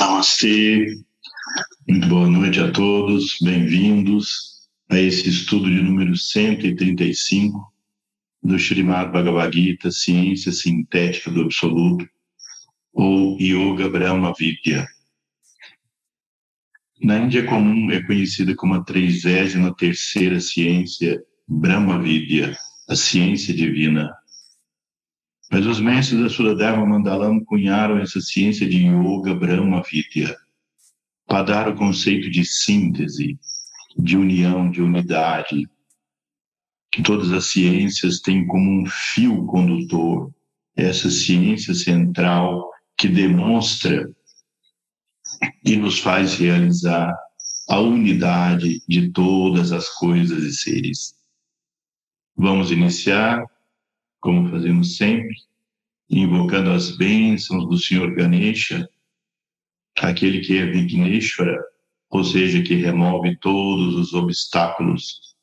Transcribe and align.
Namastê, 0.00 0.96
boa 2.08 2.26
noite 2.26 2.58
a 2.58 2.72
todos, 2.72 3.36
bem-vindos 3.42 4.66
a 4.88 4.98
esse 4.98 5.28
estudo 5.28 5.66
de 5.66 5.82
número 5.82 6.16
135 6.16 7.70
do 8.42 8.58
Srimad 8.58 9.12
Bhagavad 9.12 9.54
Gita, 9.54 9.90
Ciência 9.90 10.52
Sintética 10.52 11.30
do 11.30 11.42
Absoluto, 11.42 12.08
ou 12.94 13.38
Yoga 13.38 13.90
Brahma 13.90 14.32
Vidya. 14.32 14.88
Na 17.02 17.18
Índia 17.18 17.44
comum 17.44 17.90
é 17.90 18.02
conhecida 18.02 18.56
como 18.56 18.72
a 18.72 18.82
33 18.82 19.52
terceira 19.76 20.40
ciência 20.40 21.22
Brahma 21.46 22.00
Vidya, 22.00 22.56
a 22.88 22.96
ciência 22.96 23.52
divina. 23.52 24.10
Mas 25.50 25.66
os 25.66 25.80
mestres 25.80 26.20
da 26.20 26.28
Suradharma 26.28 26.86
Mandalam 26.86 27.44
cunharam 27.44 27.98
essa 27.98 28.20
ciência 28.20 28.68
de 28.68 28.86
Yoga 28.86 29.34
Brahma 29.34 29.82
Vidya 29.82 30.36
para 31.26 31.42
dar 31.42 31.68
o 31.68 31.74
conceito 31.74 32.30
de 32.30 32.44
síntese, 32.44 33.38
de 33.96 34.16
união, 34.16 34.70
de 34.70 34.80
unidade, 34.80 35.68
que 36.92 37.02
todas 37.02 37.32
as 37.32 37.46
ciências 37.46 38.20
têm 38.20 38.46
como 38.46 38.82
um 38.82 38.86
fio 38.86 39.44
condutor 39.46 40.32
essa 40.76 41.10
ciência 41.10 41.74
central 41.74 42.68
que 42.96 43.08
demonstra 43.08 44.08
e 45.64 45.76
nos 45.76 45.98
faz 45.98 46.34
realizar 46.34 47.12
a 47.68 47.78
unidade 47.80 48.82
de 48.88 49.10
todas 49.10 49.72
as 49.72 49.88
coisas 49.88 50.42
e 50.42 50.52
seres. 50.52 51.14
Vamos 52.36 52.70
iniciar 52.70 53.44
como 54.20 54.50
fazemos 54.50 54.96
sempre, 54.96 55.34
invocando 56.08 56.70
as 56.70 56.96
bênçãos 56.96 57.66
do 57.68 57.78
Senhor 57.78 58.14
Ganesha, 58.14 58.88
aquele 59.98 60.40
que 60.40 60.56
é 60.58 60.66
Vigneshwara, 60.66 61.58
ou 62.10 62.24
seja, 62.24 62.62
que 62.62 62.74
remove 62.74 63.36
todos 63.38 63.94
os 63.94 64.12
obstáculos, 64.12 65.36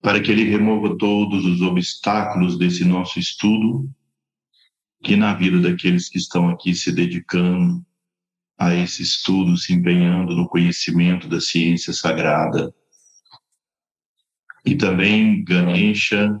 para 0.00 0.20
que 0.20 0.32
ele 0.32 0.44
remova 0.44 0.96
todos 0.96 1.44
os 1.44 1.60
obstáculos 1.60 2.58
desse 2.58 2.84
nosso 2.84 3.18
estudo, 3.18 3.88
que 5.04 5.16
na 5.16 5.34
vida 5.34 5.60
daqueles 5.60 6.08
que 6.08 6.18
estão 6.18 6.48
aqui 6.48 6.74
se 6.74 6.90
dedicando 6.92 7.84
a 8.58 8.74
esse 8.74 9.02
estudo, 9.02 9.56
se 9.56 9.72
empenhando 9.72 10.34
no 10.34 10.48
conhecimento 10.48 11.28
da 11.28 11.40
ciência 11.40 11.92
sagrada. 11.92 12.74
E 14.64 14.76
também 14.76 15.42
Ganesha 15.44 16.40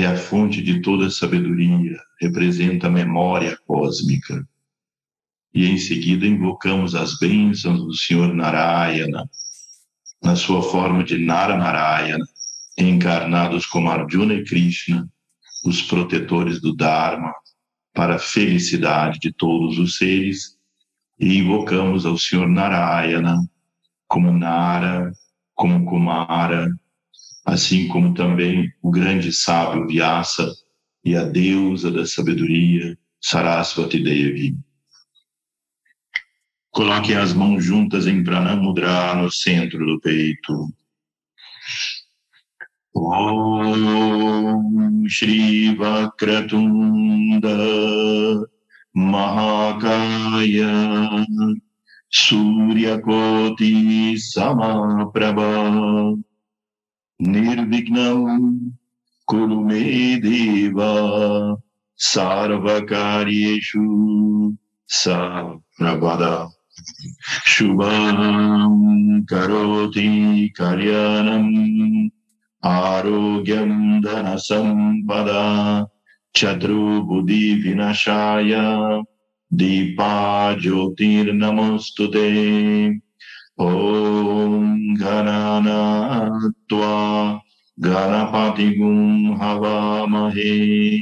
é 0.00 0.06
a 0.06 0.16
fonte 0.16 0.62
de 0.62 0.80
toda 0.80 1.10
sabedoria, 1.10 1.98
representa 2.20 2.86
a 2.86 2.90
memória 2.90 3.56
cósmica. 3.66 4.46
E 5.54 5.66
em 5.66 5.78
seguida 5.78 6.26
invocamos 6.26 6.94
as 6.94 7.18
bênçãos 7.18 7.82
do 7.82 7.94
Senhor 7.94 8.34
Narayana, 8.34 9.28
na 10.22 10.36
sua 10.36 10.62
forma 10.62 11.02
de 11.02 11.18
Naramarayana, 11.18 12.24
encarnados 12.76 13.64
como 13.66 13.90
Arjuna 13.90 14.34
e 14.34 14.44
Krishna, 14.44 15.08
os 15.64 15.82
protetores 15.82 16.60
do 16.60 16.74
Dharma, 16.74 17.32
para 17.94 18.16
a 18.16 18.18
felicidade 18.18 19.18
de 19.18 19.32
todos 19.32 19.78
os 19.78 19.96
seres, 19.96 20.56
e 21.18 21.38
invocamos 21.38 22.04
ao 22.04 22.18
Senhor 22.18 22.46
Narayana 22.46 23.36
como 24.06 24.30
Nara, 24.30 25.10
como 25.54 25.86
Kumara, 25.86 26.68
assim 27.46 27.86
como 27.86 28.12
também 28.12 28.72
o 28.82 28.90
grande 28.90 29.32
sábio 29.32 29.86
Vyasa 29.86 30.52
e 31.04 31.16
a 31.16 31.22
deusa 31.22 31.92
da 31.92 32.04
sabedoria, 32.04 32.98
Sarasvati 33.22 34.02
Devi. 34.02 34.58
Coloquem 36.72 37.16
as 37.16 37.32
mãos 37.32 37.64
juntas 37.64 38.08
em 38.08 38.24
Pranamudra 38.24 39.14
no 39.14 39.30
centro 39.30 39.86
do 39.86 40.00
peito. 40.00 40.68
Om 42.94 45.06
Shri 45.08 45.74
Vakratunda 45.76 47.48
Mahakaya 48.92 50.66
Surya 52.10 53.00
Koti 53.00 54.18
Samaprabha 54.18 56.16
निर्विघ्नम् 57.22 58.70
कुरु 59.26 59.60
मे 59.60 59.80
देव, 60.16 60.76
सार्वकार्येषु 61.96 63.82
सा 64.88 65.42
प्रपद 65.78 66.48
शुभाम् 67.46 69.24
करोति 69.24 70.48
कल्याणम् 70.60 72.08
आरोग्यम् 72.64 74.02
धनसम्पदा 74.02 75.44
चतुर्बुधिविनशाय 76.36 77.22
दीपा 79.52 80.52
ज्योतिर्नमोऽस्तु 80.52 82.06
ते। 82.06 82.26
ॐ 83.58 84.94
गणनात्वा 85.00 87.38
गणपतिगुं 87.84 89.36
हवामहे। 89.36 91.00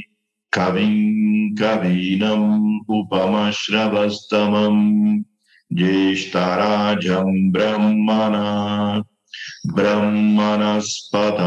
कविं 0.53 1.55
कवीनम् 1.55 2.79
उपमश्रवस्तमम् 2.89 5.19
ज्येष्ठराजम् 5.77 7.51
ब्रह्मणा 7.51 9.01
ब्रह्मणस्पत 9.73 11.37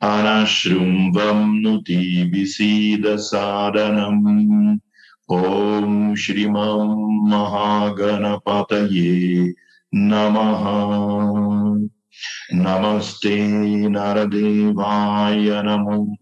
अनशृम्भम् 0.00 1.62
नुति 1.62 2.30
विसीदसादनम् 2.34 4.26
ॐ 5.32 6.14
श्रीमम् 6.14 7.30
महागणपतये 7.30 9.14
नमः। 9.94 10.64
नमस्ते 12.54 13.88
नरदेवाय 13.88 15.40
नमो। 15.40 16.16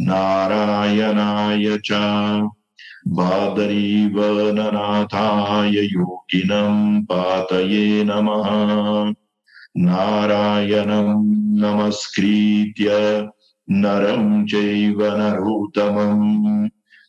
नारायणाय 0.00 1.78
च 1.84 1.88
बादरीवननाथाय 3.08 5.70
योगिनं 5.70 7.04
पातये 7.04 8.04
नमः। 8.04 9.14
नारायणं 9.78 11.60
नमस्कृत्य 11.60 12.88
नरं 13.70 14.46
चैव 14.46 15.00
नरोत्तमम्। 15.00 16.68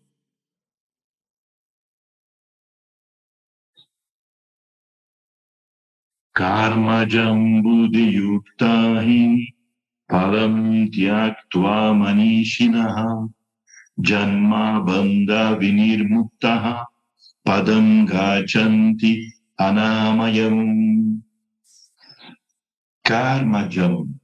Karmajam 6.33 7.61
buddhiyuktahi 7.61 9.53
palam 10.07 10.89
tyaktva 10.89 11.93
manishinaha 11.93 13.27
janma 13.97 14.79
bandha 14.79 15.57
vinirmuktaha 15.57 16.90
padam 17.43 18.05
gachanti 18.05 19.27
anamayam. 19.59 21.21
Karmajam 23.03 24.21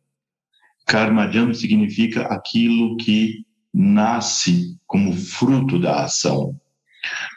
Karmajam 0.87 1.53
significa 1.53 2.21
aquilo 2.27 2.95
que 2.95 3.45
nasce 3.73 4.79
como 4.87 5.11
fruto 5.11 5.77
da 5.77 6.05
ação. 6.05 6.57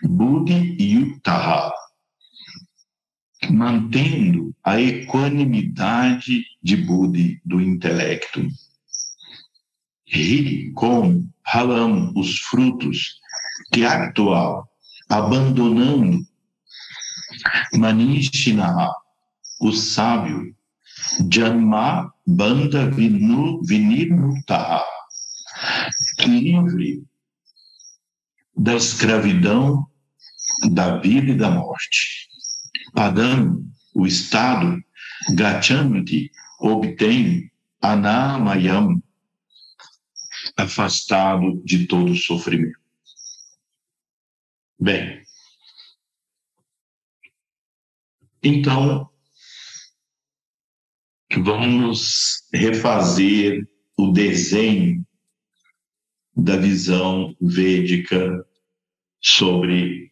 Buddhi 0.05 0.77
Yuttaha, 0.81 1.73
mantendo 3.51 4.55
a 4.63 4.81
equanimidade 4.81 6.45
de 6.63 6.77
Buddhi 6.77 7.41
do 7.45 7.61
intelecto. 7.61 8.47
Ri, 10.07 10.71
com 10.73 11.29
Halam, 11.45 12.13
os 12.15 12.39
frutos, 12.39 13.19
que 13.73 13.85
atual, 13.85 14.70
abandonando 15.11 16.25
Manishinaha, 17.75 18.93
o 19.61 19.73
sábio, 19.73 20.55
Janma 21.31 22.13
Banda 22.27 22.91
Vinu, 22.91 23.61
livre 23.67 24.45
da 28.57 28.77
escravidão, 28.77 29.87
da 30.71 30.99
vida 30.99 31.33
e 31.33 31.37
da 31.37 31.51
morte. 31.51 32.29
Padam, 32.93 33.65
o 33.95 34.07
estado, 34.07 34.79
Gachanti, 35.35 36.31
obtém 36.61 37.51
Anamayam, 37.81 39.03
afastado 40.57 41.63
de 41.65 41.87
todo 41.87 42.15
sofrimento. 42.15 42.80
Bem, 44.83 45.23
então, 48.43 49.11
vamos 51.45 52.49
refazer 52.51 53.69
o 53.99 54.11
desenho 54.11 55.07
da 56.35 56.57
visão 56.57 57.37
védica 57.39 58.43
sobre 59.21 60.11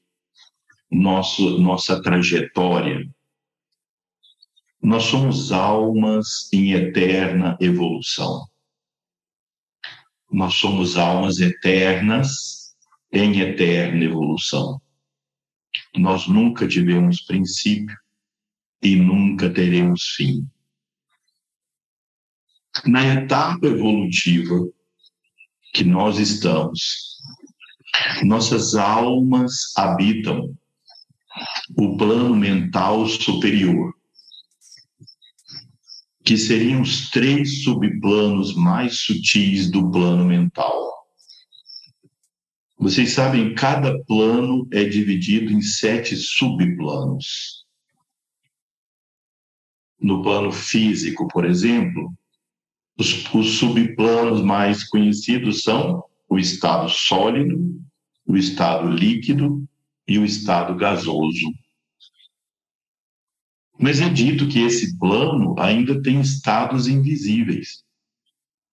nosso, 0.90 1.58
nossa 1.58 2.02
trajetória. 2.02 3.10
Nós 4.82 5.04
somos 5.04 5.50
almas 5.50 6.52
em 6.52 6.72
eterna 6.72 7.56
evolução. 7.58 8.46
Nós 10.30 10.52
somos 10.56 10.98
almas 10.98 11.38
eternas 11.38 12.57
em 13.12 13.40
eterna 13.40 14.05
evolução. 14.05 14.81
Nós 15.96 16.26
nunca 16.26 16.66
tivemos 16.66 17.20
princípio 17.22 17.96
e 18.82 18.96
nunca 18.96 19.50
teremos 19.50 20.14
fim 20.16 20.49
na 22.87 23.05
etapa 23.05 23.66
evolutiva 23.66 24.69
que 25.75 25.84
nós 25.84 26.19
estamos, 26.19 27.19
nossas 28.25 28.75
almas 28.75 29.72
habitam 29.76 30.54
o 31.76 31.96
plano 31.96 32.34
mental 32.34 33.06
superior, 33.06 33.93
que 36.25 36.37
seriam 36.37 36.82
os 36.82 37.11
três 37.11 37.62
subplanos 37.62 38.54
mais 38.54 39.00
sutis 39.00 39.70
do 39.70 39.90
plano 39.90 40.25
mental. 40.25 40.97
Vocês 42.78 43.10
sabem, 43.10 43.54
cada 43.56 43.98
plano 44.04 44.69
é 44.72 44.84
dividido 44.84 45.52
em 45.52 45.60
sete 45.60 46.14
subplanos. 46.14 47.66
No 50.00 50.22
plano 50.22 50.52
físico, 50.52 51.26
por 51.26 51.44
exemplo, 51.44 52.14
os, 52.96 53.34
os 53.34 53.58
subplanos 53.58 54.40
mais 54.42 54.84
conhecidos 54.84 55.62
são 55.62 56.04
o 56.28 56.38
estado 56.38 56.88
sólido, 56.88 57.82
o 58.25 58.36
estado 58.36 58.88
líquido 58.88 59.69
e 60.06 60.16
o 60.16 60.25
estado 60.25 60.76
gasoso. 60.76 61.52
Mas 63.76 64.00
é 64.00 64.08
dito 64.08 64.46
que 64.46 64.60
esse 64.60 64.96
plano 64.98 65.58
ainda 65.58 66.00
tem 66.00 66.20
estados 66.20 66.86
invisíveis. 66.86 67.82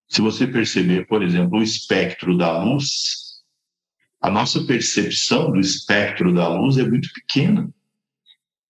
Se 0.08 0.22
você 0.22 0.46
perceber, 0.46 1.08
por 1.08 1.24
exemplo, 1.24 1.58
o 1.58 1.64
espectro 1.64 2.38
da 2.38 2.64
luz, 2.64 3.25
a 4.22 4.30
nossa 4.30 4.64
percepção 4.66 5.52
do 5.52 5.60
espectro 5.60 6.34
da 6.34 6.48
luz 6.48 6.78
é 6.78 6.88
muito 6.88 7.12
pequena. 7.14 7.72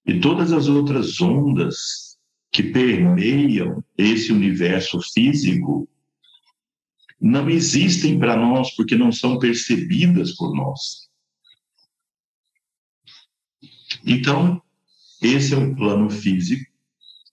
E 0.06 0.20
todas 0.20 0.52
as 0.52 0.68
outras 0.68 1.20
ondas 1.22 2.18
que 2.52 2.64
permeiam 2.64 3.84
esse 3.98 4.32
universo 4.32 5.00
físico 5.14 5.90
não 7.20 7.50
existem 7.50 8.20
para 8.20 8.36
nós 8.36 8.76
porque 8.76 8.96
não 8.96 9.12
são 9.12 9.40
percebidas 9.40 10.36
por 10.36 10.54
nós. 10.54 11.10
Então, 14.06 14.62
esse 15.22 15.54
é 15.54 15.58
o 15.58 15.76
plano 15.76 16.10
físico. 16.10 16.72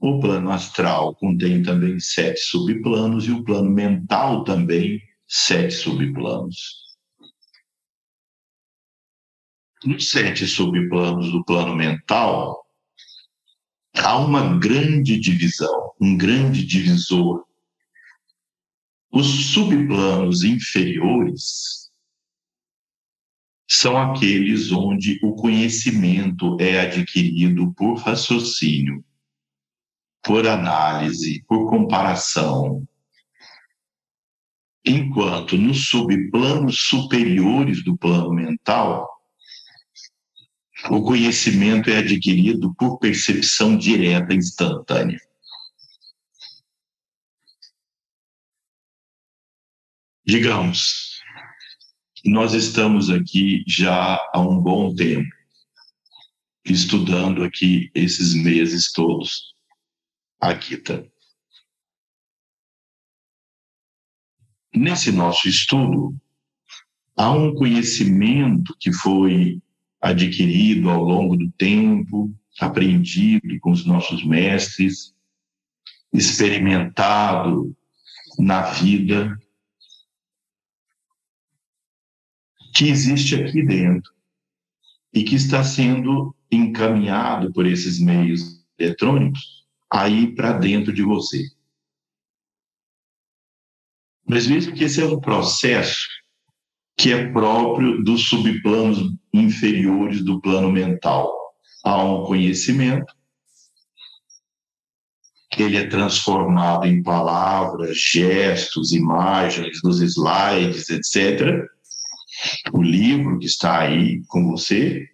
O 0.01 0.19
plano 0.19 0.51
astral 0.51 1.15
contém 1.15 1.63
também 1.63 2.01
sete 2.01 2.41
subplanos 2.41 3.27
e 3.27 3.31
o 3.31 3.45
plano 3.45 3.71
mental 3.71 4.43
também 4.43 5.01
sete 5.29 5.75
subplanos. 5.75 6.82
Nos 9.85 10.11
sete 10.11 10.47
subplanos 10.47 11.33
do 11.33 11.45
plano 11.45 11.75
mental, 11.75 12.65
há 13.97 14.17
uma 14.17 14.57
grande 14.57 15.19
divisão, 15.19 15.93
um 16.01 16.17
grande 16.17 16.65
divisor. 16.65 17.45
Os 19.11 19.27
subplanos 19.53 20.45
inferiores 20.45 21.91
são 23.69 23.97
aqueles 23.97 24.71
onde 24.71 25.19
o 25.21 25.35
conhecimento 25.35 26.57
é 26.61 26.81
adquirido 26.81 27.73
por 27.73 27.95
raciocínio, 27.95 29.05
por 30.23 30.47
análise, 30.47 31.43
por 31.49 31.69
comparação. 31.69 32.87
Enquanto 34.85 35.57
nos 35.57 35.89
subplanos 35.89 36.83
superiores 36.85 37.83
do 37.83 37.97
plano 37.97 38.33
mental, 38.33 39.22
o 40.91 41.03
conhecimento 41.03 41.91
é 41.91 41.99
adquirido 41.99 42.75
por 42.75 42.99
percepção 42.99 43.77
direta, 43.77 44.35
instantânea. 44.35 45.21
Digamos, 50.25 51.21
nós 52.25 52.55
estamos 52.55 53.11
aqui 53.11 53.65
já 53.67 54.17
há 54.33 54.41
um 54.41 54.59
bom 54.61 54.95
tempo, 54.95 55.29
estudando 56.65 57.43
aqui 57.43 57.91
esses 57.95 58.35
meses 58.35 58.93
todos, 58.93 59.55
a 60.41 60.55
Gita. 60.55 61.11
Nesse 64.75 65.13
nosso 65.13 65.49
estudo, 65.49 66.17
há 67.17 67.31
um 67.31 67.55
conhecimento 67.55 68.75
que 68.81 68.93
foi 68.93 69.61
adquirido 70.03 70.91
ao 70.91 71.05
longo 71.05 71.37
do 71.37 71.49
tempo, 71.53 72.35
aprendido 72.61 73.59
com 73.61 73.71
os 73.71 73.87
nossos 73.87 74.25
mestres, 74.25 75.15
experimentado 76.13 77.75
na 78.37 78.63
vida, 78.63 79.39
que 82.75 82.89
existe 82.89 83.37
aqui 83.37 83.63
dentro 83.63 84.13
e 85.15 85.23
que 85.23 85.37
está 85.37 85.63
sendo 85.63 86.35
encaminhado 86.51 87.53
por 87.53 87.67
esses 87.67 88.01
meios 88.01 88.65
eletrônicos 88.79 89.65
aí 89.91 90.35
para 90.35 90.53
dentro 90.53 90.93
de 90.93 91.03
você. 91.03 91.49
Mas 94.27 94.47
mesmo 94.47 94.75
que 94.75 94.85
esse 94.85 95.01
é 95.01 95.07
um 95.07 95.21
processo 95.21 96.09
que 96.97 97.13
é 97.13 97.31
próprio 97.33 98.03
dos 98.03 98.29
subplanos 98.29 99.13
inferiores 99.33 100.25
do 100.25 100.41
plano 100.41 100.71
mental. 100.71 101.33
Há 101.85 102.05
um 102.05 102.25
conhecimento 102.25 103.13
ele 105.63 105.77
é 105.77 105.87
transformado 105.87 106.87
em 106.87 107.03
palavras, 107.03 107.97
gestos, 107.97 108.93
imagens, 108.93 109.81
nos 109.83 110.01
slides, 110.01 110.91
etc. 110.91 111.67
O 112.73 112.83
livro 112.83 113.39
que 113.39 113.47
está 113.47 113.81
aí 113.81 114.23
com 114.27 114.51
você, 114.51 115.09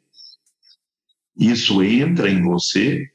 isso 1.37 1.83
entra 1.83 2.31
em 2.31 2.43
você, 2.43 3.07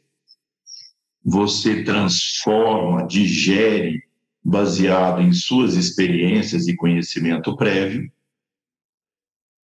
você 1.23 1.83
transforma, 1.83 3.07
digere, 3.07 4.03
baseado 4.43 5.21
em 5.21 5.31
suas 5.31 5.75
experiências 5.75 6.67
e 6.67 6.75
conhecimento 6.75 7.55
prévio, 7.55 8.11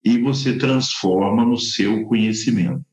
e 0.06 0.20
você 0.20 0.56
transforma 0.56 1.44
no 1.44 1.58
seu 1.58 2.06
conhecimento. 2.06 2.86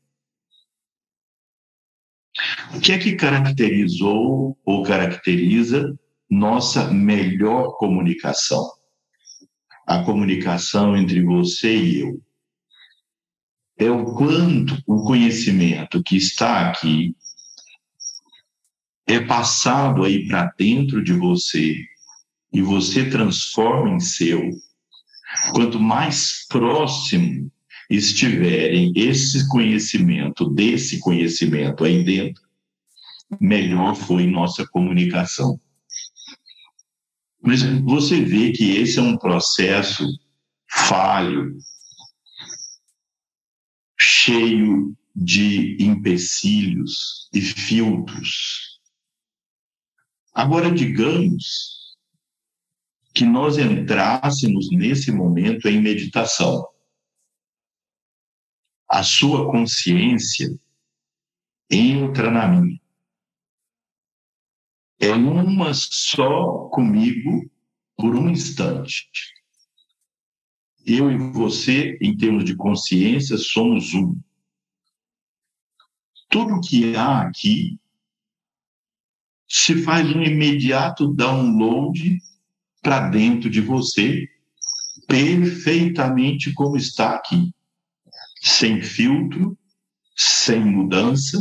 O 2.75 2.79
que 2.79 2.91
é 2.91 2.97
que 2.97 3.15
caracterizou 3.15 4.57
ou 4.65 4.83
caracteriza 4.83 5.95
nossa 6.27 6.91
melhor 6.91 7.77
comunicação? 7.77 8.67
A 9.85 10.03
comunicação 10.03 10.97
entre 10.97 11.21
você 11.23 11.77
e 11.77 11.99
eu. 11.99 12.21
É 13.77 13.91
o 13.91 14.05
quanto 14.15 14.81
o 14.87 15.03
conhecimento 15.03 16.01
que 16.01 16.15
está 16.15 16.67
aqui 16.67 17.15
é 19.05 19.19
passado 19.19 20.03
aí 20.03 20.27
para 20.27 20.51
dentro 20.57 21.03
de 21.03 21.13
você 21.13 21.75
e 22.51 22.61
você 22.61 23.07
transforma 23.09 23.95
em 23.95 23.99
seu. 23.99 24.49
Quanto 25.53 25.79
mais 25.79 26.45
próximo 26.47 27.51
estiverem 27.89 28.91
esse 28.95 29.47
conhecimento, 29.49 30.49
desse 30.49 30.99
conhecimento 30.99 31.83
aí 31.83 32.03
dentro, 32.03 32.43
melhor 33.39 33.95
foi 33.95 34.25
nossa 34.25 34.65
comunicação. 34.67 35.59
Mas 37.41 37.61
você 37.81 38.21
vê 38.21 38.51
que 38.51 38.77
esse 38.77 38.99
é 38.99 39.01
um 39.01 39.17
processo 39.17 40.07
falho, 40.69 41.57
cheio 43.99 44.95
de 45.15 45.77
empecilhos 45.79 47.29
e 47.33 47.41
filtros. 47.41 48.79
Agora, 50.33 50.71
digamos 50.71 51.82
que 53.13 53.25
nós 53.25 53.57
entrássemos 53.57 54.69
nesse 54.71 55.11
momento 55.11 55.67
em 55.67 55.81
meditação 55.81 56.67
a 58.93 59.01
sua 59.01 59.51
consciência 59.51 60.47
entra 61.67 62.29
na 62.29 62.47
minha. 62.47 62.79
É 64.99 65.11
uma 65.11 65.73
só 65.73 66.69
comigo 66.69 67.49
por 67.97 68.15
um 68.15 68.29
instante. 68.29 69.09
Eu 70.85 71.11
e 71.11 71.17
você, 71.17 71.97
em 72.01 72.15
termos 72.15 72.45
de 72.45 72.55
consciência, 72.55 73.35
somos 73.35 73.95
um. 73.95 74.15
Tudo 76.29 76.61
que 76.61 76.95
há 76.95 77.21
aqui 77.21 77.79
se 79.47 79.81
faz 79.81 80.07
um 80.15 80.21
imediato 80.21 81.07
download 81.07 82.21
para 82.83 83.09
dentro 83.09 83.49
de 83.49 83.61
você, 83.61 84.27
perfeitamente 85.07 86.53
como 86.53 86.75
está 86.75 87.15
aqui 87.15 87.51
sem 88.43 88.81
filtro, 88.81 89.57
sem 90.17 90.59
mudança, 90.59 91.37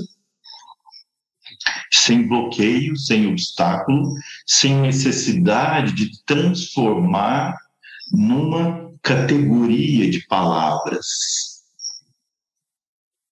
sem 1.93 2.27
bloqueio, 2.29 2.97
sem 2.97 3.27
obstáculo, 3.27 4.15
sem 4.47 4.81
necessidade 4.81 5.93
de 5.93 6.23
transformar 6.25 7.57
numa 8.13 8.93
categoria 9.03 10.09
de 10.09 10.25
palavras. 10.27 11.07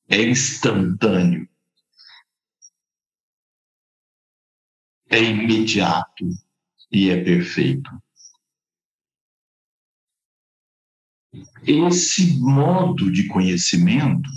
É 0.09 0.21
instantâneo. 0.21 1.49
É 5.09 5.23
imediato 5.23 6.26
e 6.90 7.11
é 7.11 7.23
perfeito. 7.23 7.90
Esse 11.66 12.40
modo 12.40 13.11
de 13.11 13.28
conhecimento 13.28 14.28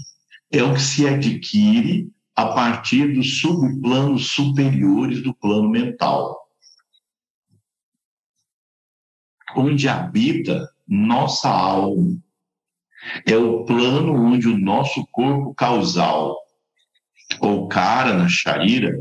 é 0.51 0.63
o 0.63 0.74
que 0.74 0.81
se 0.81 1.07
adquire 1.07 2.12
a 2.36 2.48
partir 2.48 3.13
dos 3.13 3.39
subplanos 3.39 4.27
superiores 4.31 5.24
do 5.24 5.33
plano 5.33 5.69
mental, 5.69 6.39
onde 9.55 9.88
habita 9.88 10.69
nossa 10.88 11.50
alma. 11.50 12.17
É 13.25 13.36
o 13.36 13.65
plano 13.65 14.13
onde 14.13 14.48
o 14.48 14.57
nosso 14.57 15.05
corpo 15.07 15.53
causal, 15.55 16.38
ou 17.39 17.67
cara 17.67 18.13
na 18.13 18.29
Sharira, 18.29 18.93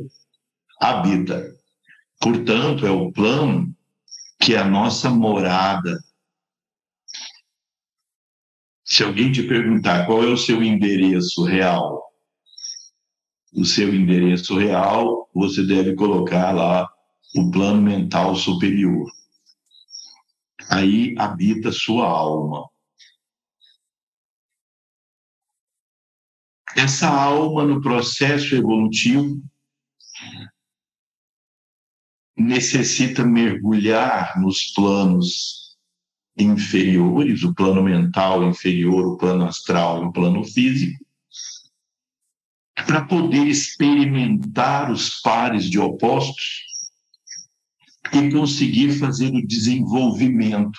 habita. 0.80 1.62
Portanto, 2.23 2.87
é 2.87 2.91
o 2.91 3.11
plano 3.11 3.75
que 4.41 4.55
é 4.55 4.59
a 4.59 4.64
nossa 4.64 5.11
morada 5.11 5.99
se 8.93 9.02
alguém 9.02 9.33
te 9.33 9.43
perguntar 9.43 10.05
qual 10.05 10.23
é 10.23 10.26
o 10.26 10.37
seu 10.37 10.62
endereço 10.62 11.45
real, 11.45 12.12
o 13.55 13.64
seu 13.64 13.95
endereço 13.95 14.59
real, 14.59 15.31
você 15.35 15.62
deve 15.62 15.95
colocar 15.95 16.52
lá 16.52 16.87
o 17.35 17.50
plano 17.50 17.81
mental 17.81 18.37
superior. 18.37 19.11
Aí 20.69 21.14
habita 21.19 21.73
sua 21.73 22.07
alma. 22.07 22.69
Essa 26.76 27.09
alma, 27.09 27.64
no 27.64 27.81
processo 27.81 28.55
evolutivo, 28.55 29.43
necessita 32.36 33.24
mergulhar 33.24 34.40
nos 34.40 34.72
planos 34.72 35.76
inferiores, 36.36 37.42
o 37.42 37.54
plano 37.54 37.82
mental 37.82 38.42
inferior, 38.48 39.06
o 39.06 39.16
plano 39.16 39.44
astral 39.44 40.02
e 40.02 40.06
o 40.06 40.12
plano 40.12 40.42
físico, 40.44 41.04
para 42.86 43.04
poder 43.04 43.46
experimentar 43.46 44.90
os 44.90 45.20
pares 45.20 45.68
de 45.68 45.78
opostos 45.78 46.72
e 48.12 48.30
conseguir 48.30 48.98
fazer 48.98 49.32
o 49.34 49.46
desenvolvimento 49.46 50.78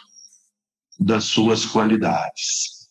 das 1.00 1.26
suas 1.26 1.66
qualidades. 1.66 2.90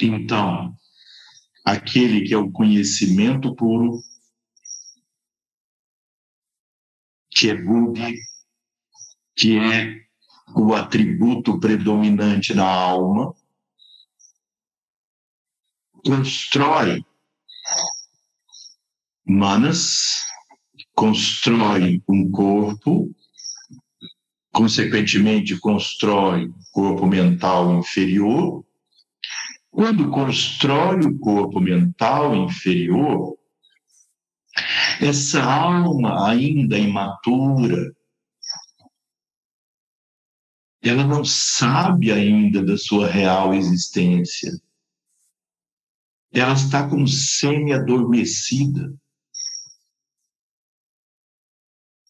Então, 0.00 0.74
aquele 1.64 2.22
que 2.26 2.34
é 2.34 2.38
o 2.38 2.50
conhecimento 2.50 3.54
puro 3.54 4.02
que 7.30 7.50
é 7.50 7.54
Budi, 7.54 8.14
que 9.34 9.58
é 9.58 10.02
o 10.54 10.74
atributo 10.74 11.58
predominante 11.58 12.54
na 12.54 12.68
alma, 12.68 13.34
constrói 16.04 17.04
manas, 19.24 20.24
constrói 20.94 22.02
um 22.08 22.30
corpo, 22.30 23.14
consequentemente 24.52 25.58
constrói 25.58 26.52
corpo 26.72 27.06
mental 27.06 27.78
inferior. 27.78 28.64
Quando 29.72 30.10
constrói 30.10 31.00
o 31.00 31.18
corpo 31.18 31.58
mental 31.58 32.36
inferior, 32.36 33.38
essa 35.00 35.42
alma 35.42 36.28
ainda 36.28 36.78
imatura, 36.78 37.90
ela 40.82 41.04
não 41.04 41.24
sabe 41.24 42.12
ainda 42.12 42.62
da 42.62 42.76
sua 42.76 43.08
real 43.08 43.54
existência. 43.54 44.52
Ela 46.30 46.52
está 46.52 46.86
como 46.86 47.08
semi-adormecida. 47.08 48.94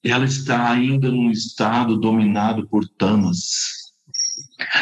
Ela 0.02 0.24
está 0.24 0.68
ainda 0.68 1.12
num 1.12 1.30
estado 1.30 1.96
dominado 1.96 2.68
por 2.68 2.88
tamas. 2.88 3.81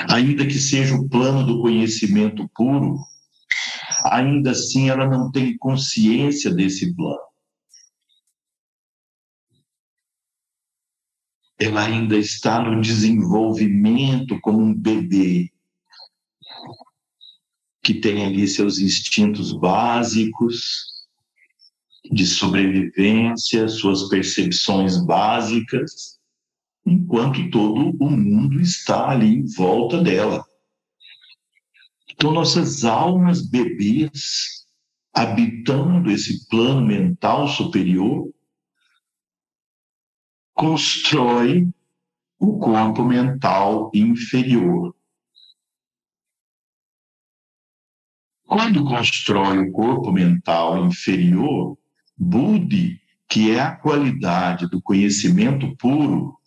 Ainda 0.09 0.47
que 0.47 0.59
seja 0.59 0.95
o 0.95 1.09
plano 1.09 1.45
do 1.45 1.61
conhecimento 1.61 2.49
puro, 2.55 2.99
ainda 4.05 4.53
assim 4.53 4.89
ela 4.89 5.07
não 5.07 5.31
tem 5.31 5.57
consciência 5.59 6.53
desse 6.53 6.95
plano. 6.95 7.31
ela 11.61 11.85
ainda 11.85 12.17
está 12.17 12.63
no 12.63 12.81
desenvolvimento 12.81 14.41
como 14.41 14.61
um 14.61 14.75
bebê 14.75 15.53
que 17.83 17.95
tem 17.95 18.25
ali 18.25 18.49
seus 18.49 18.79
instintos 18.79 19.53
básicos, 19.53 20.89
de 22.11 22.27
sobrevivência, 22.27 23.69
suas 23.69 24.09
percepções 24.09 24.97
básicas, 25.05 26.19
enquanto 26.85 27.51
todo 27.51 27.97
o 28.01 28.11
mundo 28.11 28.61
está 28.61 29.11
ali 29.11 29.37
em 29.37 29.47
volta 29.47 30.03
dela. 30.03 30.45
Então, 32.11 32.33
nossas 32.33 32.85
almas 32.85 33.41
bebês, 33.47 34.67
habitando 35.15 36.11
esse 36.11 36.47
plano 36.49 36.87
mental 36.87 37.49
superior, 37.49 38.29
constrói 40.55 41.69
o 42.39 42.59
corpo 42.59 43.05
mental 43.05 43.91
inferior. 43.95 44.95
Quando 48.45 48.85
constrói 48.85 49.59
o 49.59 49.71
corpo 49.71 50.11
mental 50.11 50.85
inferior, 50.85 51.79
Budi, 52.17 53.01
que 53.29 53.53
é 53.53 53.61
a 53.61 53.77
qualidade 53.77 54.69
do 54.69 54.83
conhecimento 54.83 55.77
puro, 55.77 56.40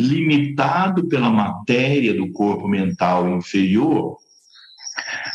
limitado 0.00 1.08
pela 1.08 1.30
matéria 1.30 2.14
do 2.14 2.30
corpo 2.32 2.68
mental 2.68 3.36
inferior, 3.36 4.18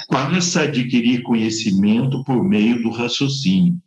passa 0.08 0.62
a 0.62 0.64
adquirir 0.64 1.22
conhecimento 1.24 2.24
por 2.24 2.44
meio 2.44 2.82
do 2.82 2.90
raciocínio. 2.90 3.82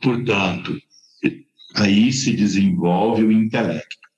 Portanto, 0.00 0.78
aí 1.76 2.12
se 2.12 2.32
desenvolve 2.34 3.24
o 3.24 3.32
intelecto, 3.32 4.08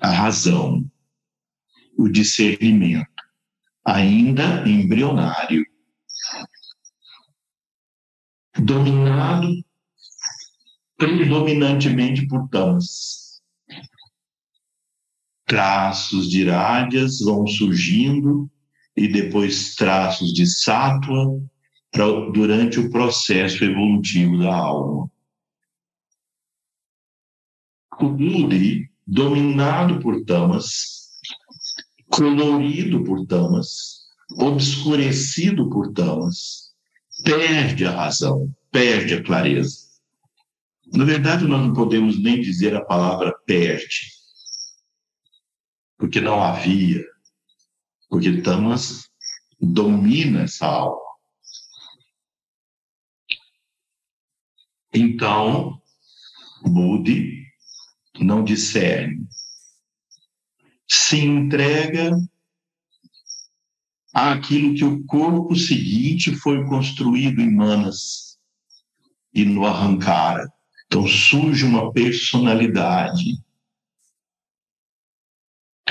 a 0.00 0.10
razão, 0.10 0.88
o 1.98 2.08
discernimento, 2.08 3.10
ainda 3.84 4.66
embrionário, 4.68 5.66
dominado 8.58 9.65
predominantemente 10.96 12.26
por 12.26 12.48
tamas. 12.48 13.40
Traços 15.44 16.28
de 16.28 16.48
rádias 16.48 17.20
vão 17.20 17.46
surgindo 17.46 18.50
e 18.96 19.06
depois 19.06 19.74
traços 19.74 20.32
de 20.32 20.46
sátua 20.46 21.40
durante 22.32 22.80
o 22.80 22.90
processo 22.90 23.64
evolutivo 23.64 24.38
da 24.38 24.54
alma. 24.54 25.10
O 28.00 28.10
Budri, 28.10 28.90
dominado 29.06 30.00
por 30.00 30.22
tamas, 30.24 31.20
colorido 32.08 33.02
por 33.04 33.26
tamas, 33.26 34.06
obscurecido 34.32 35.70
por 35.70 35.92
tamas, 35.92 36.74
perde 37.24 37.86
a 37.86 37.92
razão, 37.92 38.54
perde 38.70 39.14
a 39.14 39.22
clareza. 39.22 39.85
Na 40.92 41.04
verdade, 41.04 41.44
nós 41.46 41.60
não 41.60 41.74
podemos 41.74 42.22
nem 42.22 42.40
dizer 42.40 42.74
a 42.74 42.84
palavra 42.84 43.36
perde, 43.44 44.12
porque 45.98 46.20
não 46.20 46.42
havia, 46.42 47.04
porque 48.08 48.40
tamas 48.40 49.08
domina 49.60 50.42
essa 50.42 50.66
alma. 50.66 51.00
Então, 54.94 55.82
Budi 56.62 57.44
não 58.20 58.44
discerne, 58.44 59.26
se 60.88 61.18
entrega 61.18 62.16
àquilo 64.14 64.74
que 64.74 64.84
o 64.84 65.04
corpo 65.04 65.54
seguinte 65.54 66.34
foi 66.36 66.64
construído 66.66 67.40
em 67.40 67.54
Manas 67.54 68.38
e 69.34 69.44
no 69.44 69.66
Arrancara. 69.66 70.50
Então 70.86 71.06
surge 71.06 71.64
uma 71.64 71.92
personalidade 71.92 73.42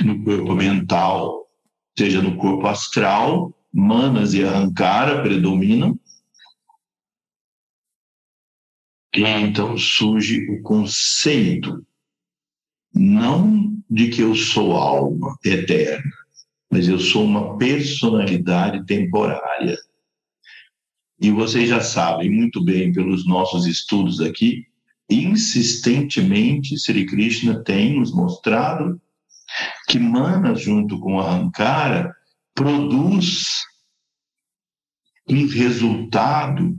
no 0.04 0.24
corpo 0.24 0.56
mental, 0.56 1.50
seja 1.98 2.22
no 2.22 2.38
corpo 2.38 2.68
astral, 2.68 3.54
Manas 3.72 4.34
e 4.34 4.44
Arrancara 4.44 5.22
predominam, 5.22 6.00
e 9.16 9.22
então 9.22 9.78
surge 9.78 10.50
o 10.50 10.62
conceito, 10.62 11.86
não 12.94 13.82
de 13.90 14.10
que 14.10 14.22
eu 14.22 14.36
sou 14.36 14.74
alma 14.74 15.38
eterna, 15.44 16.04
mas 16.70 16.88
eu 16.88 17.00
sou 17.00 17.24
uma 17.24 17.58
personalidade 17.58 18.86
temporária. 18.86 19.78
E 21.20 21.32
vocês 21.32 21.70
já 21.70 21.80
sabem 21.80 22.30
muito 22.30 22.64
bem 22.64 22.92
pelos 22.92 23.26
nossos 23.26 23.66
estudos 23.66 24.20
aqui, 24.20 24.66
insistentemente 25.10 26.78
Sri 26.78 27.06
Krishna 27.06 27.64
tem 27.64 28.00
nos 28.00 28.14
mostrado 28.14 29.00
que 29.88 30.00
Mana, 30.00 30.56
junto 30.56 31.00
com 31.00 31.20
a 31.20 31.32
Ankara, 31.32 32.16
produz 32.54 33.46
um 35.30 35.48
resultado 35.48 36.78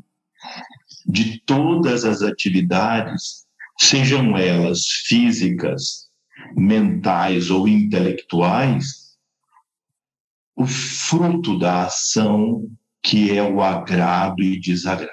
de 1.07 1.41
todas 1.41 2.05
as 2.05 2.23
atividades, 2.23 3.47
sejam 3.79 4.37
elas 4.37 4.87
físicas, 5.07 6.07
mentais 6.57 7.51
ou 7.51 7.69
intelectuais, 7.69 9.17
o 10.57 10.67
fruto 10.67 11.59
da 11.59 11.85
ação 11.85 12.69
que 13.03 13.37
é 13.37 13.43
o 13.43 13.63
agrado 13.63 14.43
e 14.43 14.59
desagrado. 14.59 15.13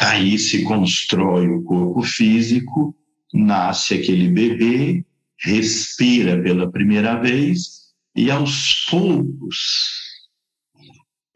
Aí 0.00 0.38
se 0.38 0.64
constrói 0.64 1.46
o 1.50 1.62
corpo 1.62 2.02
físico, 2.02 2.96
nasce 3.34 3.92
aquele 3.92 4.30
bebê, 4.30 5.04
respira 5.38 6.42
pela 6.42 6.72
primeira 6.72 7.20
vez, 7.20 7.92
e 8.16 8.30
aos 8.30 8.86
poucos 8.90 9.58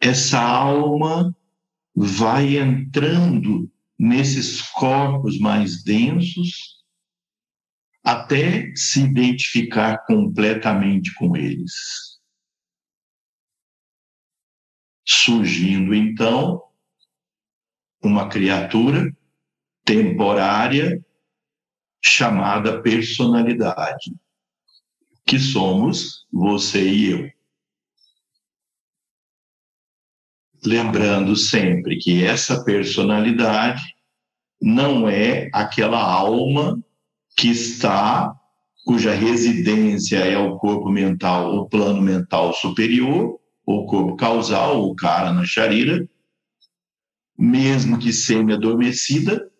essa 0.01 0.41
alma 0.41 1.37
vai 1.95 2.57
entrando 2.57 3.71
nesses 3.99 4.63
corpos 4.63 5.39
mais 5.39 5.85
densos 5.85 6.83
até 8.03 8.75
se 8.75 9.01
identificar 9.01 10.05
completamente 10.07 11.15
com 11.15 11.37
eles. 11.37 11.73
Surgindo 15.07 15.95
então 15.95 16.63
uma 18.05 18.29
criatura 18.29 19.11
temporária 19.85 21.05
chamada 22.03 22.83
personalidade, 22.83 24.15
que 25.27 25.39
somos 25.39 26.27
você 26.31 26.89
e 26.89 27.11
eu. 27.11 27.35
lembrando 30.65 31.37
sempre 31.37 31.99
que 31.99 32.25
essa 32.25 32.65
personalidade 32.65 33.83
não 34.61 35.09
é 35.09 35.51
aquela 35.53 36.03
alma 36.03 36.83
que 37.37 37.49
está, 37.49 38.35
cuja 38.85 39.13
residência 39.13 40.19
é 40.19 40.39
o 40.39 40.57
corpo 40.57 40.89
mental, 40.89 41.55
o 41.55 41.69
plano 41.69 42.01
mental 42.01 42.53
superior, 42.55 43.39
o 43.67 43.87
corpo 43.87 44.17
causal, 44.17 44.83
o 44.83 44.95
cara 44.95 45.33
na 45.33 45.45
charira, 45.45 46.07
mesmo 47.37 47.99
que 47.99 48.13
semi-adormecida, 48.13 49.51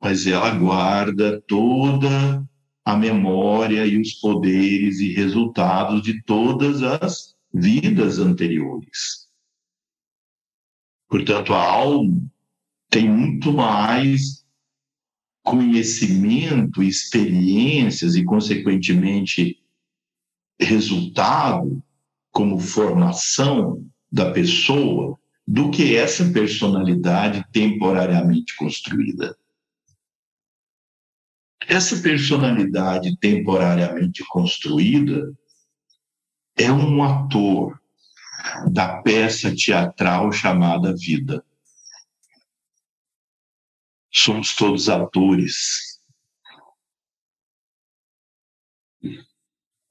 mas 0.00 0.26
ela 0.26 0.50
guarda 0.50 1.40
toda 1.42 2.42
a 2.84 2.96
memória 2.96 3.86
e 3.86 4.00
os 4.00 4.14
poderes 4.14 4.98
e 4.98 5.12
resultados 5.12 6.02
de 6.02 6.22
todas 6.22 6.82
as 6.82 7.36
vidas 7.52 8.18
anteriores. 8.18 9.28
Portanto, 11.08 11.52
a 11.52 11.62
alma 11.62 12.22
tem 12.88 13.08
muito 13.08 13.52
mais 13.52 14.44
conhecimento, 15.42 16.82
experiências 16.82 18.14
e, 18.14 18.24
consequentemente, 18.24 19.62
resultado 20.58 21.82
como 22.30 22.58
formação 22.58 23.84
da 24.10 24.30
pessoa 24.30 25.19
do 25.50 25.68
que 25.68 25.96
essa 25.96 26.32
personalidade 26.32 27.44
temporariamente 27.50 28.54
construída. 28.54 29.36
Essa 31.66 32.00
personalidade 32.00 33.16
temporariamente 33.16 34.24
construída 34.28 35.36
é 36.56 36.70
um 36.70 37.02
ator 37.02 37.82
da 38.70 39.02
peça 39.02 39.52
teatral 39.52 40.30
chamada 40.30 40.94
Vida. 40.96 41.44
Somos 44.12 44.54
todos 44.54 44.88
atores. 44.88 45.98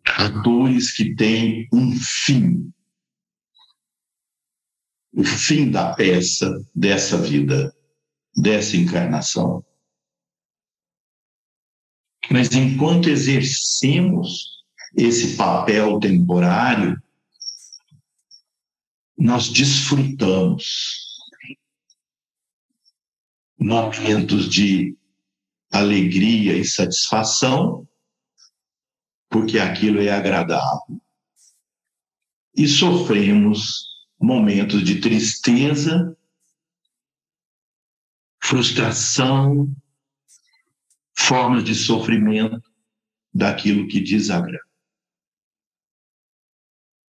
atores 0.06 0.94
que 0.94 1.14
têm 1.16 1.68
um 1.74 1.94
fim. 1.98 2.74
O 5.14 5.24
fim 5.24 5.72
da 5.72 5.94
peça 5.94 6.50
dessa 6.74 7.18
vida, 7.18 7.76
dessa 8.36 8.78
encarnação. 8.78 9.66
Mas 12.32 12.52
enquanto 12.54 13.10
exercemos 13.10 14.64
esse 14.96 15.36
papel 15.36 16.00
temporário, 16.00 17.02
nós 19.18 19.50
desfrutamos 19.50 21.10
momentos 23.60 24.48
de 24.48 24.96
alegria 25.72 26.56
e 26.58 26.64
satisfação, 26.64 27.88
porque 29.30 29.60
aquilo 29.60 30.00
é 30.00 30.10
agradável. 30.10 31.02
E 32.56 32.68
sofremos 32.68 33.90
momentos 34.20 34.84
de 34.84 35.00
tristeza, 35.00 36.16
frustração, 38.44 39.74
formas 41.18 41.64
de 41.64 41.74
sofrimento 41.74 42.70
daquilo 43.34 43.88
que 43.88 44.02
desagrada. 44.02 44.68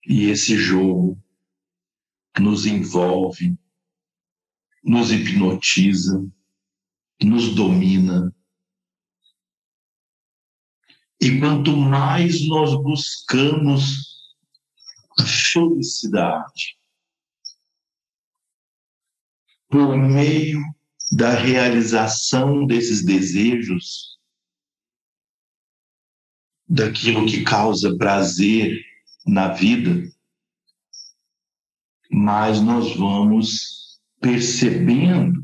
E 0.05 0.25
esse 0.25 0.55
jogo 0.55 1.21
nos 2.39 2.65
envolve, 2.65 3.57
nos 4.83 5.11
hipnotiza, 5.11 6.27
nos 7.23 7.55
domina. 7.55 8.33
E 11.19 11.39
quanto 11.39 11.75
mais 11.77 12.47
nós 12.47 12.73
buscamos 12.81 14.35
a 15.19 15.25
felicidade 15.25 16.80
por 19.71 19.97
meio 19.97 20.61
da 21.09 21.31
realização 21.31 22.67
desses 22.67 23.03
desejos, 23.05 24.19
daquilo 26.67 27.25
que 27.25 27.43
causa 27.43 27.97
prazer 27.97 28.77
na 29.25 29.47
vida, 29.53 30.11
mas 32.11 32.61
nós 32.61 32.95
vamos 32.97 33.99
percebendo 34.19 35.41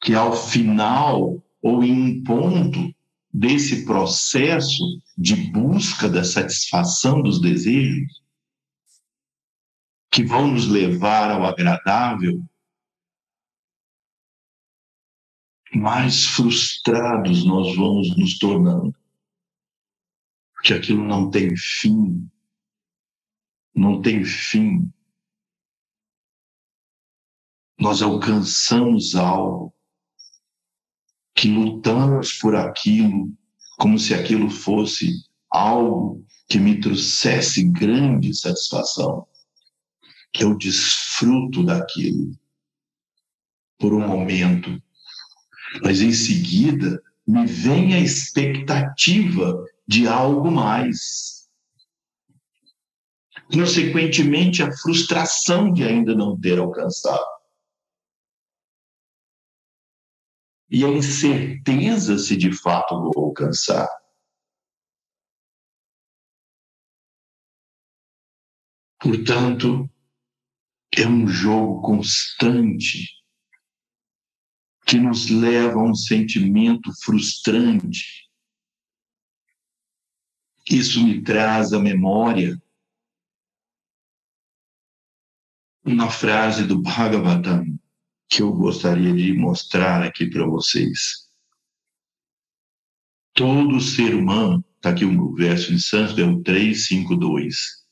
que 0.00 0.14
ao 0.14 0.36
final 0.36 1.42
ou 1.60 1.82
em 1.82 1.92
um 1.92 2.22
ponto 2.22 2.94
desse 3.32 3.84
processo 3.84 4.84
de 5.18 5.34
busca 5.50 6.08
da 6.08 6.22
satisfação 6.22 7.20
dos 7.20 7.40
desejos, 7.40 8.23
que 10.14 10.22
vão 10.22 10.46
nos 10.46 10.68
levar 10.68 11.28
ao 11.32 11.44
agradável, 11.44 12.40
mais 15.74 16.24
frustrados 16.24 17.44
nós 17.44 17.74
vamos 17.74 18.16
nos 18.16 18.38
tornando. 18.38 18.94
Porque 20.54 20.72
aquilo 20.72 21.04
não 21.04 21.28
tem 21.28 21.56
fim. 21.56 22.30
Não 23.74 24.00
tem 24.00 24.24
fim. 24.24 24.88
Nós 27.76 28.00
alcançamos 28.00 29.16
algo 29.16 29.74
que 31.34 31.48
lutamos 31.48 32.34
por 32.34 32.54
aquilo 32.54 33.36
como 33.78 33.98
se 33.98 34.14
aquilo 34.14 34.48
fosse 34.48 35.10
algo 35.50 36.24
que 36.48 36.60
me 36.60 36.80
trouxesse 36.80 37.68
grande 37.68 38.32
satisfação, 38.32 39.26
que 40.34 40.44
eu 40.44 40.58
desfruto 40.58 41.64
daquilo 41.64 42.36
por 43.78 43.94
um 43.94 44.06
momento 44.06 44.82
mas 45.82 46.00
em 46.00 46.12
seguida 46.12 47.02
me 47.26 47.46
vem 47.46 47.94
a 47.94 48.00
expectativa 48.00 49.64
de 49.86 50.06
algo 50.06 50.50
mais. 50.50 51.48
Consequentemente, 53.52 54.62
a 54.62 54.72
frustração 54.72 55.72
de 55.72 55.84
ainda 55.84 56.14
não 56.14 56.38
ter 56.38 56.58
alcançado. 56.58 57.24
E 60.70 60.84
a 60.84 60.88
incerteza 60.88 62.18
se 62.18 62.36
de 62.36 62.52
fato 62.52 63.00
vou 63.00 63.26
alcançar. 63.26 63.88
Portanto, 68.98 69.88
é 70.96 71.06
um 71.06 71.26
jogo 71.26 71.80
constante 71.82 73.08
que 74.86 74.96
nos 74.98 75.28
leva 75.28 75.80
a 75.80 75.82
um 75.82 75.94
sentimento 75.94 76.92
frustrante. 77.02 78.28
Isso 80.70 81.02
me 81.02 81.22
traz 81.22 81.72
à 81.72 81.78
memória 81.78 82.60
uma 85.84 86.10
frase 86.10 86.66
do 86.66 86.80
Bhagavatam 86.80 87.78
que 88.28 88.42
eu 88.42 88.52
gostaria 88.52 89.12
de 89.12 89.32
mostrar 89.34 90.02
aqui 90.02 90.28
para 90.28 90.46
vocês. 90.46 91.28
Todo 93.34 93.80
ser 93.80 94.14
humano, 94.14 94.64
está 94.76 94.90
aqui 94.90 95.04
um 95.04 95.34
verso 95.34 95.72
em 95.72 95.78
sânscrito, 95.78 96.20
é 96.20 96.32
o 96.32 96.42
352. 96.42 97.83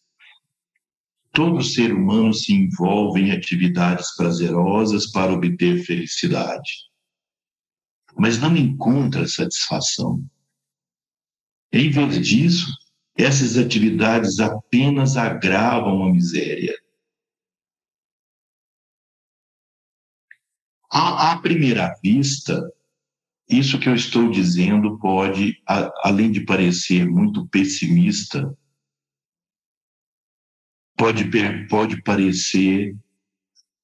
Todo 1.32 1.62
ser 1.62 1.94
humano 1.94 2.34
se 2.34 2.52
envolve 2.52 3.20
em 3.20 3.30
atividades 3.30 4.14
prazerosas 4.16 5.10
para 5.10 5.32
obter 5.32 5.82
felicidade, 5.82 6.70
mas 8.14 8.38
não 8.38 8.54
encontra 8.54 9.26
satisfação. 9.26 10.22
Em 11.72 11.90
vez 11.90 12.26
disso, 12.26 12.66
essas 13.16 13.56
atividades 13.56 14.40
apenas 14.40 15.16
agravam 15.16 16.04
a 16.04 16.12
miséria. 16.12 16.78
À, 20.90 21.32
à 21.32 21.38
primeira 21.40 21.94
vista, 22.02 22.70
isso 23.48 23.78
que 23.78 23.88
eu 23.88 23.94
estou 23.94 24.30
dizendo 24.30 24.98
pode, 24.98 25.62
a, 25.66 25.90
além 26.04 26.30
de 26.30 26.44
parecer 26.44 27.08
muito 27.08 27.46
pessimista, 27.48 28.54
pode, 31.02 31.28
pode 31.66 32.00
parecer 32.02 32.96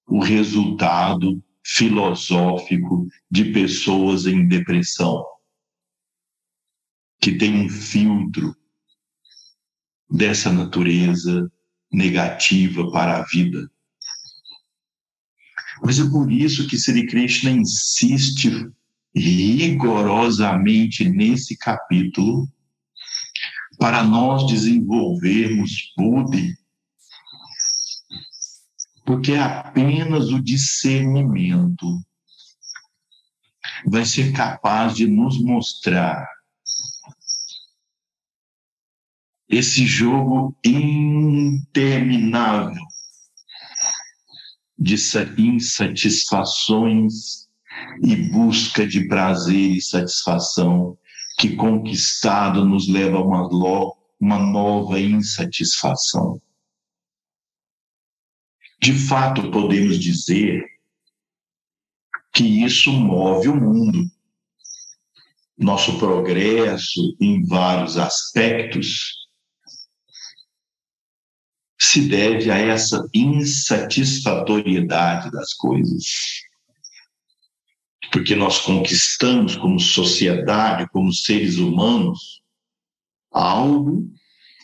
o 0.07 0.21
resultado 0.23 1.43
filosófico 1.65 3.09
de 3.29 3.47
pessoas 3.47 4.25
em 4.25 4.47
depressão, 4.47 5.25
que 7.21 7.33
tem 7.33 7.67
um 7.67 7.69
filtro 7.69 8.55
dessa 10.09 10.53
natureza 10.53 11.51
negativa 11.93 12.89
para 12.93 13.17
a 13.17 13.25
vida. 13.25 13.69
Mas 15.83 15.99
é 15.99 16.09
por 16.09 16.31
isso 16.31 16.69
que 16.69 16.79
Sri 16.79 17.05
Krishna 17.05 17.51
insiste 17.51 18.71
rigorosamente 19.13 21.09
nesse 21.09 21.59
capítulo 21.59 22.49
para 23.77 24.05
nós 24.05 24.47
desenvolvermos 24.47 25.93
Buddha 25.97 26.58
porque 29.09 29.35
apenas 29.37 30.29
o 30.29 30.39
discernimento. 30.39 31.99
Vai 33.87 34.05
ser 34.05 34.35
capaz 34.35 34.95
de 34.95 35.07
nos 35.07 35.43
mostrar 35.43 36.29
esse 39.49 39.87
jogo 39.87 40.55
interminável 40.63 42.85
de 44.79 44.97
insatisfações 45.39 47.49
e 48.05 48.15
busca 48.15 48.87
de 48.87 49.09
prazer 49.09 49.71
e 49.71 49.81
satisfação 49.81 50.99
que 51.39 51.57
conquistado 51.57 52.63
nos 52.63 52.87
leva 52.87 53.17
a 53.17 53.25
uma, 53.25 53.49
uma 54.21 54.39
nova 54.39 55.01
insatisfação 55.01 56.39
de 58.81 58.93
fato 58.93 59.51
podemos 59.51 59.99
dizer 59.99 60.65
que 62.33 62.65
isso 62.65 62.93
move 62.93 63.49
o 63.49 63.57
mundo. 63.57 64.09
Nosso 65.57 65.99
progresso 65.99 67.17
em 67.21 67.45
vários 67.45 67.97
aspectos 67.97 69.17
se 71.81 72.09
deve 72.09 72.51
a 72.51 72.59
essa 72.59 73.09
insatisfatoriedade 73.13 75.31
das 75.31 75.55
coisas. 75.55 76.05
Porque 78.13 78.37
nós 78.37 78.61
conquistamos 78.61 79.57
como 79.57 79.81
sociedade, 79.81 80.89
como 80.91 81.13
seres 81.13 81.57
humanos, 81.57 82.41
algo 83.31 84.11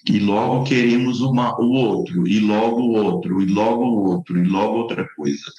e 0.07 0.19
logo 0.19 0.65
queremos 0.65 1.21
uma, 1.23 1.59
o 1.59 1.73
outro, 1.73 2.29
e 2.29 2.39
logo 2.39 2.83
o 2.83 2.93
outro, 2.93 3.41
e 3.41 3.47
logo 3.47 3.85
o 3.85 4.05
outro, 4.11 4.39
e 4.39 4.47
logo 4.47 4.79
outra 4.79 5.09
coisa. 5.15 5.51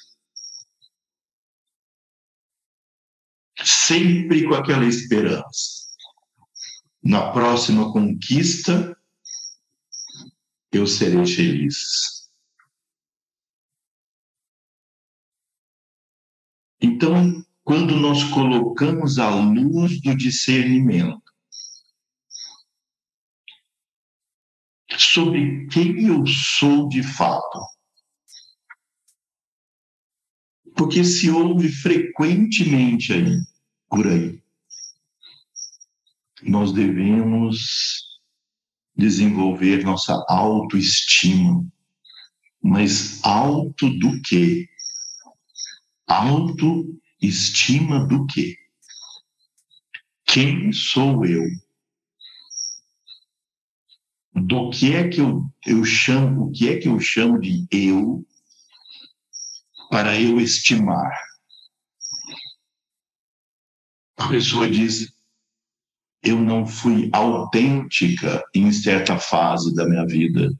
Sempre 3.64 4.46
com 4.46 4.54
aquela 4.54 4.84
esperança. 4.84 5.86
Na 7.02 7.32
próxima 7.32 7.92
conquista, 7.92 8.96
eu 10.70 10.86
serei 10.86 11.26
feliz. 11.26 12.28
Então, 16.80 17.44
quando 17.64 17.96
nós 17.96 18.22
colocamos 18.24 19.18
a 19.18 19.28
luz 19.28 20.00
do 20.00 20.16
discernimento 20.16 21.25
sobre 24.98 25.66
quem 25.68 26.06
eu 26.06 26.24
sou 26.26 26.88
de 26.88 27.02
fato. 27.02 27.60
Porque 30.76 31.04
se 31.04 31.30
ouve 31.30 31.70
frequentemente 31.70 33.12
aí, 33.12 33.38
por 33.88 34.06
aí, 34.06 34.42
nós 36.42 36.72
devemos 36.72 38.04
desenvolver 38.94 39.84
nossa 39.84 40.24
autoestima. 40.28 41.66
Mas 42.62 43.24
alto 43.24 43.88
do 43.98 44.20
quê? 44.22 44.68
Autoestima 46.06 48.06
do 48.06 48.26
quê? 48.26 48.56
Quem 50.26 50.72
sou 50.72 51.24
eu? 51.24 51.44
Do 54.36 54.70
que 54.70 54.94
é 54.94 55.08
que 55.08 55.20
eu, 55.20 55.50
eu 55.66 55.84
chamo, 55.84 56.46
o 56.46 56.52
que 56.52 56.68
é 56.68 56.78
que 56.78 56.88
eu 56.88 57.00
chamo 57.00 57.40
de 57.40 57.66
eu 57.70 58.24
para 59.90 60.20
eu 60.20 60.38
estimar. 60.38 61.10
A 64.18 64.28
pessoa 64.28 64.68
diz, 64.68 65.12
eu 66.22 66.38
não 66.38 66.66
fui 66.66 67.08
autêntica 67.12 68.42
em 68.54 68.70
certa 68.72 69.18
fase 69.18 69.74
da 69.74 69.86
minha 69.88 70.04
vida. 70.06 70.50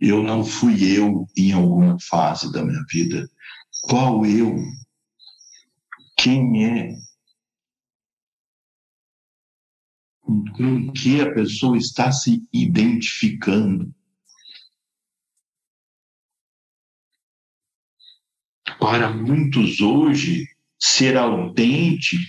Eu 0.00 0.22
não 0.22 0.44
fui 0.44 0.96
eu 0.96 1.26
em 1.36 1.52
alguma 1.52 1.98
fase 2.00 2.52
da 2.52 2.64
minha 2.64 2.82
vida. 2.90 3.28
Qual 3.82 4.24
eu? 4.24 4.56
Quem 6.16 6.64
é? 6.64 6.96
Com 10.26 10.92
que 10.92 11.20
a 11.20 11.32
pessoa 11.32 11.76
está 11.76 12.10
se 12.10 12.44
identificando. 12.52 13.94
Para 18.80 19.12
muitos 19.12 19.80
hoje, 19.80 20.44
ser 20.78 21.16
autêntico 21.16 22.24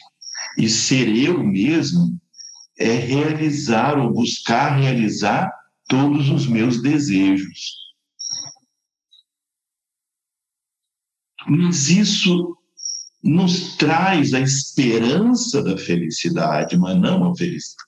e 0.58 0.70
ser 0.70 1.16
eu 1.16 1.44
mesmo 1.44 2.20
é 2.78 2.94
realizar 2.94 3.98
ou 3.98 4.14
buscar 4.14 4.80
realizar 4.80 5.52
todos 5.88 6.30
os 6.30 6.46
meus 6.48 6.82
desejos. 6.82 7.88
Mas 11.48 11.90
isso 11.90 12.58
nos 13.24 13.76
traz 13.78 14.34
a 14.34 14.40
esperança 14.40 15.64
da 15.64 15.78
felicidade, 15.78 16.78
mas 16.78 16.98
não 17.00 17.32
a 17.32 17.36
felicidade. 17.36 17.87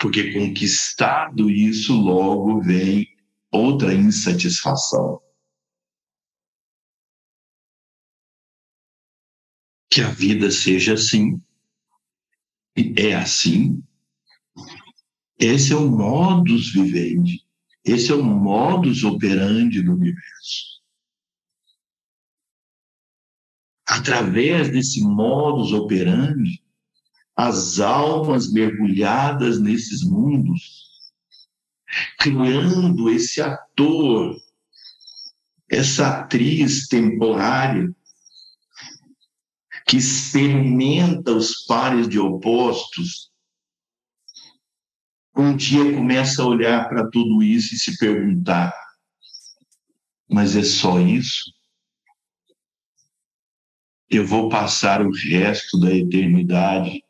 Porque 0.00 0.32
conquistado 0.32 1.50
isso, 1.50 1.92
logo 1.92 2.62
vem 2.62 3.06
outra 3.52 3.92
insatisfação. 3.92 5.20
Que 9.90 10.00
a 10.00 10.08
vida 10.08 10.50
seja 10.50 10.94
assim. 10.94 11.38
É 12.96 13.14
assim. 13.14 13.82
Esse 15.38 15.74
é 15.74 15.76
o 15.76 15.90
modus 15.90 16.72
vivendi. 16.72 17.44
Esse 17.84 18.10
é 18.10 18.14
o 18.14 18.22
modus 18.22 19.04
operandi 19.04 19.82
do 19.82 19.92
universo. 19.92 20.80
Através 23.86 24.70
desse 24.70 25.02
modus 25.02 25.72
operandi, 25.72 26.62
as 27.36 27.80
almas 27.80 28.52
mergulhadas 28.52 29.60
nesses 29.60 30.02
mundos, 30.02 31.12
criando 32.18 33.08
esse 33.08 33.40
ator, 33.40 34.36
essa 35.68 36.08
atriz 36.08 36.86
temporária 36.88 37.94
que 39.86 39.96
experimenta 39.96 41.32
os 41.32 41.64
pares 41.66 42.08
de 42.08 42.18
opostos, 42.18 43.30
um 45.34 45.56
dia 45.56 45.94
começa 45.94 46.42
a 46.42 46.46
olhar 46.46 46.88
para 46.88 47.08
tudo 47.08 47.42
isso 47.42 47.74
e 47.74 47.78
se 47.78 47.96
perguntar: 47.98 48.72
mas 50.28 50.54
é 50.54 50.62
só 50.62 51.00
isso? 51.00 51.52
Eu 54.08 54.26
vou 54.26 54.48
passar 54.48 55.00
o 55.06 55.10
resto 55.10 55.78
da 55.78 55.94
eternidade 55.94 57.02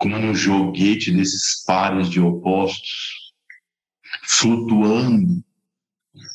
como 0.00 0.16
um 0.16 0.34
joguete 0.34 1.12
desses 1.12 1.62
pares 1.62 2.08
de 2.08 2.18
opostos, 2.20 3.34
flutuando 4.22 5.44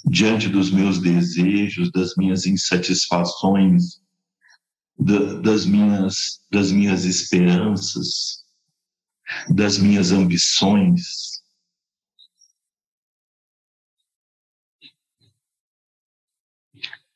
diante 0.06 0.48
dos 0.48 0.70
meus 0.70 1.00
desejos, 1.00 1.92
das 1.92 2.16
minhas 2.16 2.46
insatisfações, 2.46 4.00
da, 4.98 5.34
das, 5.42 5.66
minhas, 5.66 6.46
das 6.52 6.72
minhas 6.72 7.06
esperanças, 7.06 8.46
das 9.50 9.80
minhas 9.80 10.12
ambições. 10.12 11.44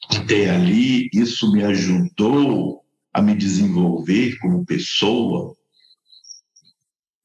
Até 0.09 0.49
ali, 0.49 1.11
isso 1.13 1.51
me 1.51 1.63
ajudou 1.63 2.83
a 3.13 3.21
me 3.21 3.35
desenvolver 3.35 4.35
como 4.39 4.65
pessoa, 4.65 5.58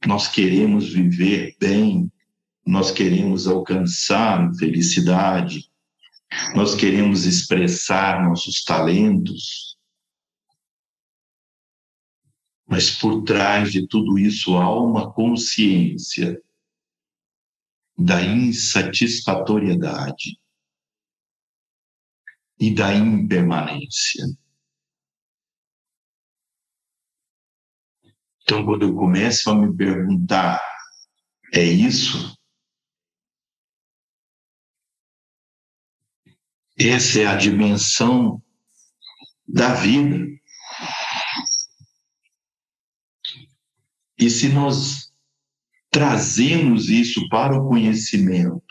nós 0.06 0.28
queremos 0.28 0.92
viver 0.92 1.56
bem, 1.58 2.12
nós 2.66 2.90
queremos 2.90 3.46
alcançar 3.46 4.52
felicidade, 4.54 5.70
nós 6.54 6.74
queremos 6.74 7.24
expressar 7.24 8.22
nossos 8.24 8.62
talentos. 8.64 9.78
Mas 12.66 12.90
por 12.90 13.22
trás 13.22 13.70
de 13.70 13.86
tudo 13.86 14.18
isso 14.18 14.56
há 14.56 14.74
uma 14.74 15.12
consciência 15.12 16.42
da 17.96 18.20
insatisfatoriedade 18.22 20.36
e 22.58 22.74
da 22.74 22.92
impermanência. 22.94 24.24
Então, 28.44 28.62
quando 28.62 28.82
eu 28.82 28.94
começo 28.94 29.48
a 29.48 29.54
me 29.54 29.74
perguntar, 29.74 30.62
é 31.50 31.64
isso? 31.64 32.36
Essa 36.78 37.20
é 37.20 37.26
a 37.26 37.36
dimensão 37.36 38.42
da 39.48 39.72
vida. 39.72 40.26
E 44.18 44.28
se 44.28 44.50
nós 44.50 45.10
trazemos 45.90 46.90
isso 46.90 47.26
para 47.30 47.58
o 47.58 47.66
conhecimento 47.66 48.62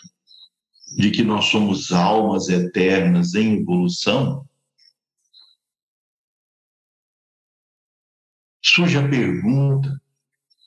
de 0.96 1.10
que 1.10 1.24
nós 1.24 1.46
somos 1.46 1.92
almas 1.92 2.48
eternas 2.48 3.34
em 3.34 3.60
evolução, 3.60 4.48
surge 8.74 8.98
a 8.98 9.08
pergunta: 9.08 10.02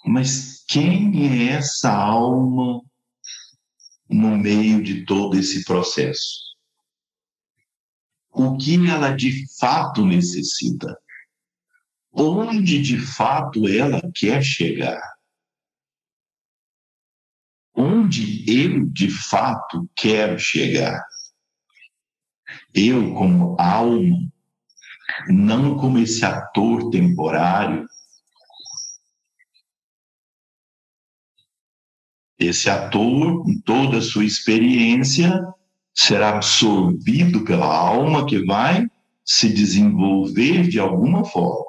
mas 0.05 0.65
quem 0.69 1.27
é 1.27 1.53
essa 1.55 1.91
alma 1.93 2.81
no 4.09 4.39
meio 4.39 4.83
de 4.83 5.05
todo 5.05 5.37
esse 5.37 5.65
processo? 5.65 6.47
O 8.31 8.57
que 8.57 8.75
ela 8.89 9.11
de 9.11 9.45
fato 9.59 10.05
necessita? 10.07 10.97
Onde 12.13 12.81
de 12.81 12.99
fato 12.99 13.67
ela 13.67 14.01
quer 14.15 14.43
chegar? 14.43 15.01
Onde 17.75 18.45
eu 18.49 18.87
de 18.87 19.11
fato 19.11 19.91
quero 19.95 20.39
chegar? 20.39 21.03
Eu, 22.73 23.13
como 23.15 23.57
alma, 23.61 24.33
não 25.29 25.77
como 25.77 25.99
esse 25.99 26.25
ator 26.25 26.91
temporário 26.91 27.87
Esse 32.39 32.69
ator, 32.69 33.43
com 33.43 33.61
toda 33.61 33.99
a 33.99 34.03
sua 34.03 34.25
experiência, 34.25 35.43
será 35.95 36.31
absorvido 36.31 37.45
pela 37.45 37.67
alma 37.67 38.27
que 38.27 38.45
vai 38.45 38.87
se 39.25 39.49
desenvolver 39.49 40.69
de 40.69 40.79
alguma 40.79 41.25
forma. 41.25 41.65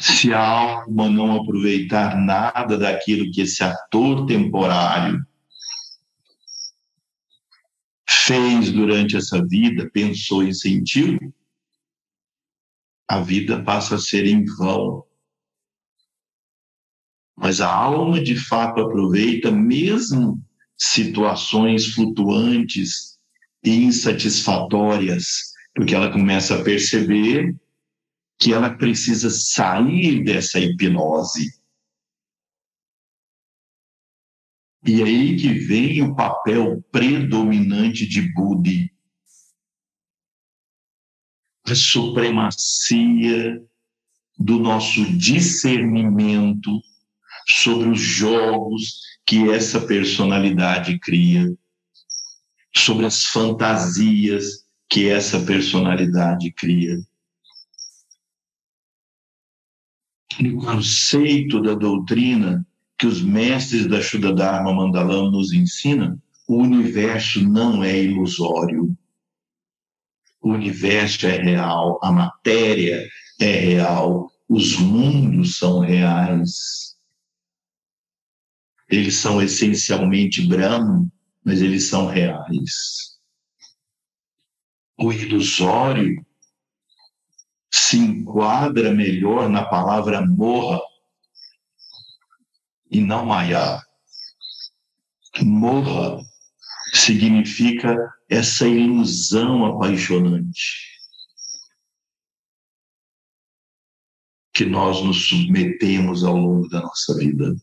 Se 0.00 0.32
a 0.32 0.40
alma 0.40 1.08
não 1.08 1.40
aproveitar 1.40 2.16
nada 2.16 2.78
daquilo 2.78 3.30
que 3.30 3.42
esse 3.42 3.62
ator 3.62 4.26
temporário 4.26 5.24
fez 8.08 8.72
durante 8.72 9.16
essa 9.16 9.44
vida, 9.44 9.88
pensou 9.92 10.42
e 10.42 10.54
sentiu, 10.54 11.18
a 13.14 13.20
vida 13.20 13.62
passa 13.62 13.94
a 13.94 13.98
ser 13.98 14.26
em 14.26 14.44
vão. 14.44 15.04
Mas 17.36 17.60
a 17.60 17.72
alma 17.72 18.22
de 18.22 18.36
fato 18.36 18.80
aproveita 18.80 19.50
mesmo 19.50 20.42
situações 20.76 21.86
flutuantes 21.94 23.18
e 23.62 23.70
insatisfatórias, 23.70 25.52
porque 25.74 25.94
ela 25.94 26.12
começa 26.12 26.58
a 26.58 26.62
perceber 26.62 27.56
que 28.38 28.52
ela 28.52 28.76
precisa 28.76 29.30
sair 29.30 30.22
dessa 30.22 30.58
hipnose. 30.58 31.60
E 34.86 35.02
aí 35.02 35.36
que 35.36 35.48
vem 35.48 36.02
o 36.02 36.14
papel 36.14 36.82
predominante 36.92 38.06
de 38.06 38.32
Budi. 38.34 38.93
A 41.66 41.74
supremacia 41.74 43.62
do 44.38 44.58
nosso 44.58 45.04
discernimento 45.16 46.80
sobre 47.48 47.88
os 47.88 48.00
jogos 48.00 49.00
que 49.26 49.50
essa 49.50 49.80
personalidade 49.80 50.98
cria, 50.98 51.56
sobre 52.76 53.06
as 53.06 53.24
fantasias 53.24 54.64
que 54.88 55.08
essa 55.08 55.40
personalidade 55.40 56.52
cria. 56.52 56.98
No 60.40 60.58
conceito 60.58 61.62
da 61.62 61.74
doutrina 61.74 62.66
que 62.98 63.06
os 63.06 63.22
mestres 63.22 63.86
da 63.86 64.00
Shuddha 64.00 64.32
Dharma 64.32 64.72
Mandalam 64.72 65.30
nos 65.30 65.52
ensinam, 65.52 66.20
o 66.46 66.56
universo 66.56 67.42
não 67.48 67.82
é 67.82 68.02
ilusório. 68.02 68.96
O 70.44 70.50
universo 70.50 71.26
é 71.26 71.38
real, 71.38 71.98
a 72.02 72.12
matéria 72.12 73.08
é 73.40 73.50
real, 73.50 74.30
os 74.46 74.76
mundos 74.76 75.56
são 75.56 75.80
reais. 75.80 76.98
Eles 78.90 79.16
são 79.16 79.40
essencialmente 79.40 80.46
Brahman, 80.46 81.10
mas 81.42 81.62
eles 81.62 81.88
são 81.88 82.04
reais. 82.04 83.18
O 84.98 85.10
ilusório 85.10 86.22
se 87.72 87.96
enquadra 87.96 88.92
melhor 88.92 89.48
na 89.48 89.64
palavra 89.64 90.26
morra 90.26 90.78
e 92.90 93.00
não 93.00 93.24
maiar. 93.24 93.82
Morra 95.42 96.22
significa 97.04 97.96
essa 98.28 98.66
ilusão 98.66 99.66
apaixonante 99.66 100.94
que 104.52 104.64
nós 104.64 105.02
nos 105.04 105.28
submetemos 105.28 106.24
ao 106.24 106.36
longo 106.36 106.68
da 106.68 106.80
nossa 106.80 107.16
vida 107.18 107.54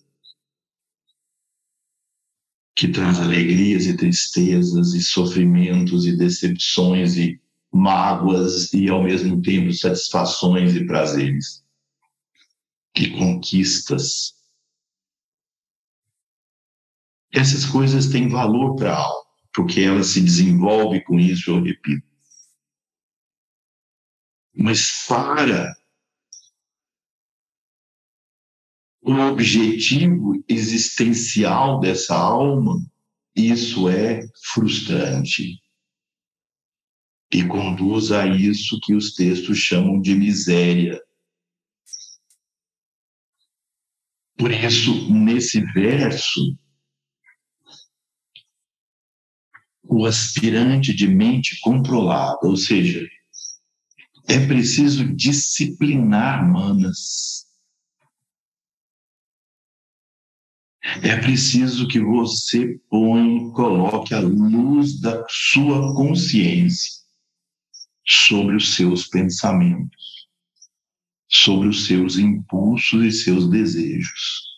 que 2.75 2.87
traz 2.87 3.19
alegrias 3.19 3.85
e 3.85 3.95
tristezas 3.95 4.93
e 4.93 5.01
sofrimentos 5.01 6.05
e 6.05 6.17
decepções 6.17 7.15
e 7.15 7.39
mágoas 7.71 8.73
e 8.73 8.89
ao 8.89 9.03
mesmo 9.03 9.41
tempo 9.41 9.71
satisfações 9.71 10.75
e 10.75 10.85
prazeres 10.85 11.63
e 12.95 13.09
conquistas. 13.11 14.33
Essas 17.31 17.65
coisas 17.65 18.07
têm 18.07 18.27
valor 18.27 18.75
para 18.75 18.93
a 18.93 18.97
alma, 18.97 19.20
porque 19.53 19.81
ela 19.81 20.03
se 20.03 20.21
desenvolve 20.21 21.01
com 21.03 21.19
isso, 21.19 21.51
eu 21.51 21.61
repito. 21.61 22.07
Mas 24.53 25.05
para 25.07 25.73
o 29.01 29.13
objetivo 29.13 30.43
existencial 30.47 31.79
dessa 31.79 32.15
alma, 32.15 32.77
isso 33.35 33.89
é 33.89 34.21
frustrante. 34.53 35.59
E 37.33 37.47
conduz 37.47 38.11
a 38.11 38.27
isso 38.27 38.79
que 38.83 38.93
os 38.93 39.13
textos 39.13 39.57
chamam 39.57 40.01
de 40.01 40.13
miséria. 40.13 41.01
Por 44.37 44.51
isso, 44.51 45.13
nesse 45.13 45.61
verso, 45.73 46.57
o 49.91 50.05
aspirante 50.05 50.93
de 50.93 51.07
mente 51.07 51.59
controlada, 51.61 52.39
ou 52.43 52.55
seja, 52.55 53.05
é 54.27 54.45
preciso 54.47 55.13
disciplinar 55.13 56.49
manas 56.49 57.41
É 61.03 61.15
preciso 61.15 61.87
que 61.87 61.99
você 61.99 62.79
põe, 62.89 63.51
coloque 63.51 64.15
a 64.15 64.19
luz 64.19 64.99
da 64.99 65.23
sua 65.29 65.93
consciência 65.95 66.91
sobre 68.07 68.55
os 68.55 68.73
seus 68.75 69.07
pensamentos, 69.07 70.27
sobre 71.29 71.67
os 71.67 71.85
seus 71.85 72.17
impulsos 72.17 73.05
e 73.05 73.11
seus 73.11 73.47
desejos. 73.49 74.50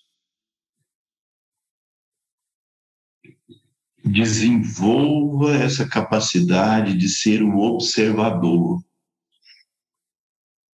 Desenvolva 4.06 5.56
essa 5.56 5.88
capacidade 5.88 6.98
de 6.98 7.08
ser 7.08 7.42
o 7.42 7.58
observador. 7.58 8.84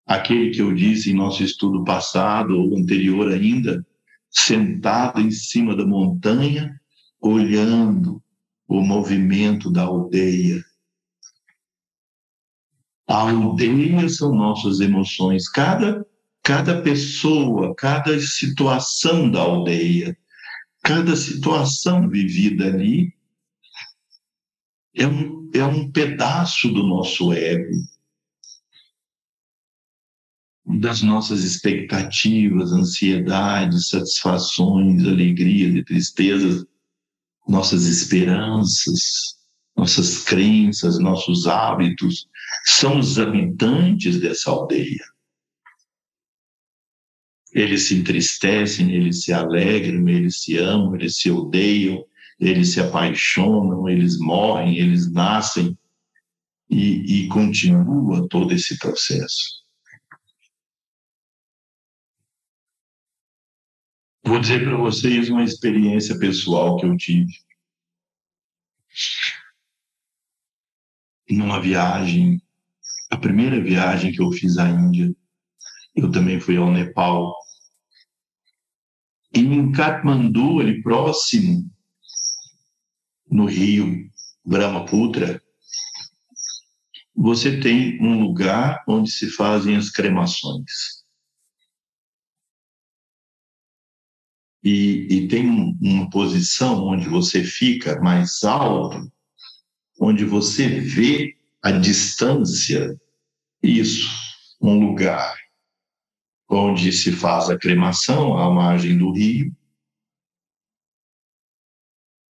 Aquele 0.03 0.49
que 0.49 0.59
eu 0.59 0.73
disse 0.73 1.11
em 1.11 1.13
nosso 1.13 1.43
estudo 1.43 1.83
passado 1.83 2.59
ou 2.59 2.75
anterior 2.75 3.31
ainda, 3.31 3.85
sentado 4.31 5.21
em 5.21 5.29
cima 5.29 5.75
da 5.75 5.85
montanha, 5.85 6.81
olhando 7.21 8.19
o 8.67 8.81
movimento 8.81 9.71
da 9.71 9.83
aldeia. 9.83 10.63
A 13.07 13.29
aldeia 13.29 14.09
são 14.09 14.33
nossas 14.33 14.79
emoções. 14.79 15.47
Cada, 15.47 16.03
cada 16.43 16.81
pessoa, 16.81 17.75
cada 17.75 18.19
situação 18.19 19.29
da 19.29 19.41
aldeia, 19.41 20.17
cada 20.83 21.15
situação 21.15 22.09
vivida 22.09 22.65
ali 22.65 23.13
é 24.99 25.07
um, 25.07 25.49
é 25.53 25.63
um 25.63 25.91
pedaço 25.91 26.69
do 26.69 26.83
nosso 26.83 27.33
ego 27.33 27.89
das 30.77 31.01
nossas 31.01 31.43
expectativas, 31.43 32.71
ansiedades, 32.71 33.89
satisfações, 33.89 35.05
alegrias 35.05 35.73
e 35.75 35.83
tristezas, 35.83 36.63
nossas 37.47 37.85
esperanças, 37.85 39.35
nossas 39.75 40.23
crenças, 40.23 40.99
nossos 40.99 41.47
hábitos, 41.47 42.27
são 42.65 42.99
os 42.99 43.17
habitantes 43.17 44.19
dessa 44.19 44.51
aldeia. 44.51 45.03
Eles 47.51 47.87
se 47.87 47.95
entristecem, 47.95 48.93
eles 48.93 49.23
se 49.23 49.33
alegram, 49.33 50.07
eles 50.07 50.43
se 50.43 50.57
amam, 50.57 50.95
eles 50.95 51.17
se 51.17 51.31
odeiam, 51.31 52.05
eles 52.39 52.73
se 52.73 52.79
apaixonam, 52.79 53.89
eles 53.89 54.17
morrem, 54.17 54.77
eles 54.77 55.11
nascem 55.11 55.77
e, 56.69 57.25
e 57.25 57.27
continua 57.27 58.27
todo 58.29 58.53
esse 58.53 58.77
processo. 58.79 59.59
Vou 64.23 64.39
dizer 64.39 64.63
para 64.63 64.77
vocês 64.77 65.29
uma 65.29 65.43
experiência 65.43 66.17
pessoal 66.17 66.77
que 66.77 66.85
eu 66.85 66.95
tive. 66.95 67.33
Numa 71.29 71.59
viagem, 71.59 72.41
a 73.09 73.17
primeira 73.17 73.61
viagem 73.61 74.11
que 74.11 74.21
eu 74.21 74.31
fiz 74.31 74.57
à 74.57 74.69
Índia, 74.69 75.13
eu 75.95 76.11
também 76.11 76.39
fui 76.39 76.57
ao 76.57 76.71
Nepal. 76.71 77.35
E 79.33 79.39
em 79.39 79.71
Kathmandu, 79.71 80.59
ali 80.59 80.81
próximo, 80.81 81.69
no 83.29 83.45
rio 83.45 84.09
Brahmaputra, 84.45 85.41
você 87.15 87.59
tem 87.59 88.01
um 88.01 88.21
lugar 88.21 88.83
onde 88.87 89.11
se 89.11 89.29
fazem 89.29 89.75
as 89.75 89.89
cremações. 89.89 91.03
E, 94.63 95.07
e 95.09 95.27
tem 95.27 95.47
uma 95.81 96.09
posição 96.09 96.83
onde 96.85 97.07
você 97.07 97.43
fica 97.43 97.99
mais 98.01 98.43
alto, 98.43 99.11
onde 99.99 100.25
você 100.25 100.79
vê 100.79 101.37
a 101.61 101.71
distância, 101.71 102.99
isso, 103.61 104.09
um 104.61 104.79
lugar 104.79 105.37
onde 106.49 106.91
se 106.91 107.11
faz 107.11 107.49
a 107.49 107.57
cremação 107.57 108.37
à 108.37 108.49
margem 108.49 108.97
do 108.97 109.11
rio, 109.11 109.55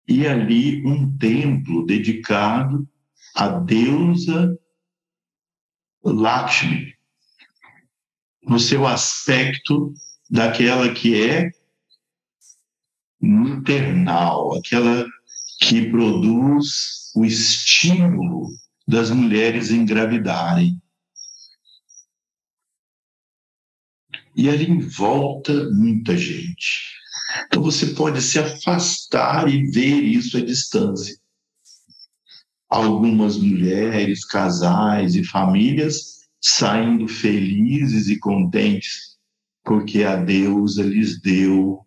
e 0.09 0.27
ali 0.27 0.85
um 0.87 1.17
templo 1.19 1.85
dedicado 1.85 2.89
à 3.35 3.49
deusa 3.49 4.59
Lakshmi, 6.03 6.95
no 8.43 8.59
seu 8.59 8.87
aspecto 8.87 9.93
daquela 10.31 10.93
que 10.95 11.23
é 11.23 11.51
maternal, 13.21 14.57
aquela 14.57 15.07
que 15.61 15.91
produz 15.91 17.13
o 17.15 17.25
estímulo 17.25 18.49
das 18.87 19.11
mulheres 19.11 19.71
engravidarem. 19.71 20.81
E 24.35 24.49
ali 24.49 24.71
em 24.71 24.79
volta, 24.79 25.53
muita 25.71 26.17
gente. 26.17 26.98
Então 27.47 27.63
você 27.63 27.87
pode 27.87 28.23
se 28.23 28.39
afastar 28.39 29.49
e 29.49 29.71
ver 29.71 30.03
isso 30.03 30.37
à 30.39 30.41
distância. 30.41 31.17
Algumas 32.69 33.37
mulheres, 33.37 34.25
casais 34.25 35.15
e 35.15 35.25
famílias 35.25 36.19
saindo 36.41 37.09
felizes 37.09 38.09
e 38.09 38.19
contentes, 38.19 39.19
porque 39.65 40.05
a 40.05 40.17
deusa 40.17 40.83
lhes 40.83 41.21
deu 41.21 41.85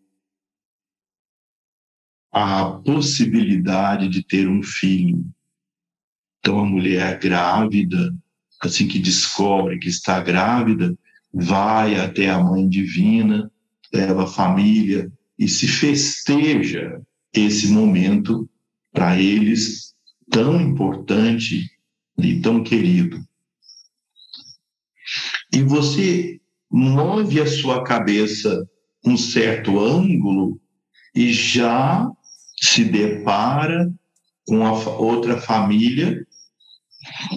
a 2.32 2.66
possibilidade 2.66 4.08
de 4.08 4.24
ter 4.24 4.48
um 4.48 4.62
filho. 4.62 5.26
Então, 6.40 6.60
a 6.60 6.66
mulher 6.66 7.20
grávida, 7.20 8.14
assim 8.62 8.88
que 8.88 9.00
descobre 9.00 9.80
que 9.80 9.90
está 9.90 10.20
grávida, 10.22 10.98
vai 11.34 12.00
até 12.00 12.30
a 12.30 12.40
mãe 12.40 12.68
divina, 12.68 13.52
leva 13.94 14.24
a 14.24 14.28
família 14.28 15.12
e 15.42 15.48
se 15.48 15.68
festeja 15.68 17.02
esse 17.34 17.70
momento 17.70 18.48
para 18.94 19.20
eles 19.20 19.96
tão 20.30 20.62
importante 20.62 21.68
e 22.16 22.40
tão 22.40 22.64
querido. 22.64 23.20
E 25.52 25.64
você 25.64 26.40
move 26.70 27.42
a 27.42 27.48
sua 27.48 27.84
cabeça 27.84 28.70
um 29.04 29.18
certo 29.18 29.80
ângulo 29.80 30.62
e 31.16 31.34
já 31.34 32.08
se 32.62 32.86
depara 32.86 33.92
com 34.46 34.64
a 34.64 34.74
outra 34.90 35.42
família 35.42 36.24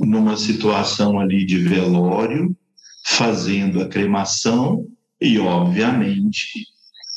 numa 0.03 0.37
situação 0.37 1.19
ali 1.19 1.47
de 1.47 1.57
velório, 1.57 2.55
fazendo 3.07 3.81
a 3.81 3.89
cremação 3.89 4.87
e, 5.19 5.39
obviamente, 5.39 6.74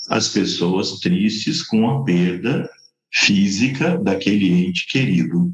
as 0.07 0.29
pessoas 0.29 0.99
tristes 0.99 1.63
com 1.63 1.89
a 1.89 2.03
perda 2.03 2.69
física 3.13 3.97
daquele 3.97 4.65
ente 4.65 4.87
querido. 4.87 5.53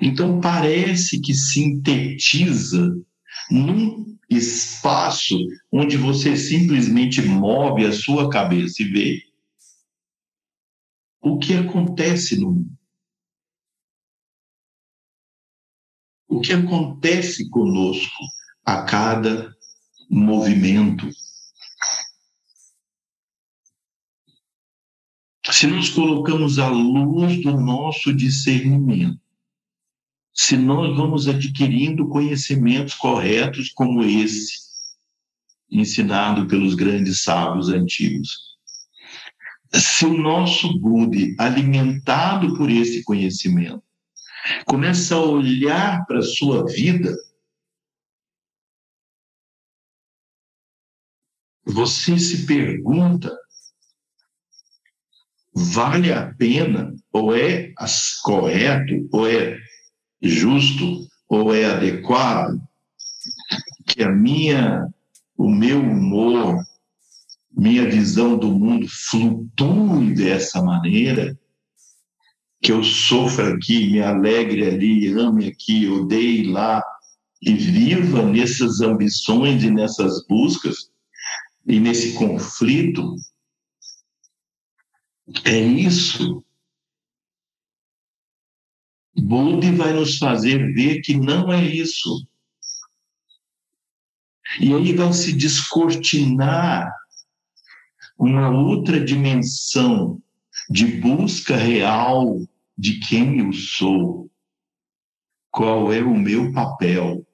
Então, 0.00 0.40
parece 0.40 1.20
que 1.20 1.34
sintetiza 1.34 2.94
num 3.50 4.16
espaço 4.28 5.36
onde 5.72 5.96
você 5.96 6.36
simplesmente 6.36 7.22
move 7.22 7.84
a 7.84 7.92
sua 7.92 8.28
cabeça 8.28 8.82
e 8.82 8.86
vê 8.86 9.22
o 11.20 11.38
que 11.38 11.54
acontece 11.54 12.38
no 12.38 12.52
mundo. 12.52 12.76
O 16.28 16.40
que 16.40 16.52
acontece 16.52 17.48
conosco 17.48 18.22
a 18.64 18.82
cada 18.82 19.56
movimento. 20.10 21.08
Se 25.58 25.66
nós 25.66 25.88
colocamos 25.88 26.58
a 26.58 26.68
luz 26.68 27.40
do 27.42 27.58
nosso 27.58 28.12
discernimento, 28.12 29.18
se 30.30 30.54
nós 30.54 30.94
vamos 30.94 31.26
adquirindo 31.26 32.10
conhecimentos 32.10 32.92
corretos 32.92 33.70
como 33.70 34.04
esse, 34.04 34.52
ensinado 35.70 36.46
pelos 36.46 36.74
grandes 36.74 37.22
sábios 37.22 37.70
antigos, 37.70 38.58
se 39.72 40.04
o 40.04 40.14
nosso 40.14 40.78
Budi, 40.78 41.34
alimentado 41.38 42.54
por 42.58 42.70
esse 42.70 43.02
conhecimento, 43.02 43.82
começa 44.66 45.14
a 45.14 45.24
olhar 45.24 46.04
para 46.04 46.18
a 46.18 46.22
sua 46.22 46.66
vida, 46.66 47.16
você 51.64 52.18
se 52.18 52.44
pergunta: 52.44 53.34
vale 55.56 56.12
a 56.12 56.34
pena, 56.34 56.94
ou 57.10 57.34
é 57.34 57.72
correto, 58.22 59.08
ou 59.10 59.26
é 59.26 59.56
justo, 60.20 61.08
ou 61.28 61.54
é 61.54 61.64
adequado 61.64 62.60
que 63.86 64.02
a 64.02 64.10
minha, 64.10 64.86
o 65.36 65.48
meu 65.48 65.80
humor, 65.80 66.62
minha 67.56 67.88
visão 67.88 68.36
do 68.36 68.52
mundo 68.52 68.86
flutue 68.86 70.14
dessa 70.14 70.62
maneira, 70.62 71.38
que 72.60 72.70
eu 72.70 72.84
sofra 72.84 73.54
aqui, 73.54 73.92
me 73.92 74.02
alegre 74.02 74.66
ali, 74.66 75.08
ame 75.18 75.48
aqui, 75.48 75.88
odeie 75.88 76.44
lá, 76.48 76.82
e 77.40 77.54
viva 77.54 78.22
nessas 78.22 78.82
ambições 78.82 79.62
e 79.62 79.70
nessas 79.70 80.26
buscas, 80.26 80.90
e 81.66 81.80
nesse 81.80 82.12
conflito, 82.14 83.14
é 85.44 85.58
isso. 85.58 86.44
Budi 89.18 89.72
vai 89.72 89.92
nos 89.92 90.18
fazer 90.18 90.72
ver 90.74 91.00
que 91.00 91.16
não 91.16 91.52
é 91.52 91.64
isso. 91.64 92.26
E 94.60 94.72
aí 94.72 94.92
vai 94.92 95.12
se 95.12 95.32
descortinar 95.32 96.92
uma 98.18 98.50
outra 98.50 99.04
dimensão 99.04 100.22
de 100.70 100.86
busca 101.00 101.56
real 101.56 102.40
de 102.76 103.00
quem 103.00 103.40
eu 103.40 103.52
sou, 103.52 104.30
qual 105.50 105.92
é 105.92 106.02
o 106.02 106.14
meu 106.14 106.52
papel. 106.52 107.26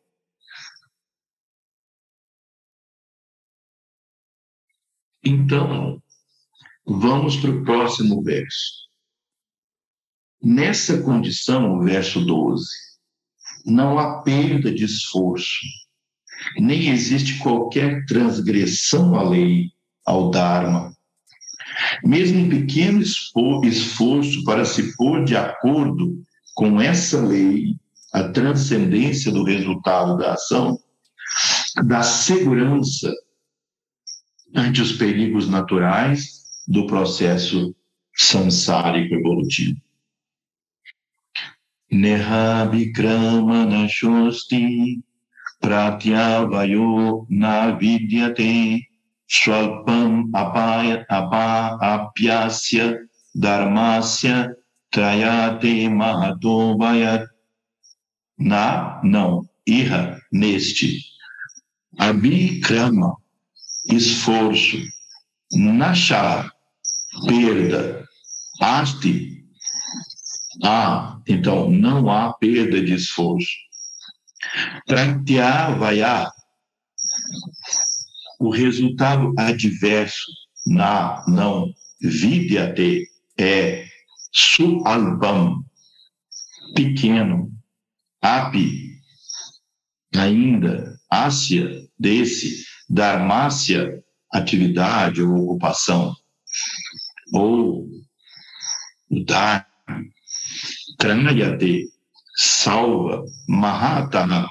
Então, 5.24 6.01
vamos 6.86 7.36
para 7.36 7.50
o 7.50 7.64
próximo 7.64 8.22
verso. 8.22 8.82
Nessa 10.42 11.00
condição, 11.02 11.78
o 11.78 11.84
verso 11.84 12.24
12, 12.24 12.66
não 13.64 13.98
há 13.98 14.22
perda 14.22 14.72
de 14.72 14.84
esforço, 14.84 15.60
nem 16.58 16.88
existe 16.88 17.38
qualquer 17.38 18.04
transgressão 18.06 19.14
à 19.14 19.22
lei, 19.22 19.70
ao 20.04 20.30
Dharma. 20.30 20.92
Mesmo 22.04 22.40
um 22.40 22.48
pequeno 22.48 23.00
esforço 23.00 24.44
para 24.44 24.64
se 24.64 24.96
pôr 24.96 25.24
de 25.24 25.36
acordo 25.36 26.20
com 26.54 26.80
essa 26.80 27.20
lei, 27.24 27.76
a 28.12 28.28
transcendência 28.28 29.30
do 29.30 29.44
resultado 29.44 30.18
da 30.18 30.34
ação, 30.34 30.76
dá 31.84 32.02
segurança 32.02 33.10
ante 34.54 34.82
os 34.82 34.92
perigos 34.92 35.48
naturais 35.48 36.41
do 36.66 36.86
processo 36.86 37.74
samsárico 38.16 39.14
evolutivo. 39.14 39.80
Neha 41.90 42.64
Vikrama 42.66 43.66
Nashosti 43.66 45.02
Pratyavayo 45.60 47.26
Navidyate 47.30 48.86
Swalpam 49.32 50.28
apaya, 50.34 51.06
apa, 51.08 51.80
apyasya 51.80 53.00
dharmasya 53.34 54.52
trayate 54.92 55.88
mahato 55.88 56.76
vayat. 56.76 57.24
Na, 58.38 59.00
não, 59.02 59.48
irra, 59.66 60.20
neste. 60.30 61.00
Abhikrama, 61.96 63.16
esforço. 63.88 64.76
Nasha, 65.50 66.51
perda. 67.26 68.06
Asti, 68.60 69.44
ah, 70.62 71.20
então 71.26 71.70
não 71.70 72.10
há 72.10 72.32
perda 72.34 72.80
de 72.80 72.94
esforço. 72.94 73.50
Pratyavaya, 74.86 76.30
o 78.38 78.50
resultado 78.50 79.32
adverso 79.38 80.30
na 80.66 81.24
não 81.26 81.72
vidyate 82.00 83.06
é 83.38 83.86
sualbam, 84.32 85.64
pequeno, 86.74 87.50
api, 88.20 88.98
ainda, 90.14 90.98
ásia, 91.10 91.88
desse, 91.98 92.64
dharmácia, 92.88 94.02
atividade 94.32 95.22
ou 95.22 95.44
ocupação, 95.44 96.14
ou 97.32 97.88
dar, 99.24 99.66
tranayate, 100.98 101.88
salva, 102.36 103.24
mahatana, 103.48 104.48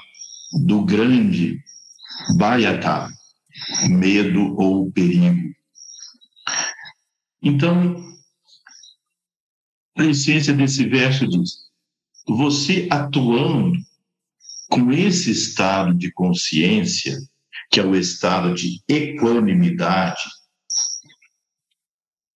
do 0.66 0.84
grande, 0.84 1.62
bayata, 2.36 3.08
medo 3.88 4.54
ou 4.58 4.90
perigo. 4.92 5.54
Então, 7.42 7.96
a 9.96 10.04
essência 10.04 10.52
desse 10.52 10.86
verso 10.88 11.26
diz: 11.26 11.50
você 12.26 12.86
atuando 12.90 13.78
com 14.68 14.92
esse 14.92 15.30
estado 15.30 15.94
de 15.94 16.10
consciência, 16.12 17.18
que 17.70 17.80
é 17.80 17.84
o 17.84 17.96
estado 17.96 18.54
de 18.54 18.80
equanimidade, 18.88 20.22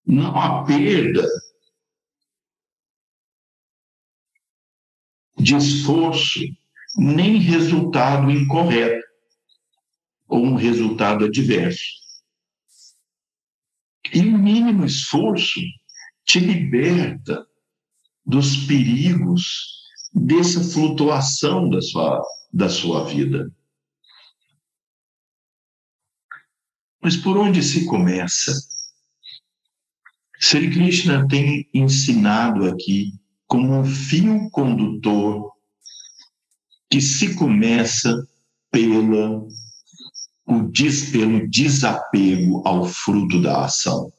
não 0.05 0.37
há 0.37 0.63
perda 0.63 1.27
de 5.37 5.55
esforço, 5.55 6.39
nem 6.97 7.37
resultado 7.37 8.31
incorreto 8.31 9.05
ou 10.27 10.43
um 10.43 10.55
resultado 10.55 11.25
adverso. 11.25 11.83
E 14.13 14.19
o 14.21 14.37
mínimo 14.37 14.85
esforço 14.85 15.59
te 16.23 16.39
liberta 16.39 17.45
dos 18.25 18.65
perigos 18.65 19.83
dessa 20.13 20.63
flutuação 20.63 21.69
da 21.69 21.81
sua, 21.81 22.23
da 22.51 22.69
sua 22.69 23.05
vida. 23.05 23.51
Mas 27.01 27.17
por 27.17 27.37
onde 27.37 27.61
se 27.61 27.85
começa? 27.85 28.51
Sri 30.47 30.69
Krishna 30.69 31.27
tem 31.27 31.67
ensinado 31.73 32.67
aqui 32.67 33.19
como 33.47 33.79
um 33.79 33.83
fio 33.83 34.47
condutor 34.51 35.51
que 36.87 37.01
se 37.01 37.33
começa 37.33 38.13
pela, 38.69 39.41
o 40.45 40.61
des, 40.71 41.09
pelo 41.09 41.49
desapego 41.49 42.61
ao 42.63 42.85
fruto 42.85 43.41
da 43.41 43.65
ação. 43.65 44.13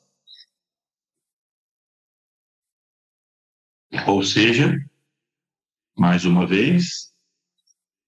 Ou 4.08 4.20
seja, 4.24 4.76
mais 5.96 6.24
uma 6.24 6.44
vez, 6.44 7.12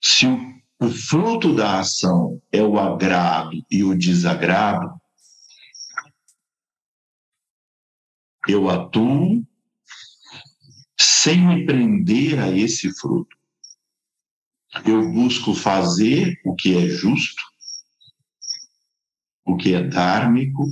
se 0.02 0.26
o, 0.26 0.40
o 0.80 0.90
fruto 0.90 1.54
da 1.54 1.78
ação 1.78 2.42
é 2.50 2.60
o 2.60 2.80
agrado 2.80 3.64
e 3.70 3.84
o 3.84 3.96
desagrado, 3.96 5.00
eu 8.48 8.70
atuo 8.70 9.46
sem 10.98 11.46
me 11.46 11.66
prender 11.66 12.38
a 12.38 12.50
esse 12.50 12.90
fruto. 12.98 13.36
Eu 14.86 15.12
busco 15.12 15.54
fazer 15.54 16.40
o 16.44 16.54
que 16.54 16.76
é 16.76 16.88
justo, 16.88 17.42
o 19.44 19.56
que 19.56 19.74
é 19.74 19.82
dármico, 19.82 20.66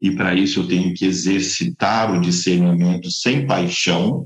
e 0.00 0.14
para 0.14 0.34
isso 0.34 0.60
eu 0.60 0.68
tenho 0.68 0.94
que 0.94 1.04
exercitar 1.04 2.12
o 2.12 2.20
discernimento 2.20 3.10
sem 3.10 3.46
paixão, 3.46 4.24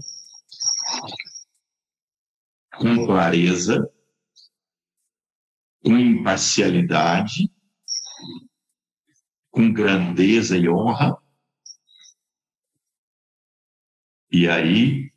com 2.76 3.06
clareza, 3.06 3.90
com 5.82 5.96
imparcialidade, 5.96 7.50
com 9.50 9.72
grandeza 9.72 10.56
e 10.58 10.68
honra. 10.68 11.21
E 14.32 14.48
aí 14.48 15.10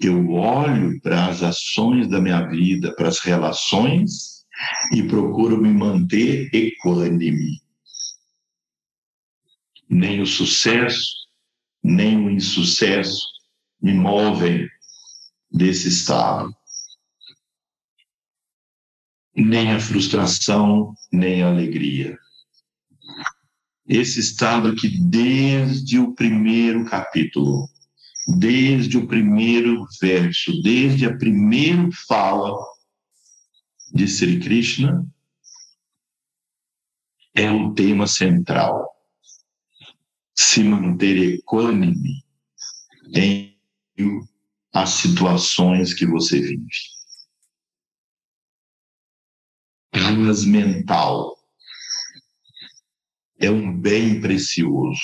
eu 0.00 0.30
olho 0.30 1.00
para 1.00 1.26
as 1.26 1.42
ações 1.42 2.08
da 2.08 2.20
minha 2.20 2.46
vida, 2.48 2.94
para 2.94 3.08
as 3.08 3.20
relações 3.20 4.44
e 4.92 5.02
procuro 5.04 5.60
me 5.60 5.70
manter 5.70 6.50
equânime 6.52 7.60
nem 9.88 10.20
o 10.20 10.26
sucesso, 10.26 11.28
nem 11.82 12.16
o 12.16 12.30
insucesso 12.30 13.26
me 13.80 13.94
movem 13.94 14.68
desse 15.50 15.88
estado. 15.88 16.54
Nem 19.34 19.72
a 19.72 19.80
frustração, 19.80 20.92
nem 21.12 21.42
a 21.42 21.48
alegria. 21.48 22.18
Esse 23.86 24.20
estado 24.20 24.74
que 24.74 24.88
desde 24.88 25.98
o 25.98 26.12
primeiro 26.14 26.84
capítulo, 26.84 27.68
desde 28.36 28.98
o 28.98 29.06
primeiro 29.06 29.86
verso, 30.00 30.60
desde 30.62 31.06
a 31.06 31.16
primeira 31.16 31.88
fala 32.06 32.54
de 33.94 34.06
Sri 34.06 34.38
Krishna, 34.38 35.06
é 37.34 37.50
o 37.50 37.72
tema 37.72 38.06
central 38.06 38.86
se 40.36 40.62
manter 40.62 41.34
equânime 41.34 42.22
em 43.14 43.58
as 44.72 44.90
situações 44.90 45.94
que 45.94 46.06
você 46.06 46.40
vive. 46.40 46.68
Paz 49.90 50.44
mental 50.44 51.36
é 53.40 53.50
um 53.50 53.76
bem 53.76 54.20
precioso, 54.20 55.00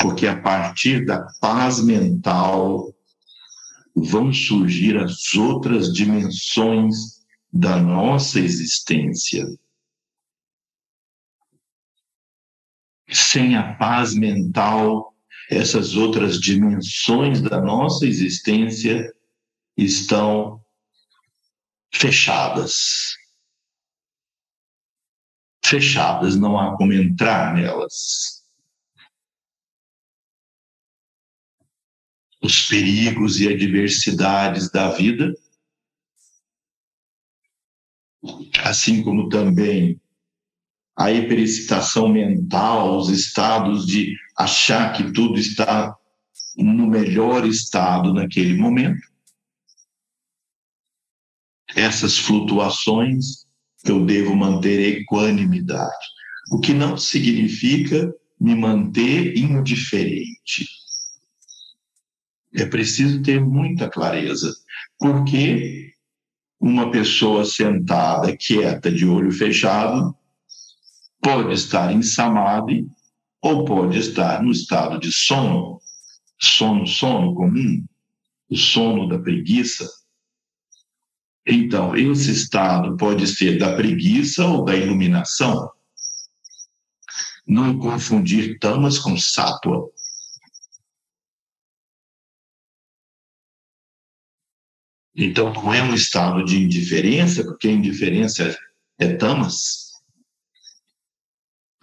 porque 0.00 0.26
a 0.26 0.40
partir 0.40 1.04
da 1.04 1.26
paz 1.40 1.82
mental 1.82 2.92
vão 3.94 4.32
surgir 4.32 4.96
as 4.98 5.34
outras 5.34 5.92
dimensões 5.92 7.24
da 7.52 7.76
nossa 7.76 8.38
existência. 8.38 9.46
sem 13.10 13.56
a 13.56 13.74
paz 13.74 14.14
mental, 14.14 15.14
essas 15.50 15.94
outras 15.94 16.40
dimensões 16.40 17.40
da 17.40 17.60
nossa 17.60 18.06
existência 18.06 19.12
estão 19.76 20.60
fechadas. 21.92 23.14
Fechadas, 25.64 26.36
não 26.36 26.58
há 26.58 26.76
como 26.76 26.92
entrar 26.92 27.54
nelas. 27.54 28.45
Os 32.46 32.68
perigos 32.68 33.40
e 33.40 33.48
adversidades 33.48 34.70
da 34.70 34.92
vida, 34.92 35.34
assim 38.62 39.02
como 39.02 39.28
também 39.28 40.00
a 40.96 41.10
hiperexcitação 41.10 42.08
mental, 42.08 42.98
os 42.98 43.08
estados 43.08 43.84
de 43.84 44.16
achar 44.38 44.92
que 44.92 45.12
tudo 45.12 45.40
está 45.40 45.92
no 46.56 46.86
melhor 46.86 47.44
estado 47.44 48.14
naquele 48.14 48.56
momento. 48.56 49.08
Essas 51.74 52.16
flutuações 52.16 53.44
eu 53.84 54.06
devo 54.06 54.36
manter 54.36 55.00
equanimidade, 55.00 56.06
o 56.52 56.60
que 56.60 56.72
não 56.72 56.96
significa 56.96 58.14
me 58.40 58.54
manter 58.54 59.36
indiferente. 59.36 60.75
É 62.56 62.64
preciso 62.64 63.22
ter 63.22 63.38
muita 63.38 63.88
clareza, 63.88 64.50
porque 64.98 65.92
uma 66.58 66.90
pessoa 66.90 67.44
sentada, 67.44 68.34
quieta, 68.34 68.90
de 68.90 69.06
olho 69.06 69.30
fechado, 69.30 70.16
pode 71.20 71.52
estar 71.52 71.92
em 71.92 72.00
samadhi 72.00 72.88
ou 73.42 73.64
pode 73.66 73.98
estar 73.98 74.42
no 74.42 74.50
estado 74.50 74.98
de 74.98 75.12
sono, 75.12 75.78
sono, 76.40 76.86
sono 76.86 77.34
comum, 77.34 77.84
o 78.48 78.56
sono 78.56 79.06
da 79.06 79.18
preguiça. 79.18 79.86
Então, 81.46 81.94
esse 81.94 82.32
estado 82.32 82.96
pode 82.96 83.26
ser 83.26 83.58
da 83.58 83.76
preguiça 83.76 84.46
ou 84.46 84.64
da 84.64 84.74
iluminação. 84.74 85.70
Não 87.46 87.78
confundir 87.78 88.58
tamas 88.58 88.98
com 88.98 89.16
sátua. 89.16 89.88
Então, 95.16 95.52
não 95.52 95.72
é 95.72 95.82
um 95.82 95.94
estado 95.94 96.44
de 96.44 96.62
indiferença, 96.62 97.42
porque 97.42 97.68
a 97.68 97.72
indiferença 97.72 98.56
é 98.98 99.14
tamas 99.14 99.86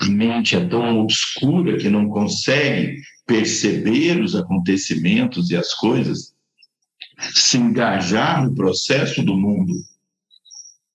a 0.03 0.09
mente 0.09 0.55
é 0.55 0.67
tão 0.67 0.99
obscura 0.99 1.77
que 1.77 1.89
não 1.89 2.09
consegue 2.09 3.01
perceber 3.25 4.21
os 4.21 4.35
acontecimentos 4.35 5.49
e 5.49 5.55
as 5.55 5.73
coisas, 5.73 6.33
se 7.33 7.57
engajar 7.57 8.43
no 8.43 8.53
processo 8.53 9.23
do 9.23 9.37
mundo, 9.37 9.73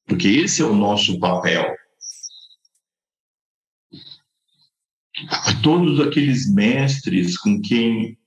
porque 0.06 0.28
esse 0.28 0.60
é 0.60 0.64
o 0.64 0.74
nosso 0.74 1.18
papel. 1.18 1.74
Todos 5.62 6.00
aqueles 6.00 6.52
mestres 6.52 7.36
com 7.38 7.60
quem, 7.60 8.18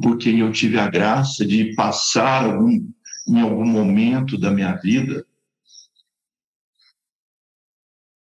por 0.00 0.16
quem 0.16 0.40
eu 0.40 0.52
tive 0.52 0.78
a 0.78 0.88
graça 0.88 1.44
de 1.44 1.74
passar 1.74 2.44
algum, 2.44 2.88
em 3.26 3.40
algum 3.40 3.66
momento 3.66 4.38
da 4.38 4.50
minha 4.50 4.74
vida, 4.76 5.26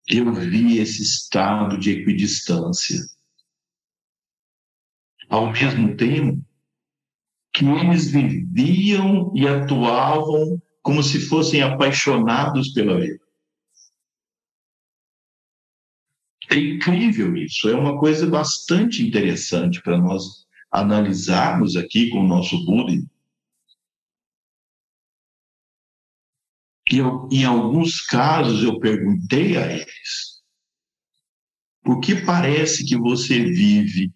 eu 0.07 0.33
vi 0.33 0.77
esse 0.77 1.01
estado 1.01 1.77
de 1.77 1.91
equidistância. 1.91 2.99
Ao 5.29 5.51
mesmo 5.51 5.95
tempo 5.95 6.43
que 7.53 7.65
eles 7.65 8.11
viviam 8.11 9.31
e 9.35 9.47
atuavam 9.47 10.61
como 10.81 11.03
se 11.03 11.19
fossem 11.19 11.61
apaixonados 11.61 12.73
pela 12.73 12.99
vida. 12.99 13.21
É 16.49 16.55
incrível 16.55 17.35
isso, 17.37 17.69
é 17.69 17.75
uma 17.75 17.97
coisa 17.97 18.27
bastante 18.27 19.07
interessante 19.07 19.81
para 19.81 19.97
nós 19.97 20.45
analisarmos 20.69 21.77
aqui 21.77 22.09
com 22.09 22.19
o 22.19 22.27
nosso 22.27 22.65
Buda. 22.65 22.93
E 26.91 26.97
eu, 26.97 27.29
em 27.31 27.45
alguns 27.45 28.01
casos 28.01 28.63
eu 28.63 28.79
perguntei 28.79 29.55
a 29.55 29.71
eles: 29.71 30.41
por 31.83 32.01
que 32.01 32.15
parece 32.25 32.85
que 32.85 32.97
você 32.97 33.43
vive 33.43 34.13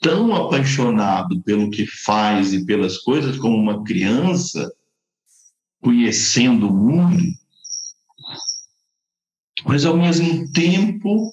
tão 0.00 0.34
apaixonado 0.34 1.42
pelo 1.42 1.70
que 1.70 1.86
faz 1.86 2.52
e 2.52 2.64
pelas 2.64 2.98
coisas 2.98 3.36
como 3.36 3.56
uma 3.56 3.82
criança 3.82 4.70
conhecendo 5.82 6.68
o 6.68 6.72
mundo, 6.72 7.22
mas 9.66 9.84
ao 9.84 9.96
mesmo 9.96 10.50
tempo 10.52 11.32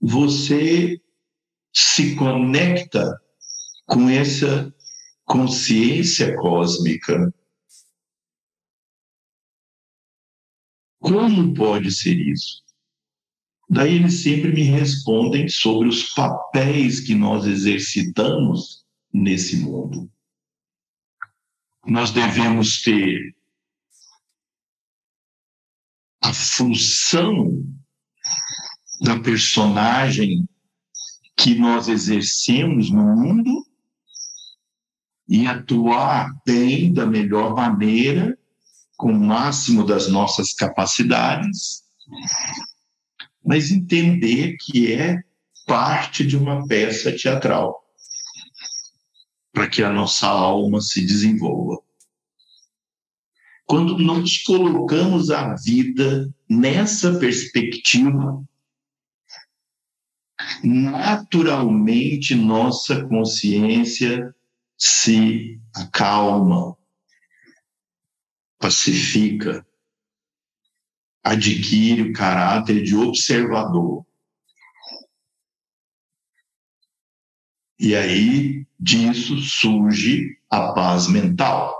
você 0.00 1.00
se 1.74 2.14
conecta 2.14 3.18
com 3.86 4.08
essa 4.08 4.72
consciência 5.24 6.36
cósmica 6.36 7.32
Como 11.06 11.54
pode 11.54 11.92
ser 11.92 12.18
isso? 12.18 12.64
Daí 13.70 13.94
eles 13.94 14.24
sempre 14.24 14.52
me 14.52 14.64
respondem 14.64 15.48
sobre 15.48 15.86
os 15.86 16.12
papéis 16.14 16.98
que 16.98 17.14
nós 17.14 17.46
exercitamos 17.46 18.84
nesse 19.12 19.58
mundo. 19.58 20.10
Nós 21.86 22.10
devemos 22.10 22.82
ter 22.82 23.36
a 26.24 26.34
função 26.34 27.64
da 29.00 29.20
personagem 29.20 30.44
que 31.36 31.54
nós 31.54 31.86
exercemos 31.86 32.90
no 32.90 33.04
mundo 33.14 33.64
e 35.28 35.46
atuar 35.46 36.32
bem 36.44 36.92
da 36.92 37.06
melhor 37.06 37.54
maneira 37.54 38.36
com 38.96 39.12
o 39.12 39.18
máximo 39.18 39.84
das 39.84 40.08
nossas 40.08 40.52
capacidades, 40.52 41.82
mas 43.44 43.70
entender 43.70 44.56
que 44.58 44.92
é 44.92 45.22
parte 45.66 46.26
de 46.26 46.36
uma 46.36 46.66
peça 46.66 47.12
teatral 47.12 47.82
para 49.52 49.68
que 49.68 49.82
a 49.82 49.90
nossa 49.90 50.26
alma 50.26 50.80
se 50.80 51.00
desenvolva. 51.04 51.80
Quando 53.64 53.98
nós 53.98 54.38
colocamos 54.44 55.30
a 55.30 55.54
vida 55.54 56.32
nessa 56.48 57.18
perspectiva, 57.18 58.44
naturalmente 60.62 62.34
nossa 62.34 63.04
consciência 63.06 64.32
se 64.78 65.58
acalma, 65.74 66.76
pacifica, 68.58 69.66
adquire 71.22 72.02
o 72.02 72.12
caráter 72.12 72.82
de 72.82 72.96
observador. 72.96 74.06
E 77.78 77.94
aí 77.94 78.66
disso 78.78 79.38
surge 79.38 80.38
a 80.48 80.72
paz 80.72 81.08
mental. 81.08 81.74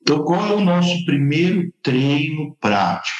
Então, 0.00 0.24
qual 0.24 0.46
é 0.46 0.54
o 0.54 0.64
nosso 0.64 1.04
primeiro 1.04 1.70
treino 1.82 2.56
prático? 2.56 3.18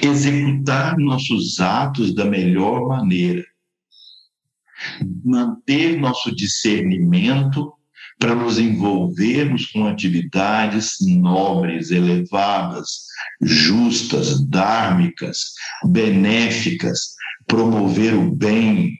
Executar 0.00 0.96
nossos 0.96 1.58
atos 1.58 2.14
da 2.14 2.24
melhor 2.24 2.86
maneira. 2.86 3.44
Manter 5.24 5.98
nosso 5.98 6.32
discernimento 6.34 7.77
para 8.18 8.34
nos 8.34 8.58
envolvermos 8.58 9.66
com 9.66 9.86
atividades 9.86 10.96
nobres, 11.00 11.90
elevadas, 11.90 13.06
justas, 13.40 14.44
dármicas, 14.44 15.52
benéficas, 15.84 17.14
promover 17.46 18.14
o 18.14 18.34
bem, 18.34 18.98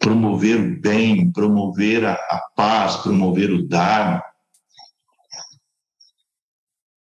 promover 0.00 0.58
o 0.58 0.80
bem, 0.80 1.30
promover 1.30 2.06
a, 2.06 2.14
a 2.14 2.40
paz, 2.56 2.96
promover 2.96 3.50
o 3.50 3.66
Dharma, 3.66 4.22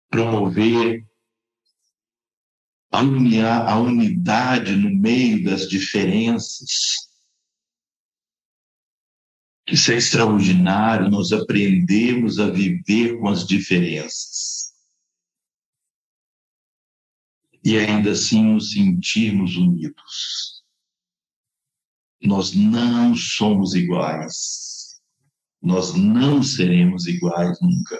promover 0.08 1.04
a, 2.92 3.72
a 3.72 3.78
unidade 3.78 4.76
no 4.76 4.90
meio 4.94 5.42
das 5.42 5.68
diferenças 5.68 7.11
isso 9.72 9.90
é 9.90 9.96
extraordinário, 9.96 11.10
nós 11.10 11.32
aprendemos 11.32 12.38
a 12.38 12.50
viver 12.50 13.18
com 13.18 13.28
as 13.28 13.46
diferenças. 13.46 14.70
E 17.64 17.78
ainda 17.78 18.10
assim 18.10 18.44
nos 18.44 18.72
sentirmos 18.72 19.56
unidos. 19.56 20.62
Nós 22.22 22.52
não 22.52 23.16
somos 23.16 23.74
iguais. 23.74 25.00
Nós 25.62 25.94
não 25.94 26.42
seremos 26.42 27.06
iguais 27.06 27.58
nunca. 27.62 27.98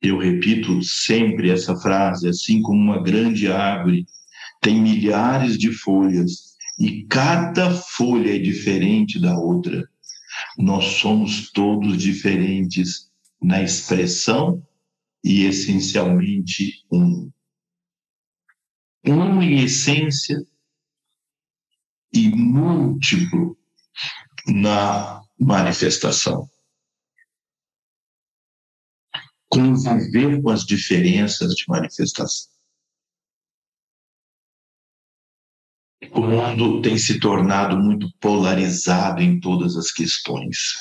Eu 0.00 0.18
repito 0.18 0.80
sempre 0.84 1.50
essa 1.50 1.74
frase, 1.76 2.28
assim 2.28 2.62
como 2.62 2.80
uma 2.80 3.02
grande 3.02 3.50
árvore 3.50 4.06
tem 4.60 4.80
milhares 4.80 5.58
de 5.58 5.72
folhas 5.72 6.56
e 6.78 7.04
cada 7.04 7.70
folha 7.70 8.34
é 8.34 8.38
diferente 8.38 9.20
da 9.20 9.38
outra. 9.38 9.88
Nós 10.58 10.84
somos 10.84 11.50
todos 11.50 11.96
diferentes 11.96 13.10
na 13.40 13.62
expressão 13.62 14.62
e 15.24 15.44
essencialmente 15.44 16.84
um. 16.92 17.30
Um 19.04 19.42
em 19.42 19.62
essência 19.62 20.36
e 22.12 22.28
múltiplo 22.28 23.56
na 24.46 25.22
manifestação. 25.38 26.48
Conviver 29.48 30.42
com 30.42 30.50
as 30.50 30.64
diferenças 30.64 31.54
de 31.54 31.64
manifestação. 31.68 32.55
O 36.12 36.20
mundo 36.20 36.82
tem 36.82 36.98
se 36.98 37.18
tornado 37.18 37.76
muito 37.78 38.10
polarizado 38.20 39.22
em 39.22 39.40
todas 39.40 39.76
as 39.76 39.90
questões. 39.90 40.74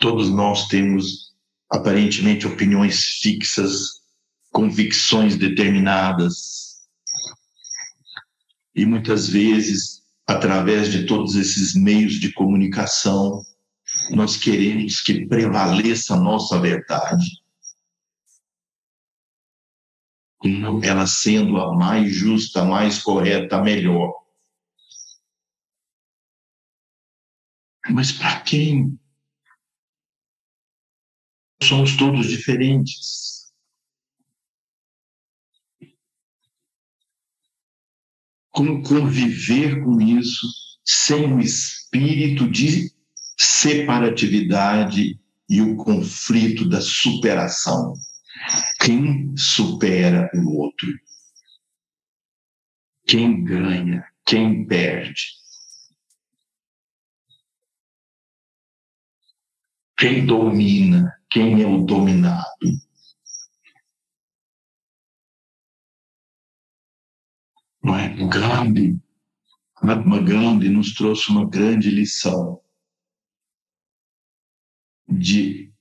Todos 0.00 0.30
nós 0.30 0.66
temos 0.68 1.34
aparentemente 1.70 2.46
opiniões 2.46 3.18
fixas, 3.20 4.02
convicções 4.50 5.36
determinadas. 5.36 6.76
E 8.74 8.84
muitas 8.84 9.28
vezes, 9.28 10.02
através 10.26 10.90
de 10.90 11.06
todos 11.06 11.34
esses 11.34 11.74
meios 11.74 12.14
de 12.14 12.32
comunicação, 12.32 13.42
nós 14.10 14.36
queremos 14.36 15.00
que 15.00 15.26
prevaleça 15.26 16.14
a 16.14 16.20
nossa 16.20 16.58
verdade 16.60 17.26
ela 20.82 21.06
sendo 21.06 21.56
a 21.58 21.74
mais 21.74 22.14
justa, 22.14 22.62
a 22.62 22.64
mais 22.64 23.02
correta, 23.02 23.56
a 23.56 23.62
melhor. 23.62 24.12
Mas 27.88 28.12
para 28.12 28.40
quem? 28.40 28.98
somos 31.66 31.96
todos 31.96 32.28
diferentes. 32.28 33.46
Como 38.50 38.82
conviver 38.82 39.82
com 39.84 40.00
isso 40.00 40.46
sem 40.84 41.32
o 41.32 41.40
espírito 41.40 42.48
de 42.48 42.90
separatividade 43.36 45.20
e 45.48 45.60
o 45.60 45.76
conflito 45.76 46.66
da 46.68 46.80
superação? 46.80 47.94
Quem 48.86 49.36
supera 49.36 50.30
o 50.32 50.60
outro? 50.60 50.86
Quem 53.04 53.42
ganha? 53.42 54.08
Quem 54.24 54.64
perde? 54.64 55.22
Quem 59.98 60.24
domina? 60.24 61.20
Quem 61.28 61.60
é 61.64 61.66
o 61.66 61.82
dominado? 61.82 62.46
Não 67.82 67.98
é? 67.98 68.14
Gandhi, 68.28 69.02
Mahatma 69.82 70.22
Gandhi 70.22 70.68
nos 70.68 70.94
trouxe 70.94 71.28
uma 71.30 71.44
grande 71.44 71.90
lição 71.90 72.62
de 75.08 75.74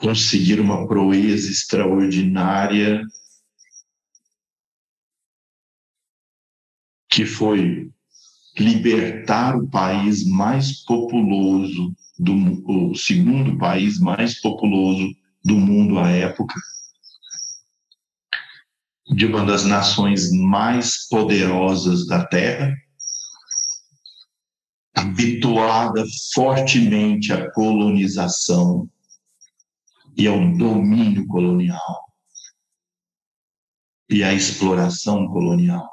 conseguir 0.00 0.58
uma 0.58 0.88
proeza 0.88 1.50
extraordinária 1.50 3.02
que 7.10 7.26
foi 7.26 7.90
libertar 8.58 9.56
o 9.56 9.68
país 9.68 10.26
mais 10.26 10.82
populoso 10.84 11.94
do 12.18 12.34
o 12.90 12.94
segundo 12.94 13.58
país 13.58 13.98
mais 13.98 14.40
populoso 14.40 15.06
do 15.44 15.56
mundo 15.56 15.98
à 15.98 16.10
época, 16.10 16.54
de 19.14 19.26
uma 19.26 19.44
das 19.44 19.64
nações 19.64 20.30
mais 20.32 21.08
poderosas 21.08 22.06
da 22.06 22.24
Terra, 22.24 22.74
habituada 24.94 26.04
fortemente 26.34 27.32
à 27.32 27.50
colonização 27.52 28.88
e 30.16 30.26
ao 30.26 30.38
domínio 30.56 31.26
colonial 31.26 32.10
e 34.08 34.24
à 34.24 34.34
exploração 34.34 35.28
colonial. 35.28 35.88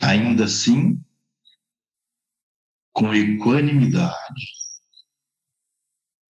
Ainda 0.00 0.44
assim, 0.44 1.02
com 2.92 3.12
equanimidade, 3.12 4.46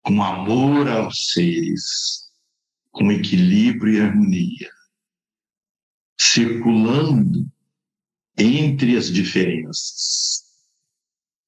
com 0.01 0.21
amor 0.21 0.89
aos 0.89 1.31
seres, 1.31 2.29
com 2.91 3.11
equilíbrio 3.11 3.93
e 3.93 4.01
harmonia, 4.01 4.71
circulando 6.19 7.49
entre 8.37 8.97
as 8.97 9.07
diferenças, 9.07 10.34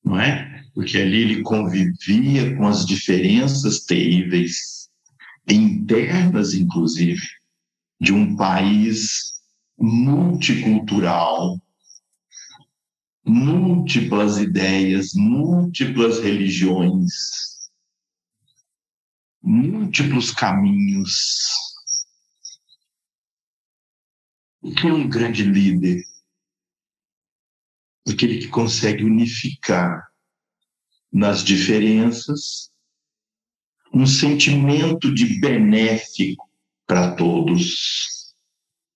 não 0.07 0.19
é? 0.19 0.63
Porque 0.73 0.97
ali 0.97 1.21
ele 1.21 1.43
convivia 1.43 2.55
com 2.55 2.67
as 2.67 2.85
diferenças 2.85 3.81
terríveis, 3.81 4.89
internas 5.47 6.53
inclusive, 6.53 7.21
de 7.99 8.13
um 8.13 8.35
país 8.35 9.33
multicultural, 9.77 11.59
múltiplas 13.25 14.37
ideias, 14.37 15.13
múltiplas 15.13 16.19
religiões, 16.19 17.11
múltiplos 19.41 20.31
caminhos. 20.31 21.47
O 24.61 24.71
que 24.73 24.87
é 24.87 24.93
um 24.93 25.07
grande 25.07 25.43
líder? 25.43 26.03
Aquele 28.09 28.39
que 28.39 28.47
consegue 28.47 29.03
unificar 29.03 30.07
nas 31.11 31.43
diferenças 31.43 32.71
um 33.93 34.05
sentimento 34.05 35.13
de 35.13 35.39
benéfico 35.39 36.49
para 36.85 37.15
todos 37.15 38.33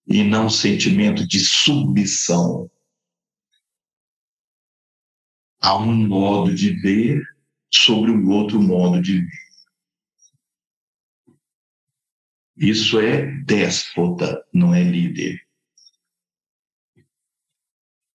e 0.08 0.24
não 0.24 0.46
um 0.46 0.50
sentimento 0.50 1.28
de 1.28 1.40
submissão 1.40 2.70
a 5.60 5.78
um 5.78 6.08
modo 6.08 6.54
de 6.54 6.74
ver 6.82 7.22
sobre 7.72 8.12
um 8.12 8.30
outro 8.30 8.62
modo 8.62 9.02
de 9.02 9.22
ver. 9.22 9.42
Isso 12.58 13.00
é 13.00 13.26
déspota, 13.44 14.44
não 14.54 14.74
é 14.74 14.84
líder. 14.84 15.40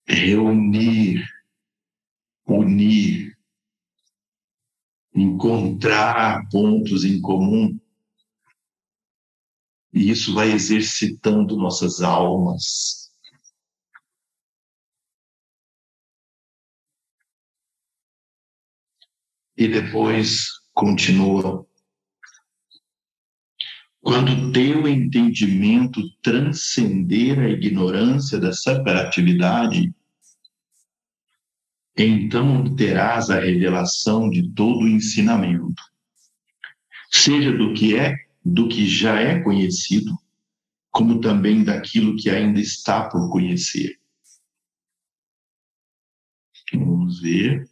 Reunir, 0.09 1.25
unir, 2.47 3.37
encontrar 5.15 6.49
pontos 6.51 7.05
em 7.05 7.21
comum. 7.21 7.79
E 9.93 10.11
isso 10.11 10.35
vai 10.35 10.53
exercitando 10.53 11.57
nossas 11.57 12.03
almas, 12.03 13.07
E 19.57 19.67
depois 19.67 20.49
continua. 20.75 21.67
Quando 24.03 24.53
teu 24.53 24.87
entendimento 24.87 26.01
transcender 26.21 27.39
a 27.39 27.49
ignorância 27.49 28.39
da 28.39 28.53
separatividade, 28.53 29.95
então 31.97 32.75
terás 32.77 33.31
a 33.31 33.41
revelação 33.41 34.29
de 34.29 34.53
todo 34.53 34.81
o 34.81 34.89
ensinamento, 34.89 35.83
seja 37.11 37.51
do 37.53 37.73
que 37.73 37.97
é, 37.97 38.15
do 38.45 38.69
que 38.69 38.87
já 38.87 39.19
é 39.19 39.41
conhecido, 39.41 40.13
como 40.91 41.21
também 41.21 41.65
daquilo 41.65 42.17
que 42.17 42.29
ainda 42.29 42.61
está 42.61 43.09
por 43.09 43.31
conhecer. 43.31 43.99
Vamos 46.73 47.21
ver. 47.21 47.69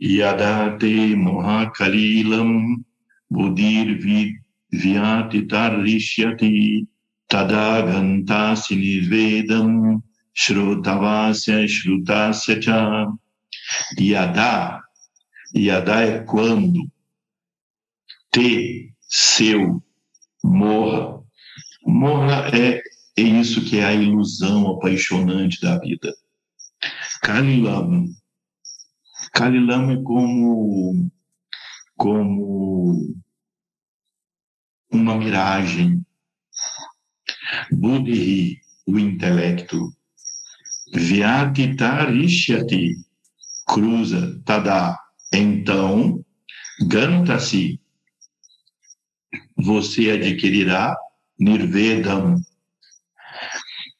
Yadate 0.00 1.14
Mohakalilam 1.16 2.84
Buddhir 3.30 3.98
Vyati 4.72 5.46
Tarishyati 5.46 6.88
Tadagantasi 7.28 8.76
Nirvedam 8.76 10.02
Shrutavasya 10.34 11.66
Shrutasya 11.66 12.60
Cha 12.60 13.12
Yada 13.98 14.82
Yada 15.54 16.00
é 16.02 16.24
quando 16.24 16.90
te, 18.32 18.94
seu, 19.00 19.82
morra. 20.42 21.22
Morra 21.84 22.48
é, 22.56 22.82
é 23.18 23.22
isso 23.22 23.62
que 23.62 23.78
é 23.78 23.84
a 23.84 23.92
ilusão 23.92 24.70
apaixonante 24.70 25.60
da 25.60 25.78
vida. 25.78 26.14
Kalilam 27.20 28.06
Kalilama 29.32 29.94
é 29.94 30.02
como, 30.02 31.10
como 31.96 33.16
uma 34.92 35.16
miragem. 35.16 36.04
Buddhi, 37.70 38.60
o 38.86 38.98
intelecto. 38.98 39.90
Vyati 40.92 41.74
tarishyati, 41.76 42.96
cruza, 43.66 44.40
tada. 44.44 44.98
Então, 45.32 46.24
ganta-se, 46.86 47.80
você 49.56 50.10
adquirirá 50.10 50.94
nirvedam. 51.38 52.40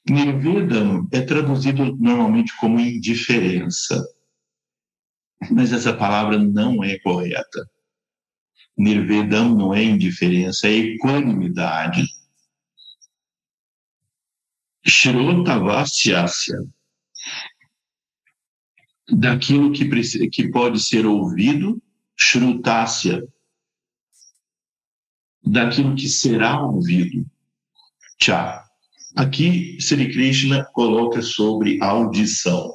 Nirvedam 0.09 1.09
é 1.13 1.21
traduzido 1.23 1.97
normalmente 1.97 2.53
como 2.59 2.81
indiferença 2.81 4.05
mas 5.51 5.73
essa 5.73 5.93
palavra 5.97 6.39
não 6.39 6.85
é 6.85 6.99
correta. 6.99 7.69
Nirvedam 8.77 9.55
não 9.55 9.75
é 9.75 9.83
indiferença, 9.83 10.69
é 10.69 10.73
equanimidade. 10.73 12.07
Shrotavasyasya, 14.87 16.59
daquilo 19.13 19.73
que, 19.73 19.89
que 20.29 20.49
pode 20.49 20.81
ser 20.81 21.07
ouvido, 21.07 21.81
Shrutasya, 22.17 23.23
daquilo 25.45 25.95
que 25.95 26.09
será 26.09 26.61
ouvido, 26.63 27.27
Cha. 28.21 28.63
Aqui, 29.15 29.77
Sri 29.79 30.11
Krishna 30.11 30.65
coloca 30.73 31.21
sobre 31.21 31.79
audição 31.83 32.73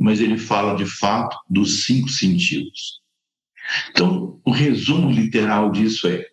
mas 0.00 0.18
ele 0.18 0.38
fala 0.38 0.74
de 0.74 0.86
fato 0.86 1.36
dos 1.48 1.84
cinco 1.84 2.08
sentidos. 2.08 3.02
Então, 3.90 4.40
o 4.42 4.50
resumo 4.50 5.10
literal 5.10 5.70
disso 5.70 6.08
é: 6.08 6.26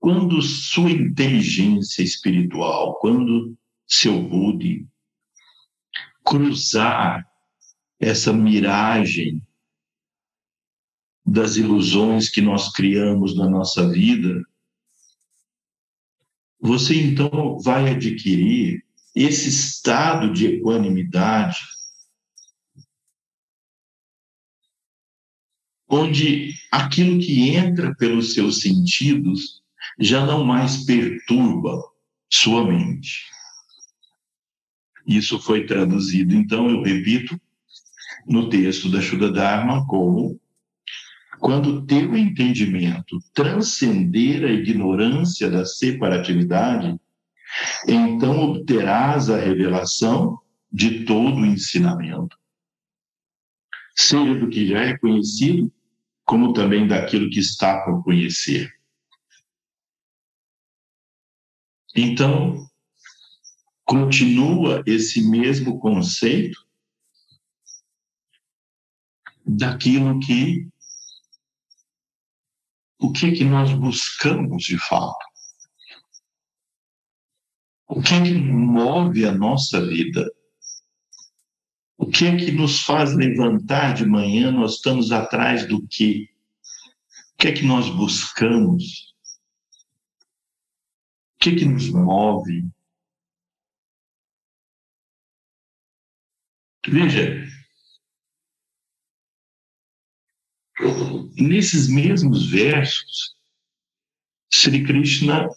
quando 0.00 0.42
sua 0.42 0.90
inteligência 0.90 2.02
espiritual, 2.02 2.98
quando 2.98 3.56
seu 3.86 4.20
Budi 4.20 4.88
cruzar 6.24 7.24
essa 8.00 8.32
miragem 8.32 9.46
das 11.24 11.56
ilusões 11.56 12.30
que 12.30 12.40
nós 12.40 12.72
criamos 12.72 13.36
na 13.36 13.48
nossa 13.48 13.86
vida, 13.88 14.42
você 16.58 16.94
então 16.94 17.58
vai 17.60 17.90
adquirir 17.90 18.84
esse 19.14 19.48
estado 19.48 20.32
de 20.32 20.46
equanimidade, 20.46 21.58
onde 25.88 26.54
aquilo 26.70 27.18
que 27.18 27.50
entra 27.50 27.94
pelos 27.96 28.32
seus 28.32 28.60
sentidos 28.60 29.62
já 29.98 30.24
não 30.24 30.44
mais 30.44 30.84
perturba 30.84 31.82
sua 32.32 32.64
mente. 32.66 33.28
Isso 35.06 35.40
foi 35.40 35.66
traduzido, 35.66 36.34
então, 36.34 36.70
eu 36.70 36.82
repito, 36.82 37.40
no 38.26 38.48
texto 38.48 38.90
da 38.90 39.00
Shuddha 39.00 39.30
Dharma 39.30 39.86
como 39.86 40.40
quando 41.40 41.86
teu 41.86 42.14
entendimento 42.16 43.18
transcender 43.32 44.44
a 44.44 44.50
ignorância 44.50 45.50
da 45.50 45.64
separatividade, 45.64 47.00
então 47.88 48.50
obterás 48.50 49.30
a 49.30 49.38
revelação 49.38 50.38
de 50.70 51.04
todo 51.04 51.40
o 51.40 51.46
ensinamento. 51.46 52.38
Seja 53.96 54.34
do 54.34 54.48
que 54.48 54.66
já 54.66 54.80
é 54.80 54.98
conhecido, 54.98 55.72
como 56.24 56.52
também 56.52 56.86
daquilo 56.86 57.30
que 57.30 57.40
está 57.40 57.82
por 57.84 58.04
conhecer. 58.04 58.70
Então, 61.96 62.66
continua 63.84 64.82
esse 64.86 65.28
mesmo 65.28 65.80
conceito 65.80 66.69
daquilo 69.56 70.20
que 70.20 70.68
o 72.98 73.12
que 73.12 73.32
que 73.32 73.44
nós 73.44 73.72
buscamos 73.72 74.64
de 74.64 74.78
fato? 74.78 75.24
O 77.88 78.00
que 78.00 78.22
que 78.22 78.34
move 78.34 79.24
a 79.24 79.32
nossa 79.32 79.84
vida? 79.84 80.30
O 81.96 82.06
que 82.06 82.26
é 82.26 82.36
que 82.36 82.52
nos 82.52 82.82
faz 82.82 83.14
levantar 83.14 83.94
de 83.94 84.06
manhã? 84.06 84.52
Nós 84.52 84.74
estamos 84.74 85.10
atrás 85.10 85.66
do 85.66 85.86
quê? 85.88 86.28
O 87.34 87.36
que 87.38 87.48
é 87.48 87.52
que 87.52 87.64
nós 87.64 87.88
buscamos? 87.88 89.14
O 91.34 91.38
que 91.40 91.50
é 91.50 91.56
que 91.56 91.64
nos 91.64 91.88
move? 91.88 92.70
Veja, 96.86 97.44
nesses 101.36 101.88
mesmos 101.88 102.50
versos, 102.50 103.34
Sri 104.52 104.84
Krishna 104.84 105.48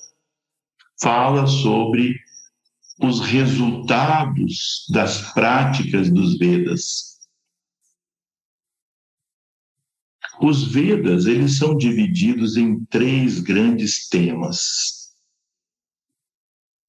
fala 1.02 1.48
sobre 1.48 2.16
os 3.00 3.20
resultados 3.20 4.86
das 4.90 5.34
práticas 5.34 6.10
dos 6.10 6.38
Vedas. 6.38 7.20
Os 10.42 10.72
Vedas, 10.72 11.26
eles 11.26 11.58
são 11.58 11.76
divididos 11.76 12.58
em 12.58 12.84
três 12.86 13.40
grandes 13.40 14.08
temas. 14.08 15.14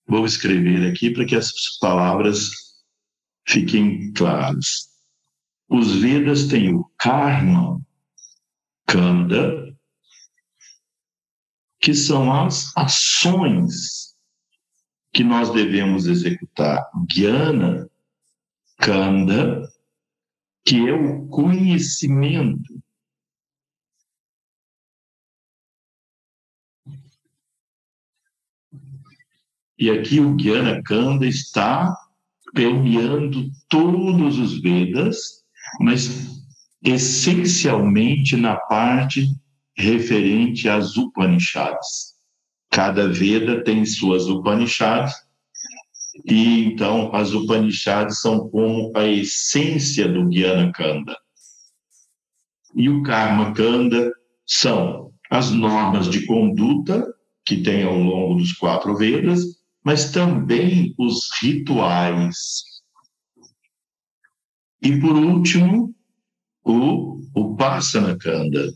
Vou 0.06 0.26
escrever 0.26 0.90
aqui 0.90 1.10
para 1.10 1.24
que 1.24 1.34
as 1.34 1.52
palavras 1.80 2.50
fiquem 3.46 4.12
claras. 4.12 4.90
Os 5.68 5.96
Vedas 5.96 6.46
têm 6.46 6.74
o 6.74 6.84
karma, 6.98 7.80
Kanda, 8.86 9.74
que 11.80 11.94
são 11.94 12.32
as 12.32 12.74
ações 12.76 14.14
que 15.12 15.22
nós 15.22 15.50
devemos 15.50 16.06
executar. 16.06 16.90
Gyana, 17.08 17.88
Kanda, 18.78 19.68
que 20.64 20.88
é 20.88 20.92
o 20.92 21.26
conhecimento. 21.28 22.82
E 29.78 29.90
aqui 29.90 30.20
o 30.20 30.36
Gyana 30.36 30.82
Kanda 30.82 31.26
está 31.26 31.94
permeando 32.54 33.50
todos 33.68 34.38
os 34.38 34.60
Vedas, 34.60 35.44
mas 35.80 36.33
essencialmente 36.84 38.36
na 38.36 38.56
parte 38.56 39.26
referente 39.76 40.68
às 40.68 40.96
Upanishads. 40.96 42.14
Cada 42.70 43.08
Veda 43.08 43.64
tem 43.64 43.86
suas 43.86 44.26
Upanishads, 44.28 45.14
e 46.26 46.64
então 46.64 47.14
as 47.14 47.32
Upanishads 47.32 48.20
são 48.20 48.48
como 48.50 48.92
a 48.94 49.06
essência 49.06 50.06
do 50.06 50.30
Jnana 50.30 50.70
Kanda. 50.72 51.16
E 52.74 52.88
o 52.88 53.02
Karma 53.02 53.52
Kanda 53.54 54.12
são 54.46 55.12
as 55.30 55.50
normas 55.50 56.08
de 56.08 56.26
conduta 56.26 57.06
que 57.46 57.62
tem 57.62 57.82
ao 57.84 57.96
longo 57.96 58.34
dos 58.34 58.52
quatro 58.52 58.96
Vedas, 58.96 59.42
mas 59.84 60.10
também 60.12 60.94
os 60.98 61.28
rituais. 61.40 62.62
E 64.82 64.98
por 64.98 65.14
último, 65.14 65.93
o 66.64 67.20
Upasana 67.34 68.16
Kanda. 68.18 68.72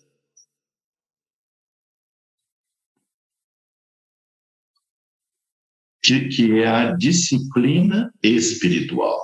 Que, 6.02 6.28
que 6.28 6.60
é 6.60 6.68
a 6.68 6.92
disciplina 6.92 8.12
espiritual. 8.22 9.18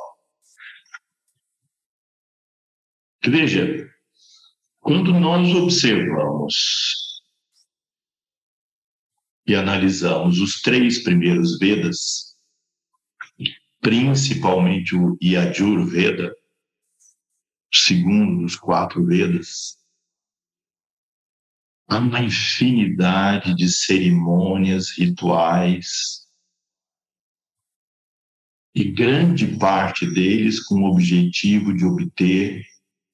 Veja, 3.27 3.91
quando 4.81 5.19
nós 5.19 5.55
observamos 5.55 7.23
e 9.47 9.55
analisamos 9.55 10.41
os 10.41 10.61
três 10.61 11.03
primeiros 11.03 11.59
Vedas, 11.59 12.37
principalmente 13.81 14.95
o 14.95 15.17
Yajur 15.23 15.87
Veda, 15.87 16.35
segundo 17.75 18.43
dos 18.43 18.57
quatro 18.57 19.05
Vedas, 19.05 19.77
há 21.89 21.99
uma 21.99 22.21
infinidade 22.21 23.55
de 23.55 23.69
cerimônias, 23.69 24.91
rituais, 24.97 26.25
e 28.75 28.85
grande 28.91 29.57
parte 29.57 30.05
deles 30.07 30.61
com 30.61 30.83
o 30.83 30.91
objetivo 30.91 31.73
de 31.73 31.85
obter 31.85 32.65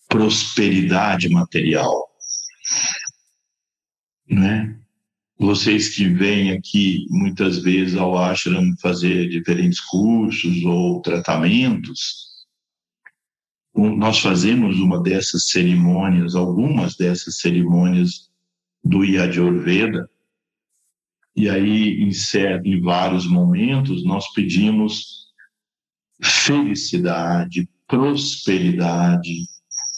prosperidade 0.09 1.29
material. 1.29 2.09
Não 4.27 4.45
é? 4.45 4.81
Vocês 5.39 5.95
que 5.95 6.09
vêm 6.09 6.53
aqui 6.53 7.07
muitas 7.11 7.59
vezes 7.59 7.97
ao 7.97 8.17
ashram 8.19 8.77
fazer 8.79 9.29
diferentes 9.29 9.81
cursos 9.81 10.65
ou 10.65 11.01
tratamentos, 11.01 12.30
nós 13.89 14.18
fazemos 14.18 14.78
uma 14.78 15.03
dessas 15.03 15.49
cerimônias, 15.49 16.35
algumas 16.35 16.97
dessas 16.97 17.39
cerimônias 17.39 18.31
do 18.83 19.05
Yajurveda, 19.05 20.09
e 21.37 21.49
aí, 21.49 22.03
em, 22.03 22.11
em 22.64 22.81
vários 22.81 23.26
momentos, 23.26 24.05
nós 24.05 24.31
pedimos 24.33 25.28
felicidade, 26.22 27.68
prosperidade, 27.87 29.47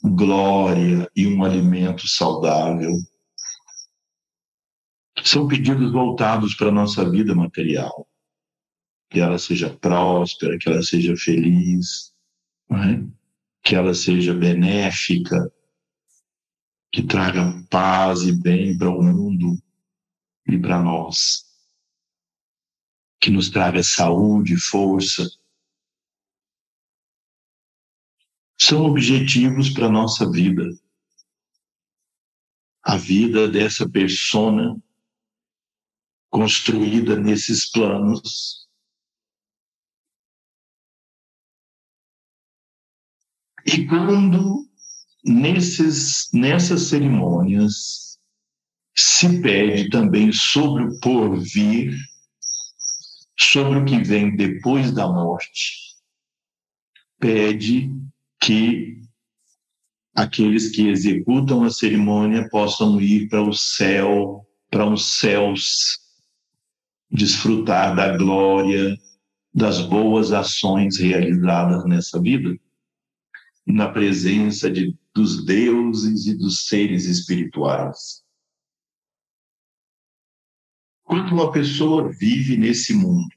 glória 0.05 1.11
e 1.17 1.27
um 1.27 1.43
alimento 1.43 2.07
saudável. 2.07 2.93
São 5.25 5.49
pedidos 5.49 5.91
voltados 5.91 6.55
para 6.55 6.69
a 6.69 6.73
nossa 6.73 7.09
vida 7.09 7.35
material. 7.35 8.07
Que 9.11 9.21
ela 9.21 9.39
seja 9.39 9.71
próspera, 9.71 10.59
que 10.59 10.69
ela 10.69 10.83
seja 10.83 11.17
feliz. 11.17 12.13
Não 12.69 12.83
é? 12.83 13.05
Que 13.63 13.75
ela 13.75 13.95
seja 13.95 14.35
benéfica, 14.35 15.53
que 16.91 17.03
traga 17.03 17.65
paz 17.71 18.23
e 18.23 18.33
bem 18.33 18.77
para 18.77 18.91
o 18.91 19.03
mundo 19.03 19.57
e 20.47 20.59
para 20.59 20.83
nós, 20.83 21.47
que 23.21 23.31
nos 23.31 23.49
traga 23.49 23.83
saúde, 23.83 24.57
força. 24.57 25.29
São 28.61 28.85
objetivos 28.85 29.71
para 29.71 29.87
a 29.87 29.93
nossa 29.93 30.31
vida. 30.31 30.65
a 32.83 32.97
vida 32.97 33.49
dessa 33.49 33.89
persona 33.89 34.77
construída 36.29 37.17
nesses 37.17 37.71
planos. 37.71 38.62
E 43.67 43.87
quando 43.87 44.67
nesses, 45.25 46.29
nessas 46.33 46.83
cerimônias 46.83 48.19
se 48.97 49.41
pede 49.41 49.89
também 49.89 50.33
sobre 50.33 50.85
o 50.85 51.01
porvir, 51.01 51.97
sobre 53.39 53.79
o 53.79 53.85
que 53.85 54.03
vem 54.03 54.37
depois 54.37 54.93
da 54.93 55.07
morte, 55.07 55.97
pede 57.19 57.91
que 58.41 59.01
aqueles 60.15 60.71
que 60.71 60.89
executam 60.89 61.65
a 61.65 61.71
cerimônia 61.71 62.49
possam 62.51 63.01
ir 63.01 63.29
para 63.29 63.43
o 63.43 63.55
céu, 63.55 64.47
para 64.71 64.87
os 64.87 65.19
céus, 65.19 65.99
desfrutar 67.11 67.95
da 67.95 68.17
glória, 68.17 68.97
das 69.55 69.81
boas 69.81 70.33
ações 70.33 70.99
realizadas 70.99 71.85
nessa 71.85 72.21
vida, 72.21 72.59
na 73.67 73.89
presença 73.89 74.71
de, 74.71 74.97
dos 75.15 75.45
deuses 75.45 76.27
e 76.27 76.37
dos 76.37 76.67
seres 76.67 77.05
espirituais. 77.05 78.23
Quando 81.05 81.33
uma 81.33 81.53
pessoa 81.53 82.11
vive 82.11 82.57
nesse 82.57 82.95
mundo 82.95 83.35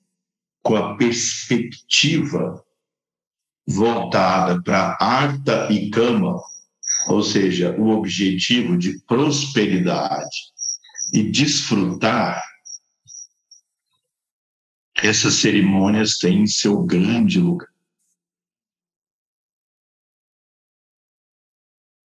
com 0.63 0.75
a 0.75 0.95
perspectiva 0.95 2.63
voltada 3.67 4.61
para 4.63 4.97
arta 4.99 5.71
e 5.71 5.89
cama, 5.89 6.39
ou 7.07 7.21
seja, 7.21 7.75
o 7.79 7.89
objetivo 7.89 8.77
de 8.77 8.99
prosperidade 9.01 10.53
e 11.13 11.23
desfrutar, 11.23 12.41
essas 14.95 15.35
cerimônias 15.35 16.17
têm 16.17 16.47
seu 16.47 16.83
grande 16.83 17.39
lugar. 17.39 17.74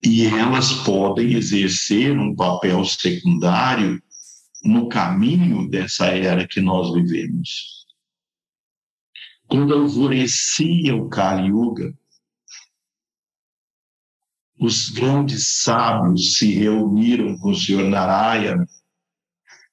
E 0.04 0.26
elas 0.26 0.72
podem 0.84 1.32
exercer 1.32 2.18
um 2.18 2.36
papel 2.36 2.84
secundário 2.84 4.02
no 4.62 4.88
caminho 4.88 5.68
dessa 5.68 6.06
era 6.06 6.46
que 6.46 6.60
nós 6.60 6.92
vivemos. 6.92 7.86
Quando 9.46 9.74
alvorecia 9.74 10.94
o 10.94 11.08
Kali 11.08 11.48
Yuga, 11.48 11.96
os 14.58 14.90
grandes 14.90 15.62
sábios 15.62 16.34
se 16.34 16.52
reuniram 16.52 17.38
com 17.38 17.50
o 17.50 17.54
Senhor 17.54 17.88
Narayana 17.88 18.66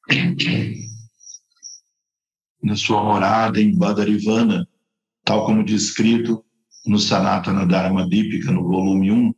na 2.64 2.76
sua 2.76 3.04
morada 3.04 3.62
em 3.62 3.78
Badarivana, 3.78 4.68
tal 5.24 5.46
como 5.46 5.64
descrito 5.64 6.44
no 6.86 6.98
Sanatana 6.98 7.66
Dharma 7.66 8.08
Dipika, 8.08 8.52
no 8.52 8.64
volume 8.64 9.12
1, 9.12 9.34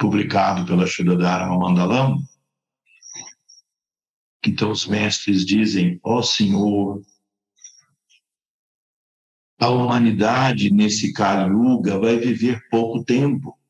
publicado 0.00 0.64
pela 0.64 0.86
Shuddha 0.86 1.16
Dharma 1.16 1.58
Mandalam. 1.58 2.18
Então 4.44 4.70
os 4.70 4.86
mestres 4.86 5.44
dizem, 5.44 6.00
ó 6.02 6.18
oh, 6.18 6.22
Senhor, 6.22 7.02
a 9.60 9.68
humanidade 9.68 10.72
nesse 10.72 11.12
Kali 11.12 11.50
Yuga 11.52 11.98
vai 11.98 12.16
viver 12.16 12.66
pouco 12.70 13.04
tempo. 13.04 13.60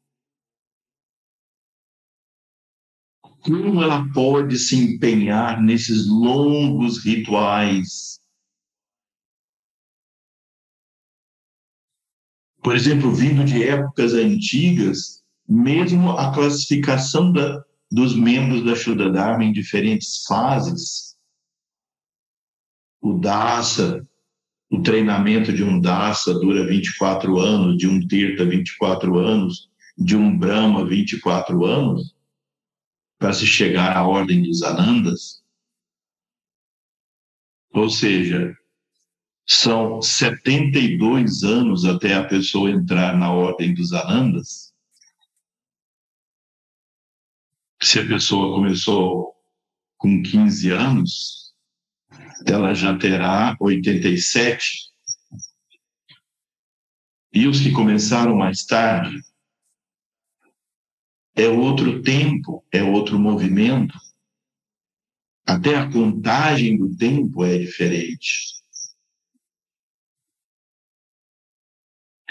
como 3.42 3.82
ela 3.82 4.06
pode 4.12 4.58
se 4.58 4.76
empenhar 4.76 5.62
nesses 5.62 6.06
longos 6.06 7.02
rituais? 7.02 8.20
Por 12.62 12.76
exemplo, 12.76 13.10
vindo 13.14 13.42
de 13.42 13.64
épocas 13.64 14.12
antigas, 14.12 15.19
mesmo 15.50 16.12
a 16.12 16.32
classificação 16.32 17.32
da, 17.32 17.64
dos 17.90 18.14
membros 18.14 18.64
da 18.64 18.76
Shuddha 18.76 19.10
Dharma 19.10 19.42
em 19.42 19.52
diferentes 19.52 20.24
fases, 20.24 21.16
o 23.00 23.14
Dasa, 23.18 24.08
o 24.70 24.80
treinamento 24.80 25.52
de 25.52 25.64
um 25.64 25.80
Dasa 25.80 26.34
dura 26.34 26.64
24 26.68 27.36
anos, 27.40 27.76
de 27.76 27.88
um 27.88 27.98
Tirtha 27.98 28.44
24 28.44 29.18
anos, 29.18 29.68
de 29.98 30.16
um 30.16 30.38
Brahma 30.38 30.86
24 30.86 31.64
anos, 31.64 32.14
para 33.18 33.32
se 33.32 33.44
chegar 33.44 33.96
à 33.96 34.06
ordem 34.06 34.44
dos 34.44 34.62
Anandas. 34.62 35.42
Ou 37.72 37.90
seja, 37.90 38.56
são 39.44 40.00
72 40.00 41.42
anos 41.42 41.84
até 41.84 42.14
a 42.14 42.24
pessoa 42.24 42.70
entrar 42.70 43.18
na 43.18 43.32
ordem 43.32 43.74
dos 43.74 43.92
Anandas. 43.92 44.69
Se 47.82 47.98
a 47.98 48.06
pessoa 48.06 48.54
começou 48.54 49.34
com 49.96 50.22
15 50.22 50.70
anos, 50.70 51.54
ela 52.46 52.74
já 52.74 52.96
terá 52.98 53.56
87. 53.58 54.90
E 57.32 57.46
os 57.46 57.60
que 57.60 57.72
começaram 57.72 58.36
mais 58.36 58.64
tarde, 58.66 59.18
é 61.34 61.48
outro 61.48 62.02
tempo, 62.02 62.64
é 62.70 62.82
outro 62.82 63.18
movimento. 63.18 63.96
Até 65.46 65.76
a 65.76 65.90
contagem 65.90 66.76
do 66.76 66.94
tempo 66.94 67.44
é 67.44 67.56
diferente. 67.56 68.60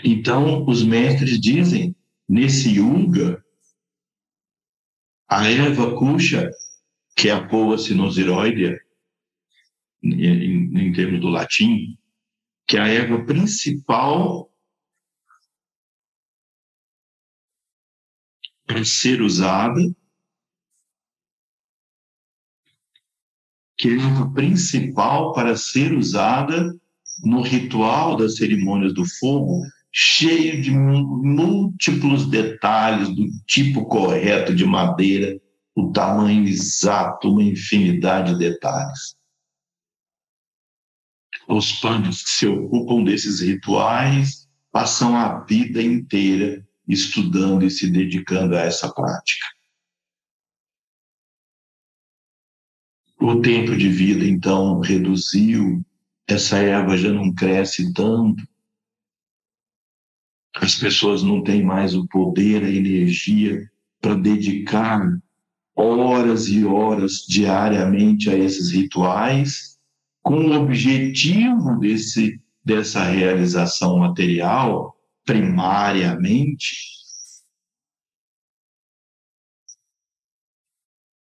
Então, 0.04 0.66
os 0.66 0.84
mestres 0.84 1.40
dizem, 1.40 1.96
nesse 2.28 2.70
yuga, 2.76 3.44
a 5.30 5.48
erva 5.48 5.96
cuxa, 5.96 6.50
que 7.16 7.30
é 7.30 7.32
a 7.32 7.48
poa 7.48 7.78
sinusiroidea, 7.78 8.80
em, 10.02 10.88
em 10.88 10.92
termos 10.92 11.22
do 11.22 11.30
latim, 11.30 11.98
que 12.66 12.78
é 12.78 12.82
a 12.82 12.88
erva 12.88 13.24
principal 13.26 14.52
para 18.66 18.84
ser 18.84 19.22
usada, 19.22 19.82
que 23.78 23.90
é 23.90 24.02
a 24.02 24.30
principal 24.34 25.34
para 25.34 25.56
ser 25.56 25.94
usada 25.94 26.76
no 27.24 27.42
ritual 27.42 28.18
das 28.18 28.38
cerimônias 28.38 28.94
do 28.94 29.06
fogo, 29.06 29.62
cheio 29.92 30.62
de 30.62 30.72
múltiplos 30.72 32.30
detalhes 32.30 33.10
do 33.10 33.26
tipo 33.46 33.86
correto 33.86 34.56
de 34.56 34.66
madeira, 34.66 35.40
o 35.76 35.92
tamanho 35.92 36.48
exato, 36.48 37.32
uma 37.32 37.44
infinidade 37.44 38.34
de 38.34 38.40
detalhes. 38.40 39.16
Os 41.48 41.72
panos 41.74 42.24
que 42.24 42.30
se 42.30 42.48
ocupam 42.48 43.04
desses 43.04 43.42
rituais 43.42 44.48
passam 44.72 45.16
a 45.16 45.44
vida 45.46 45.82
inteira 45.82 46.64
estudando 46.88 47.66
e 47.66 47.72
se 47.72 47.90
dedicando 47.90 48.56
a 48.56 48.62
essa 48.62 48.92
prática. 48.94 49.46
O 53.20 53.42
tempo 53.42 53.76
de 53.76 53.90
vida, 53.90 54.26
então, 54.26 54.80
reduziu, 54.80 55.84
essa 56.28 56.58
erva 56.58 56.96
já 56.98 57.12
não 57.12 57.34
cresce 57.34 57.94
tanto, 57.94 58.48
as 60.62 60.76
pessoas 60.76 61.24
não 61.24 61.42
têm 61.42 61.64
mais 61.64 61.96
o 61.96 62.06
poder, 62.08 62.64
a 62.64 62.70
energia 62.70 63.70
para 64.02 64.14
dedicar 64.14 65.02
horas 65.76 66.48
e 66.50 66.66
horas 66.66 67.26
diariamente 67.28 68.30
a 68.30 68.38
esses 68.38 68.72
rituais, 68.72 69.80
com 70.22 70.36
o 70.36 70.62
objetivo 70.62 71.80
desse, 71.80 72.42
dessa 72.64 73.04
realização 73.04 74.00
material 74.00 74.96
primariamente. 75.26 76.76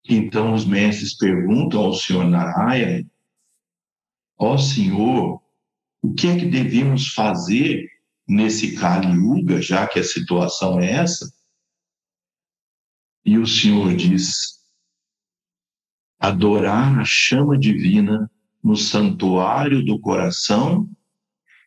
Então 0.09 0.55
os 0.55 0.65
mestres 0.65 1.15
perguntam 1.15 1.81
ao 1.81 1.93
Senhor 1.93 2.25
Narayana, 2.25 3.05
ó 4.39 4.57
Senhor, 4.57 5.39
o 6.01 6.13
que 6.15 6.27
é 6.27 6.39
que 6.39 6.45
devemos 6.45 7.09
fazer 7.09 7.98
nesse 8.29 8.75
Kali 8.75 9.07
Yuga, 9.07 9.59
já 9.59 9.87
que 9.87 9.99
a 9.99 10.03
situação 10.03 10.79
é 10.79 10.91
essa? 10.91 11.33
E 13.25 13.37
o 13.39 13.47
Senhor 13.47 13.95
diz: 13.95 14.59
adorar 16.19 16.99
a 16.99 17.03
chama 17.05 17.57
divina 17.57 18.31
no 18.63 18.77
santuário 18.77 19.83
do 19.83 19.99
coração 19.99 20.87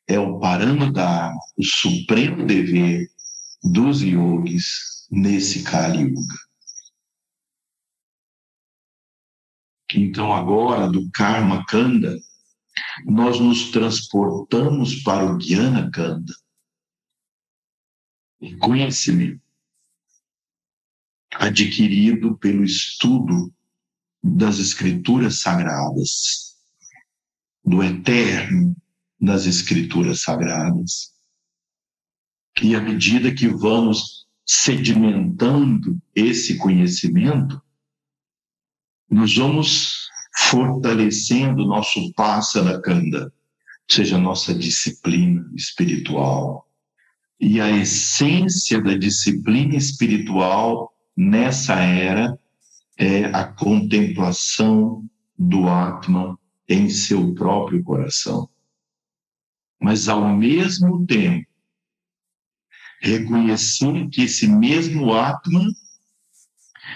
é 0.07 0.19
o 0.19 0.39
Paranadharma, 0.39 1.41
o 1.57 1.65
supremo 1.65 2.47
dever 2.47 3.09
dos 3.63 4.01
yogis 4.03 5.07
nesse 5.11 5.65
Kali 5.65 6.03
Yuga. 6.03 6.37
Então, 9.95 10.33
agora, 10.33 10.89
do 10.89 11.11
Karma 11.11 11.65
Kanda, 11.67 12.19
nós 13.05 13.39
nos 13.39 13.71
transportamos 13.71 15.03
para 15.03 15.35
o 15.35 15.39
Jnana 15.39 15.91
Kanda. 15.91 16.33
O 18.43 18.59
conhecimento 18.59 19.41
adquirido 21.35 22.37
pelo 22.39 22.65
estudo 22.65 23.55
das 24.23 24.59
escrituras 24.59 25.41
sagradas, 25.41 26.57
do 27.65 27.83
eterno 27.85 28.77
das 29.21 29.47
escrituras 29.47 30.23
sagradas. 30.23 31.15
E 32.61 32.75
à 32.75 32.81
medida 32.81 33.33
que 33.33 33.47
vamos 33.47 34.27
sedimentando 34.45 36.03
esse 36.13 36.59
conhecimento, 36.59 37.63
nós 39.09 39.37
vamos 39.37 40.09
fortalecendo 40.51 41.65
nosso 41.65 42.13
pássara 42.15 42.81
kanda, 42.83 43.27
ou 43.27 43.95
seja, 43.95 44.19
nossa 44.19 44.53
disciplina 44.53 45.49
espiritual. 45.55 46.69
E 47.45 47.61
a 47.61 47.69
essência 47.69 48.81
da 48.81 48.97
disciplina 48.97 49.75
espiritual 49.75 50.95
nessa 51.17 51.75
era 51.75 52.39
é 52.97 53.25
a 53.25 53.45
contemplação 53.45 55.05
do 55.37 55.69
Atman 55.69 56.39
em 56.69 56.89
seu 56.89 57.35
próprio 57.35 57.83
coração. 57.83 58.49
Mas, 59.81 60.09
ao 60.09 60.37
mesmo 60.37 61.05
tempo, 61.05 61.49
reconhecer 63.01 64.09
que 64.11 64.23
esse 64.23 64.47
mesmo 64.47 65.13
Atman 65.13 65.67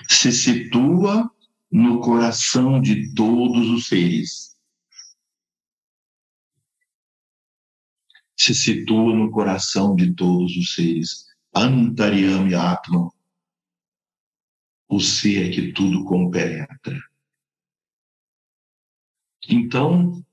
se 0.09 0.31
situa 0.31 1.29
no 1.73 1.99
coração 1.99 2.81
de 2.81 3.13
todos 3.15 3.69
os 3.69 3.89
seres. 3.89 4.56
Se 8.47 8.55
situa 8.55 9.13
no 9.13 9.29
coração 9.29 9.97
de 9.97 10.15
todos 10.15 10.57
os 10.57 10.77
seres. 10.77 11.27
Antaryami 11.53 12.55
Atman, 12.55 13.11
o 14.89 15.01
ser 15.01 15.51
que 15.51 15.73
tudo 15.73 16.05
compenetra. 16.05 16.97
Então, 19.49 20.25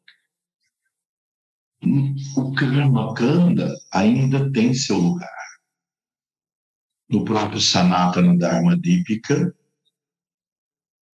o 2.37 2.53
Karma 2.53 3.15
Kanda 3.15 3.73
ainda 3.91 4.51
tem 4.51 4.75
seu 4.75 4.97
lugar. 4.97 5.57
No 7.09 7.25
próprio 7.25 7.59
Sanatana 7.59 8.37
Dharma 8.37 8.77
Dipika, 8.77 9.55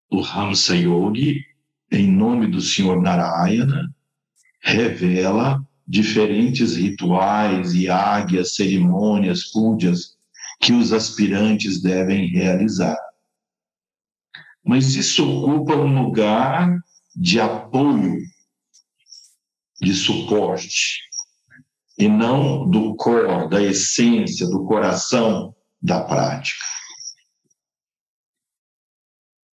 o 0.09 0.23
Hamsa 0.23 0.75
Yogi, 0.75 1.45
em 1.91 2.11
nome 2.11 2.47
do 2.47 2.59
Senhor 2.59 2.99
Narayana, 2.99 3.95
revela 4.61 5.66
diferentes 5.87 6.75
rituais 6.75 7.73
e 7.73 7.89
águias, 7.89 8.55
cerimônias, 8.55 9.45
pujas 9.51 10.17
que 10.59 10.73
os 10.73 10.91
aspirantes 10.91 11.81
devem 11.81 12.27
realizar. 12.27 12.97
Mas 14.63 14.95
isso 14.95 15.25
ocupa 15.29 15.75
um 15.75 16.03
lugar 16.03 16.77
de 17.15 17.39
apoio, 17.39 18.19
de 19.81 19.93
suporte, 19.93 21.07
e 21.97 22.07
não 22.07 22.69
do 22.69 22.95
core, 22.95 23.49
da 23.49 23.61
essência, 23.61 24.45
do 24.47 24.65
coração 24.65 25.55
da 25.81 26.03
prática. 26.03 26.65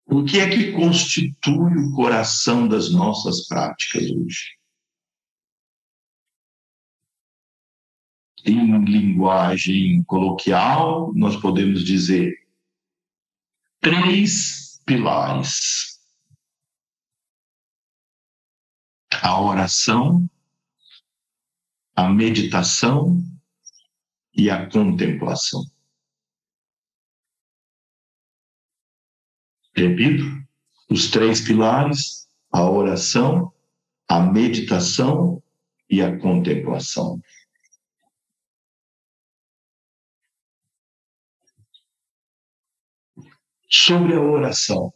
O 0.06 0.24
que 0.24 0.38
é 0.40 0.48
que 0.48 0.72
constitui 0.72 1.76
o 1.76 1.92
coração 1.94 2.68
das 2.68 2.90
nossas 2.90 3.46
práticas 3.46 4.04
hoje? 4.10 4.58
Em 8.44 8.84
linguagem 8.84 10.02
coloquial, 10.04 11.12
nós 11.14 11.36
podemos 11.36 11.84
dizer 11.84 12.32
três 13.80 14.80
pilares: 14.86 16.00
a 19.22 19.40
oração, 19.40 20.28
a 21.96 22.08
meditação 22.08 23.20
e 24.32 24.48
a 24.48 24.68
contemplação. 24.70 25.64
Repito, 29.74 30.24
os 30.88 31.10
três 31.10 31.40
pilares: 31.40 32.28
a 32.52 32.62
oração, 32.62 33.52
a 34.08 34.20
meditação 34.20 35.42
e 35.90 36.00
a 36.00 36.18
contemplação. 36.18 37.20
Sobre 43.70 44.14
a 44.14 44.20
oração. 44.20 44.92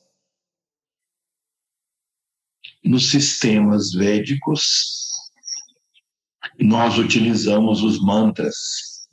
Nos 2.83 3.11
sistemas 3.11 3.93
védicos, 3.93 5.11
nós 6.59 6.99
utilizamos 6.99 7.83
os 7.83 8.01
mantras, 8.01 9.09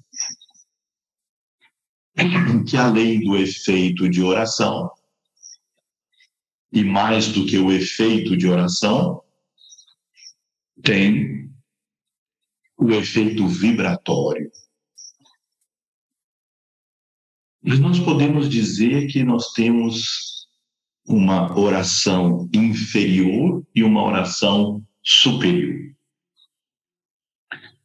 que 2.67 2.75
além 2.77 3.19
do 3.21 3.37
efeito 3.37 4.09
de 4.09 4.21
oração, 4.21 4.91
e 6.71 6.83
mais 6.83 7.27
do 7.29 7.45
que 7.45 7.57
o 7.57 7.71
efeito 7.71 8.37
de 8.37 8.47
oração, 8.47 9.23
tem 10.83 11.51
o 12.77 12.91
efeito 12.91 13.47
vibratório. 13.47 14.51
E 17.47 17.48
nós 17.61 17.99
podemos 17.99 18.49
dizer 18.49 19.07
que 19.07 19.23
nós 19.23 19.51
temos 19.51 20.47
uma 21.05 21.57
oração 21.57 22.49
inferior 22.53 23.65
e 23.75 23.83
uma 23.83 24.03
oração 24.03 24.85
superior. 25.03 25.95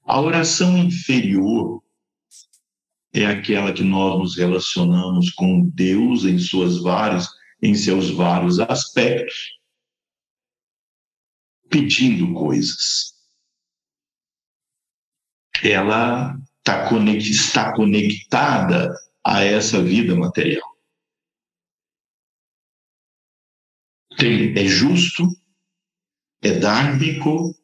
A 0.04 0.20
oração 0.20 0.76
inferior 0.76 1.82
é 3.12 3.26
aquela 3.26 3.72
que 3.72 3.82
nós 3.82 4.18
nos 4.18 4.36
relacionamos 4.36 5.30
com 5.30 5.66
Deus 5.70 6.24
em 6.24 6.38
suas 6.38 6.78
várias 6.82 7.28
em 7.62 7.74
seus 7.74 8.10
vários 8.10 8.60
aspectos, 8.60 9.58
pedindo 11.70 12.34
coisas. 12.34 13.14
Ela 15.62 16.36
tá 16.62 16.90
está 17.16 17.72
conectada 17.72 18.94
a 19.24 19.42
essa 19.42 19.82
vida 19.82 20.14
material. 20.14 20.68
Tem, 24.18 24.52
é 24.56 24.66
justo, 24.66 25.24
é 26.42 26.58
dármico, 26.58 27.54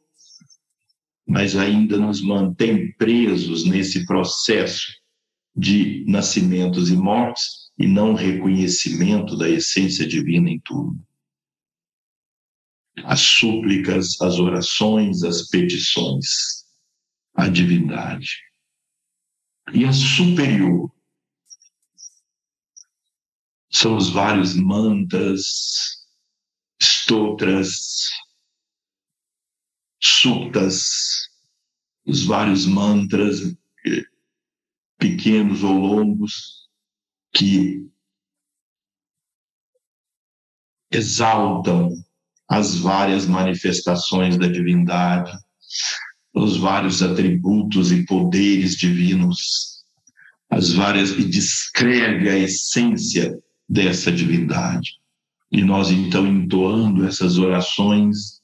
mas 1.27 1.55
ainda 1.55 1.97
nos 1.99 2.23
mantém 2.23 2.93
presos 2.95 3.65
nesse 3.65 4.05
processo 4.07 4.89
de 5.55 6.05
nascimentos 6.09 6.91
e 6.91 6.97
mortes 6.97 7.71
e 7.79 7.87
não 7.87 8.15
reconhecimento 8.15 9.37
da 9.37 9.49
essência 9.49 10.07
divina 10.07 10.51
em 10.51 10.59
tudo. 10.61 10.99
As 13.05 13.21
súplicas, 13.21 14.21
as 14.21 14.39
orações, 14.39 15.23
as 15.23 15.49
petições, 15.49 16.65
a 17.35 17.49
divindade. 17.49 18.39
E 19.73 19.85
a 19.85 19.93
superior 19.93 20.91
são 23.71 23.97
os 23.97 24.11
vários 24.11 24.55
mantras, 24.55 26.07
stotras, 26.81 28.11
suktas, 30.03 31.29
os 32.05 32.25
vários 32.25 32.67
mantras 32.67 33.43
eh, 33.87 34.05
pequenos 34.99 35.63
ou 35.63 35.75
longos 35.75 36.69
que 37.33 37.89
exaltam 40.91 41.91
as 42.49 42.75
várias 42.75 43.27
manifestações 43.27 44.37
da 44.37 44.49
divindade, 44.49 45.31
os 46.35 46.57
vários 46.57 47.01
atributos 47.01 47.93
e 47.93 48.05
poderes 48.05 48.77
divinos, 48.77 49.85
as 50.51 50.73
várias 50.73 51.11
e 51.11 51.25
descreve 51.25 52.29
a 52.29 52.37
essência 52.37 53.41
dessa 53.71 54.11
divindade. 54.11 54.99
E 55.53 55.63
nós 55.63 55.93
então 55.93 56.27
entoando 56.27 57.07
essas 57.07 57.39
orações, 57.39 58.41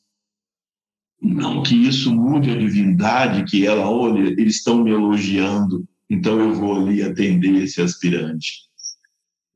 não 1.21 1.65
que 1.65 1.75
isso 1.75 2.15
mude 2.15 2.53
a 2.53 2.57
divindade, 2.57 3.45
que 3.45 3.67
ela, 3.67 3.91
olha, 3.91 4.29
eles 4.29 4.57
estão 4.57 4.85
me 4.85 4.93
elogiando, 4.93 5.85
então 6.09 6.39
eu 6.39 6.55
vou 6.55 6.77
ali 6.81 7.03
atender 7.03 7.57
esse 7.65 7.83
aspirante. 7.83 8.67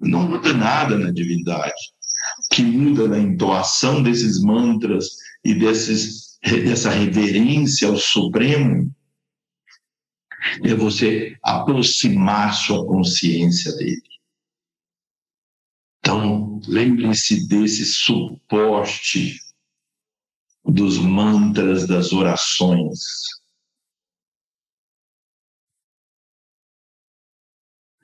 Não 0.01 0.28
muda 0.28 0.52
nada 0.52 0.98
na 0.98 1.12
divindade. 1.12 1.72
que 2.52 2.62
muda 2.62 3.06
na 3.06 3.18
entoação 3.18 4.02
desses 4.02 4.42
mantras 4.42 5.09
e 5.44 5.55
desses, 5.55 6.38
dessa 6.42 6.90
reverência 6.90 7.88
ao 7.88 7.97
Supremo 7.97 8.92
é 10.64 10.74
você 10.74 11.36
aproximar 11.42 12.55
sua 12.55 12.84
consciência 12.86 13.72
dele. 13.76 14.10
Lembre-se 16.66 17.47
desse 17.47 17.85
suporte 17.85 19.39
dos 20.65 20.99
mantras 20.99 21.87
das 21.87 22.12
orações. 22.12 23.01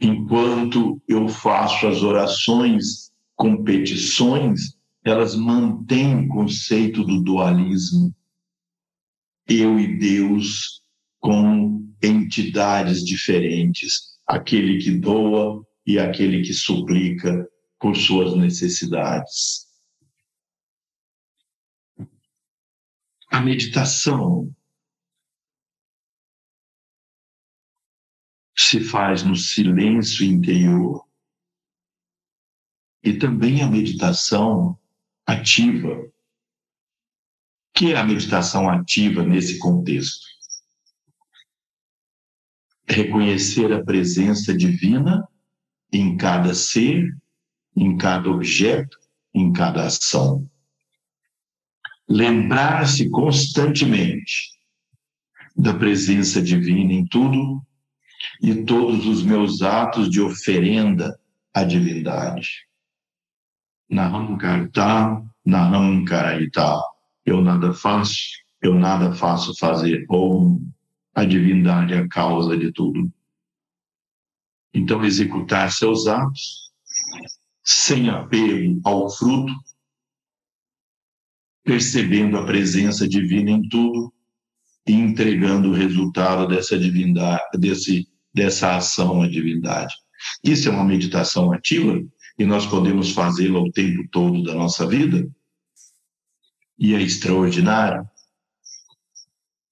Enquanto 0.00 1.02
eu 1.08 1.28
faço 1.28 1.86
as 1.86 2.02
orações, 2.02 3.12
competições, 3.34 4.76
elas 5.04 5.34
mantêm 5.34 6.24
o 6.24 6.28
conceito 6.28 7.04
do 7.04 7.22
dualismo. 7.22 8.14
Eu 9.48 9.78
e 9.78 9.98
Deus 9.98 10.82
com 11.20 11.86
entidades 12.02 13.04
diferentes, 13.04 14.18
aquele 14.26 14.78
que 14.78 14.90
doa 14.90 15.64
e 15.86 15.98
aquele 15.98 16.42
que 16.42 16.52
suplica 16.52 17.48
por 17.78 17.96
suas 17.96 18.34
necessidades. 18.36 19.66
A 23.30 23.40
meditação 23.40 24.54
se 28.56 28.80
faz 28.80 29.22
no 29.22 29.36
silêncio 29.36 30.24
interior 30.24 31.06
e 33.02 33.12
também 33.12 33.62
a 33.62 33.68
meditação 33.68 34.78
ativa. 35.26 35.92
O 35.92 36.12
que 37.74 37.92
é 37.92 37.96
a 37.96 38.04
meditação 38.04 38.68
ativa 38.68 39.22
nesse 39.22 39.58
contexto? 39.58 40.26
Reconhecer 42.88 43.72
a 43.72 43.84
presença 43.84 44.56
divina 44.56 45.28
em 45.92 46.16
cada 46.16 46.54
ser, 46.54 47.06
em 47.76 47.96
cada 47.96 48.30
objeto, 48.30 48.98
em 49.34 49.52
cada 49.52 49.84
ação. 49.84 50.48
Lembrar-se 52.08 53.10
constantemente 53.10 54.56
da 55.54 55.74
presença 55.74 56.40
divina 56.40 56.92
em 56.92 57.04
tudo 57.04 57.60
e 58.40 58.64
todos 58.64 59.06
os 59.06 59.22
meus 59.22 59.62
atos 59.62 60.08
de 60.08 60.20
oferenda 60.20 61.18
à 61.52 61.64
divindade. 61.64 62.66
Naham 63.88 64.36
Karta. 66.04 66.80
Eu 67.24 67.42
nada 67.42 67.72
faço, 67.72 68.16
eu 68.62 68.74
nada 68.74 69.12
faço 69.12 69.56
fazer. 69.58 70.04
Ou 70.08 70.60
a 71.14 71.24
divindade 71.24 71.94
é 71.94 71.98
a 71.98 72.08
causa 72.08 72.56
de 72.56 72.72
tudo. 72.72 73.12
Então, 74.72 75.04
executar 75.04 75.72
seus 75.72 76.06
atos 76.06 76.66
sem 77.66 78.08
apego 78.08 78.80
ao 78.84 79.10
fruto, 79.10 79.52
percebendo 81.64 82.38
a 82.38 82.46
presença 82.46 83.08
divina 83.08 83.50
em 83.50 83.68
tudo 83.68 84.14
e 84.86 84.92
entregando 84.92 85.70
o 85.70 85.74
resultado 85.74 86.46
dessa 86.46 86.78
divindade, 86.78 87.42
desse, 87.58 88.08
dessa 88.32 88.76
ação 88.76 89.20
à 89.20 89.28
divindade. 89.28 89.92
Isso 90.44 90.68
é 90.68 90.72
uma 90.72 90.84
meditação 90.84 91.52
ativa 91.52 92.00
e 92.38 92.44
nós 92.44 92.66
podemos 92.66 93.10
fazê-la 93.10 93.58
o 93.58 93.72
tempo 93.72 94.08
todo 94.12 94.44
da 94.44 94.54
nossa 94.54 94.86
vida. 94.86 95.28
E 96.78 96.94
é 96.94 97.02
extraordinário. 97.02 98.08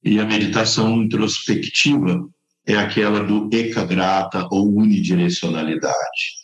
E 0.03 0.19
a 0.19 0.25
meditação 0.25 1.01
introspectiva 1.01 2.29
é 2.67 2.75
aquela 2.75 3.23
do 3.23 3.49
ekagrata 3.53 4.49
ou 4.51 4.69
unidirecionalidade. 4.69 6.44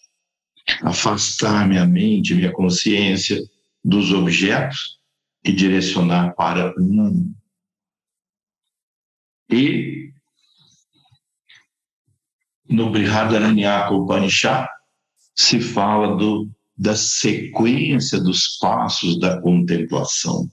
Afastar 0.82 1.69
minha 1.69 1.86
mente, 1.86 2.35
minha 2.35 2.52
consciência 2.52 3.43
dos 3.85 4.12
objetos 4.12 4.98
e 5.44 5.52
direcionar 5.52 6.35
para 6.35 6.74
um. 6.78 7.35
E 9.51 10.12
no 12.69 12.90
Brihadaranyaka 12.90 13.93
Upanishad 13.93 14.69
se 15.35 15.61
fala 15.61 16.16
do, 16.16 16.48
da 16.77 16.94
sequência 16.94 18.20
dos 18.20 18.59
passos 18.59 19.19
da 19.19 19.40
contemplação. 19.40 20.51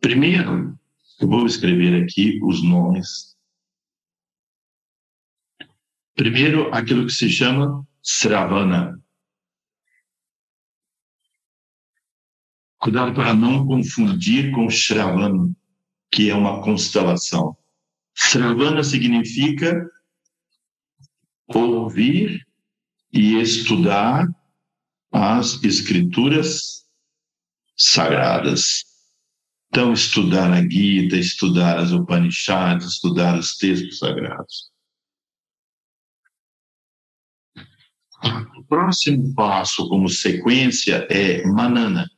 Primeiro, 0.00 0.78
eu 1.20 1.28
vou 1.28 1.44
escrever 1.44 2.02
aqui 2.02 2.40
os 2.42 2.62
nomes. 2.62 3.36
Primeiro, 6.14 6.72
aquilo 6.72 7.06
que 7.06 7.12
se 7.12 7.28
chama 7.28 7.86
Sravana. 8.02 9.00
Cuidado 12.78 13.14
para 13.14 13.34
não 13.34 13.66
confundir 13.66 14.52
com 14.52 14.70
Shravana, 14.70 15.54
que 16.10 16.30
é 16.30 16.34
uma 16.34 16.62
constelação. 16.62 17.56
Sravana 18.14 18.82
significa 18.82 19.86
ouvir 21.46 22.46
e 23.12 23.34
estudar 23.40 24.26
as 25.12 25.62
escrituras 25.64 26.86
sagradas. 27.76 28.84
Então, 29.68 29.92
estudar 29.92 30.52
a 30.52 30.62
Gita, 30.62 31.16
estudar 31.16 31.78
as 31.78 31.92
Upanishads, 31.92 32.86
estudar 32.86 33.38
os 33.38 33.56
textos 33.56 33.98
sagrados. 33.98 34.70
O 38.56 38.64
próximo 38.64 39.34
passo, 39.34 39.88
como 39.88 40.08
sequência, 40.08 41.06
é 41.10 41.46
Manana. 41.46 42.08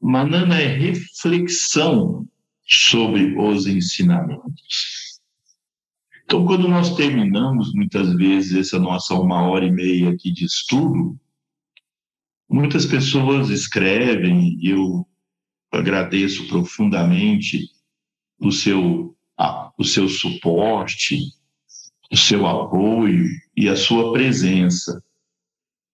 Manana 0.00 0.60
é 0.60 0.66
reflexão 0.66 2.26
sobre 2.66 3.34
os 3.38 3.66
ensinamentos. 3.66 5.08
Então, 6.24 6.44
quando 6.44 6.68
nós 6.68 6.94
terminamos, 6.94 7.72
muitas 7.72 8.12
vezes, 8.14 8.54
essa 8.54 8.78
nossa 8.78 9.14
uma 9.14 9.42
hora 9.48 9.64
e 9.64 9.70
meia 9.70 10.10
aqui 10.10 10.30
de 10.30 10.44
estudo, 10.44 11.18
muitas 12.48 12.84
pessoas 12.84 13.48
escrevem, 13.48 14.58
eu 14.62 15.06
agradeço 15.72 16.46
profundamente 16.46 17.70
o 18.38 18.52
seu, 18.52 19.16
o 19.78 19.84
seu 19.84 20.06
suporte, 20.08 21.18
o 22.12 22.16
seu 22.16 22.46
apoio 22.46 23.26
e 23.58 23.68
a 23.68 23.76
sua 23.76 24.12
presença. 24.12 25.02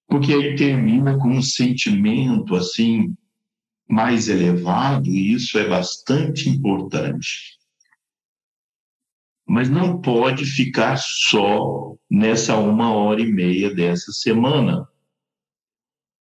Porque 0.07 0.33
aí 0.33 0.55
termina 0.57 1.19
com 1.19 1.29
um 1.29 1.43
sentimento 1.43 2.55
assim 2.55 3.15
mais 3.89 4.29
elevado, 4.29 5.09
e 5.09 5.33
isso 5.33 5.59
é 5.59 5.69
bastante 5.69 6.49
importante 6.49 7.55
mas 9.47 9.69
não 9.69 10.01
pode 10.01 10.45
ficar 10.45 10.97
só 10.99 11.95
nessa 12.11 12.57
uma 12.57 12.93
hora 12.93 13.21
e 13.21 13.31
meia 13.31 13.75
dessa 13.75 14.11
semana. 14.13 14.89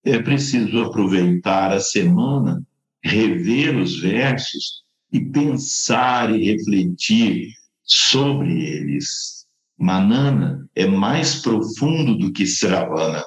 É 0.03 0.22
preciso 0.22 0.84
aproveitar 0.84 1.72
a 1.72 1.80
semana, 1.80 2.61
rever 3.02 3.78
os 3.78 3.99
versos 3.99 4.84
e 5.11 5.22
pensar 5.22 6.36
e 6.36 6.52
refletir 6.52 7.53
sobre 7.84 8.52
eles. 8.65 9.33
Manana 9.78 10.70
é 10.76 10.86
mais 10.86 11.41
profundo 11.41 12.18
do 12.18 12.32
que 12.32 12.44
Sravana. 12.44 13.24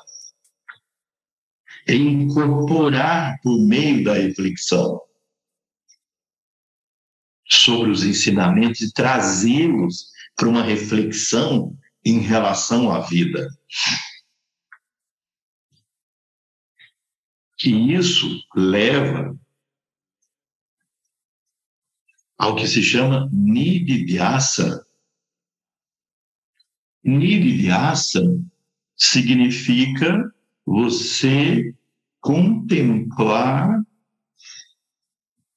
É 1.87 1.95
incorporar 1.95 3.39
por 3.43 3.59
meio 3.61 4.05
da 4.05 4.15
reflexão 4.15 5.01
sobre 7.49 7.91
os 7.91 8.05
ensinamentos 8.05 8.81
e 8.81 8.93
trazê-los 8.93 10.07
para 10.35 10.49
uma 10.49 10.63
reflexão 10.63 11.77
em 12.05 12.21
relação 12.21 12.91
à 12.91 13.01
vida. 13.01 13.49
E 17.65 17.95
isso 17.95 18.29
leva 18.55 19.37
ao 22.39 22.55
que 22.55 22.67
se 22.67 22.83
chama 22.83 23.29
Nididhyasa. 23.33 24.86
Nididhyasa 27.07 28.21
significa 28.97 30.35
você 30.67 31.73
contemplar 32.21 33.81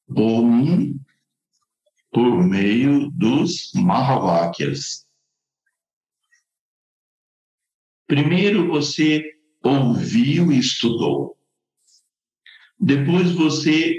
um 0.08 1.00
por 2.12 2.44
meio 2.48 3.10
dos 3.10 3.72
Mahavakyas. 3.74 5.08
Primeiro, 8.06 8.68
você 8.68 9.24
ouviu 9.64 10.52
e 10.52 10.60
estudou. 10.60 11.36
Depois 12.80 13.32
você 13.32 13.98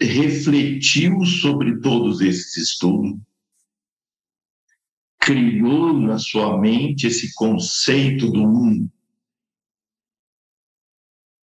refletiu 0.00 1.24
sobre 1.24 1.78
todos 1.80 2.22
esses 2.22 2.56
estudos, 2.56 3.18
criou 5.26 5.92
na 5.92 6.20
sua 6.20 6.56
mente 6.56 7.08
esse 7.08 7.34
conceito 7.34 8.30
do 8.30 8.44
um, 8.44 8.88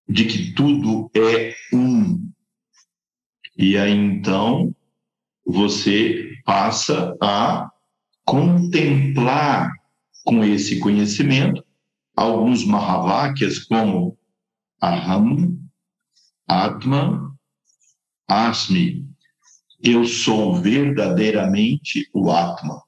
de 0.10 0.26
que 0.26 0.52
tudo 0.54 1.10
é 1.16 1.56
um. 1.74 2.30
E 3.58 3.78
aí 3.78 3.92
então 3.92 4.76
você 5.46 6.34
passa 6.44 7.16
a 7.22 7.72
contemplar 8.26 9.72
com 10.26 10.44
esse 10.44 10.78
conhecimento 10.82 11.66
alguns 12.14 12.66
Mahavakyas 12.66 13.60
como 13.60 14.18
Aham, 14.84 15.58
Atma, 16.46 17.34
Asmi. 18.28 19.08
Eu 19.82 20.04
sou 20.04 20.56
verdadeiramente 20.56 22.10
o 22.14 22.30
Atma. 22.30 22.84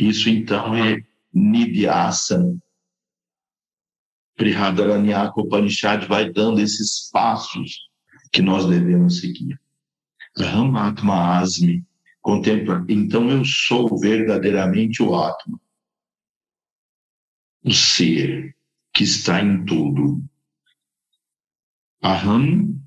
Isso 0.00 0.28
então 0.28 0.74
é 0.74 1.04
Nidhyasana. 1.32 2.58
Prihadaranyaka 4.34 5.38
Upanishad 5.40 6.06
vai 6.06 6.32
dando 6.32 6.60
esses 6.60 7.10
passos 7.10 7.90
que 8.32 8.40
nós 8.40 8.66
devemos 8.66 9.20
seguir. 9.20 9.60
Atma 10.36 11.38
Asmi. 11.38 11.84
Contempla. 12.22 12.84
Então 12.88 13.30
eu 13.30 13.44
sou 13.44 13.98
verdadeiramente 13.98 15.02
o 15.02 15.14
Atma. 15.14 15.60
O 17.62 17.72
ser 17.72 18.56
que 18.94 19.04
está 19.04 19.42
em 19.42 19.64
tudo. 19.64 20.24
Aham 22.02 22.80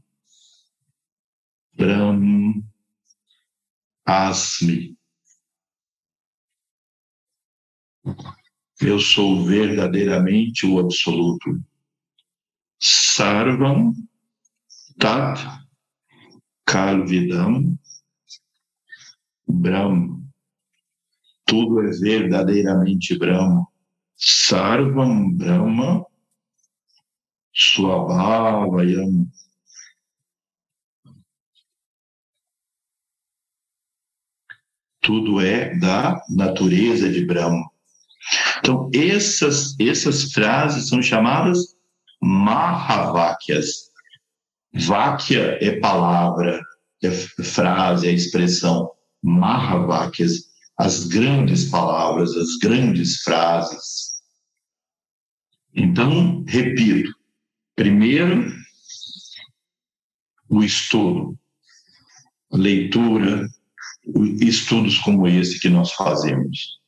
Brahm 1.75 2.63
Asmi. 4.05 4.97
Eu 8.81 8.99
sou 8.99 9.45
verdadeiramente 9.45 10.65
o 10.65 10.79
absoluto. 10.79 11.61
Sarvam 12.79 13.93
Tat 14.99 15.39
Kalvidam 16.65 17.77
Brahma. 19.47 20.21
Tudo 21.45 21.81
é 21.81 21.91
verdadeiramente 21.91 23.17
Brahma. 23.17 23.67
Sarvam 24.17 25.31
Brahma 25.31 26.05
Swabhavayam. 27.53 29.29
Tudo 34.99 35.39
é 35.39 35.77
da 35.77 36.23
natureza 36.29 37.11
de 37.11 37.25
Brahma. 37.25 37.72
Então, 38.59 38.89
essas, 38.93 39.75
essas 39.79 40.31
frases 40.31 40.87
são 40.87 41.01
chamadas 41.01 41.75
Mahavakyas. 42.21 43.91
Vakya 44.73 45.57
é 45.61 45.79
palavra, 45.79 46.61
é 47.03 47.11
frase, 47.11 48.07
é 48.07 48.11
expressão. 48.11 48.89
Mahavakyas, 49.21 50.49
as 50.77 51.05
grandes 51.05 51.65
palavras, 51.65 52.35
as 52.35 52.55
grandes 52.57 53.21
frases. 53.21 54.13
Então, 55.75 56.43
repito, 56.47 57.11
primeiro, 57.75 58.53
o 60.49 60.63
estudo, 60.63 61.37
leitura, 62.51 63.47
estudos 64.39 64.97
como 64.99 65.27
esse 65.27 65.59
que 65.59 65.69
nós 65.69 65.91
fazemos. 65.91 66.82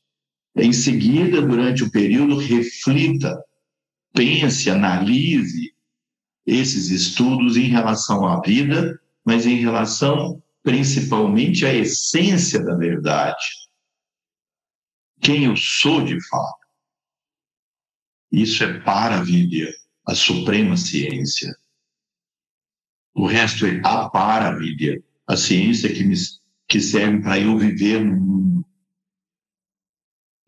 Em 0.56 0.72
seguida, 0.72 1.42
durante 1.42 1.84
o 1.84 1.92
período, 1.92 2.38
reflita, 2.38 3.38
pense, 4.14 4.70
analise 4.70 5.74
esses 6.46 6.90
estudos 6.90 7.58
em 7.58 7.68
relação 7.68 8.26
à 8.26 8.40
vida, 8.40 9.00
mas 9.26 9.46
em 9.46 9.56
relação 9.56 10.42
principalmente 10.66 11.64
à 11.64 11.72
essência 11.72 12.64
da 12.64 12.76
verdade. 12.76 13.46
Quem 15.22 15.46
eu 15.46 15.56
sou 15.56 16.04
de 16.04 16.18
fato. 16.28 16.66
Isso 18.32 18.64
é 18.64 18.80
para 18.80 19.24
vida, 19.24 19.72
a 20.08 20.16
suprema 20.16 20.76
ciência. 20.76 21.56
O 23.14 23.28
resto 23.28 23.66
é 23.68 23.80
a 23.86 24.10
para 24.10 24.58
vida, 24.58 25.02
a 25.28 25.38
ciência 25.38 25.94
que, 25.94 26.04
me, 26.04 26.16
que 26.68 26.82
serve 26.82 27.22
para 27.22 27.40
eu 27.40 27.58
viver 27.58 28.04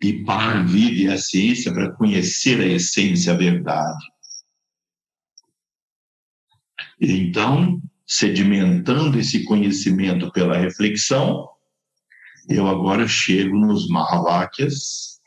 e 0.02 0.24
para 0.24 0.60
a 0.60 0.64
vida 0.64 1.02
e 1.02 1.08
a 1.08 1.18
ciência 1.18 1.74
para 1.74 1.92
conhecer 1.94 2.62
a 2.62 2.66
essência, 2.66 3.34
a 3.34 3.38
verdade. 3.38 4.06
Então, 7.00 7.82
sedimentando 8.06 9.20
esse 9.20 9.44
conhecimento 9.44 10.32
pela 10.32 10.58
reflexão, 10.58 11.48
eu 12.48 12.68
agora 12.68 13.08
chego 13.08 13.58
nos 13.58 13.88
Mahavakyas 13.88 15.20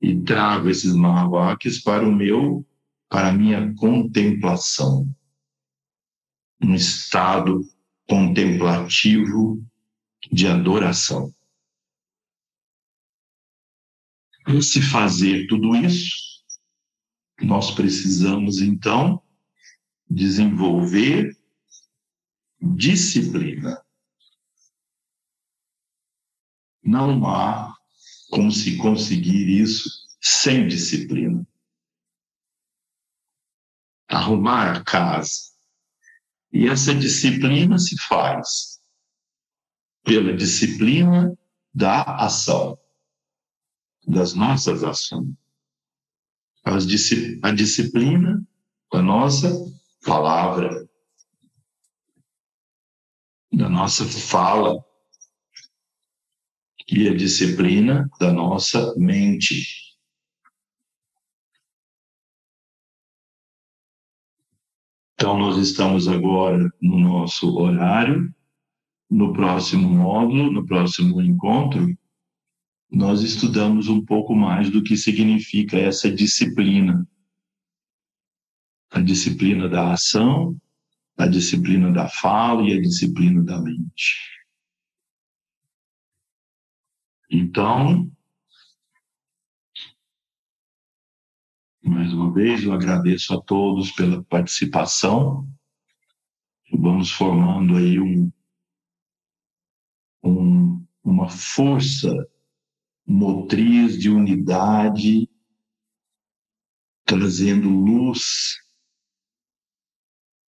e 0.00 0.20
trago 0.22 0.68
esses 0.68 0.94
Mahavakyas 0.94 1.78
para 1.78 2.06
o 2.06 2.12
meu, 2.12 2.66
para 3.08 3.28
a 3.28 3.32
minha 3.32 3.74
contemplação. 3.74 5.08
Um 6.62 6.74
estado 6.74 7.60
contemplativo 8.08 9.62
de 10.32 10.46
adoração. 10.46 11.32
Para 14.44 14.60
se 14.60 14.82
fazer 14.82 15.46
tudo 15.46 15.74
isso, 15.74 16.44
nós 17.40 17.70
precisamos 17.70 18.60
então 18.60 19.22
desenvolver 20.08 21.34
disciplina. 22.60 23.82
Não 26.82 27.26
há 27.26 27.74
como 28.30 28.52
se 28.52 28.76
conseguir 28.76 29.48
isso 29.48 29.88
sem 30.20 30.68
disciplina. 30.68 31.46
Arrumar 34.08 34.76
a 34.76 34.84
casa. 34.84 35.54
E 36.52 36.68
essa 36.68 36.94
disciplina 36.94 37.78
se 37.78 37.96
faz 38.06 38.78
pela 40.04 40.36
disciplina 40.36 41.34
da 41.72 42.02
ação 42.02 42.78
das 44.06 44.34
nossas 44.34 44.82
ações. 44.84 45.34
A 46.64 47.50
disciplina 47.52 48.42
da 48.92 49.02
nossa 49.02 49.50
palavra, 50.04 50.88
da 53.52 53.68
nossa 53.68 54.04
fala 54.06 54.84
e 56.88 57.08
a 57.08 57.14
disciplina 57.14 58.08
da 58.18 58.32
nossa 58.32 58.94
mente. 58.96 59.84
Então, 65.14 65.38
nós 65.38 65.56
estamos 65.56 66.08
agora 66.08 66.70
no 66.80 66.98
nosso 66.98 67.56
horário, 67.56 68.34
no 69.10 69.32
próximo 69.32 69.88
módulo, 69.88 70.50
no 70.50 70.66
próximo 70.66 71.22
encontro, 71.22 71.96
nós 72.90 73.22
estudamos 73.22 73.88
um 73.88 74.04
pouco 74.04 74.34
mais 74.34 74.70
do 74.70 74.82
que 74.82 74.96
significa 74.96 75.76
essa 75.76 76.10
disciplina. 76.10 77.06
A 78.90 79.00
disciplina 79.00 79.68
da 79.68 79.92
ação, 79.92 80.56
a 81.16 81.26
disciplina 81.26 81.92
da 81.92 82.08
fala 82.08 82.62
e 82.62 82.72
a 82.72 82.80
disciplina 82.80 83.42
da 83.42 83.60
mente. 83.60 84.34
Então, 87.30 88.10
mais 91.82 92.12
uma 92.12 92.32
vez, 92.32 92.62
eu 92.62 92.72
agradeço 92.72 93.34
a 93.34 93.40
todos 93.40 93.90
pela 93.90 94.22
participação. 94.24 95.48
Vamos 96.72 97.10
formando 97.10 97.76
aí 97.76 97.98
um, 98.00 98.32
um, 100.22 100.86
uma 101.02 101.28
força 101.28 102.10
motriz 103.06 103.98
de 103.98 104.10
unidade, 104.10 105.28
trazendo 107.04 107.68
luz 107.68 108.56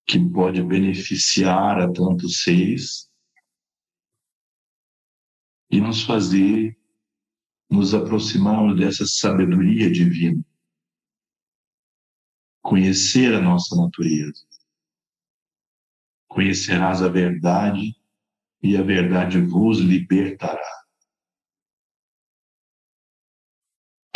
que 0.06 0.18
pode 0.30 0.62
beneficiar 0.62 1.80
a 1.80 1.92
tantos 1.92 2.42
seres 2.42 3.10
e 5.70 5.80
nos 5.80 6.02
fazer 6.02 6.78
nos 7.68 7.92
aproximarmos 7.92 8.78
dessa 8.78 9.04
sabedoria 9.04 9.90
divina 9.90 10.44
conhecer 12.66 13.32
a 13.32 13.40
nossa 13.40 13.76
natureza. 13.76 14.44
Conhecerás 16.26 17.00
a 17.00 17.08
verdade 17.08 17.94
e 18.60 18.76
a 18.76 18.82
verdade 18.82 19.40
vos 19.40 19.78
libertará. 19.78 20.75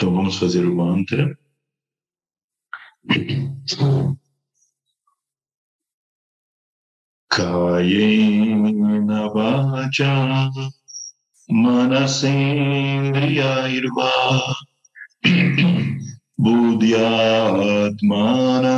Então 0.01 0.14
vamos 0.14 0.39
fazer 0.39 0.64
o 0.64 0.74
mantra. 0.74 1.36
Kayena 7.28 9.28
vacha 9.28 10.48
manasendriyairva 11.51 14.10
buddhyatmana 16.39 18.77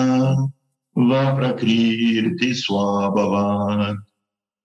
va 0.96 1.36
prakriti 1.36 2.52
swabhavat 2.52 3.96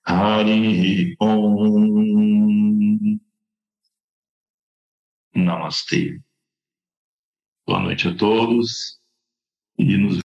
Hari 0.05 1.15
Om. 1.19 3.19
Namastê. 5.33 6.19
Boa 7.65 7.79
noite 7.79 8.09
a 8.09 8.15
todos 8.15 8.99
e 9.79 9.97
nos 9.97 10.21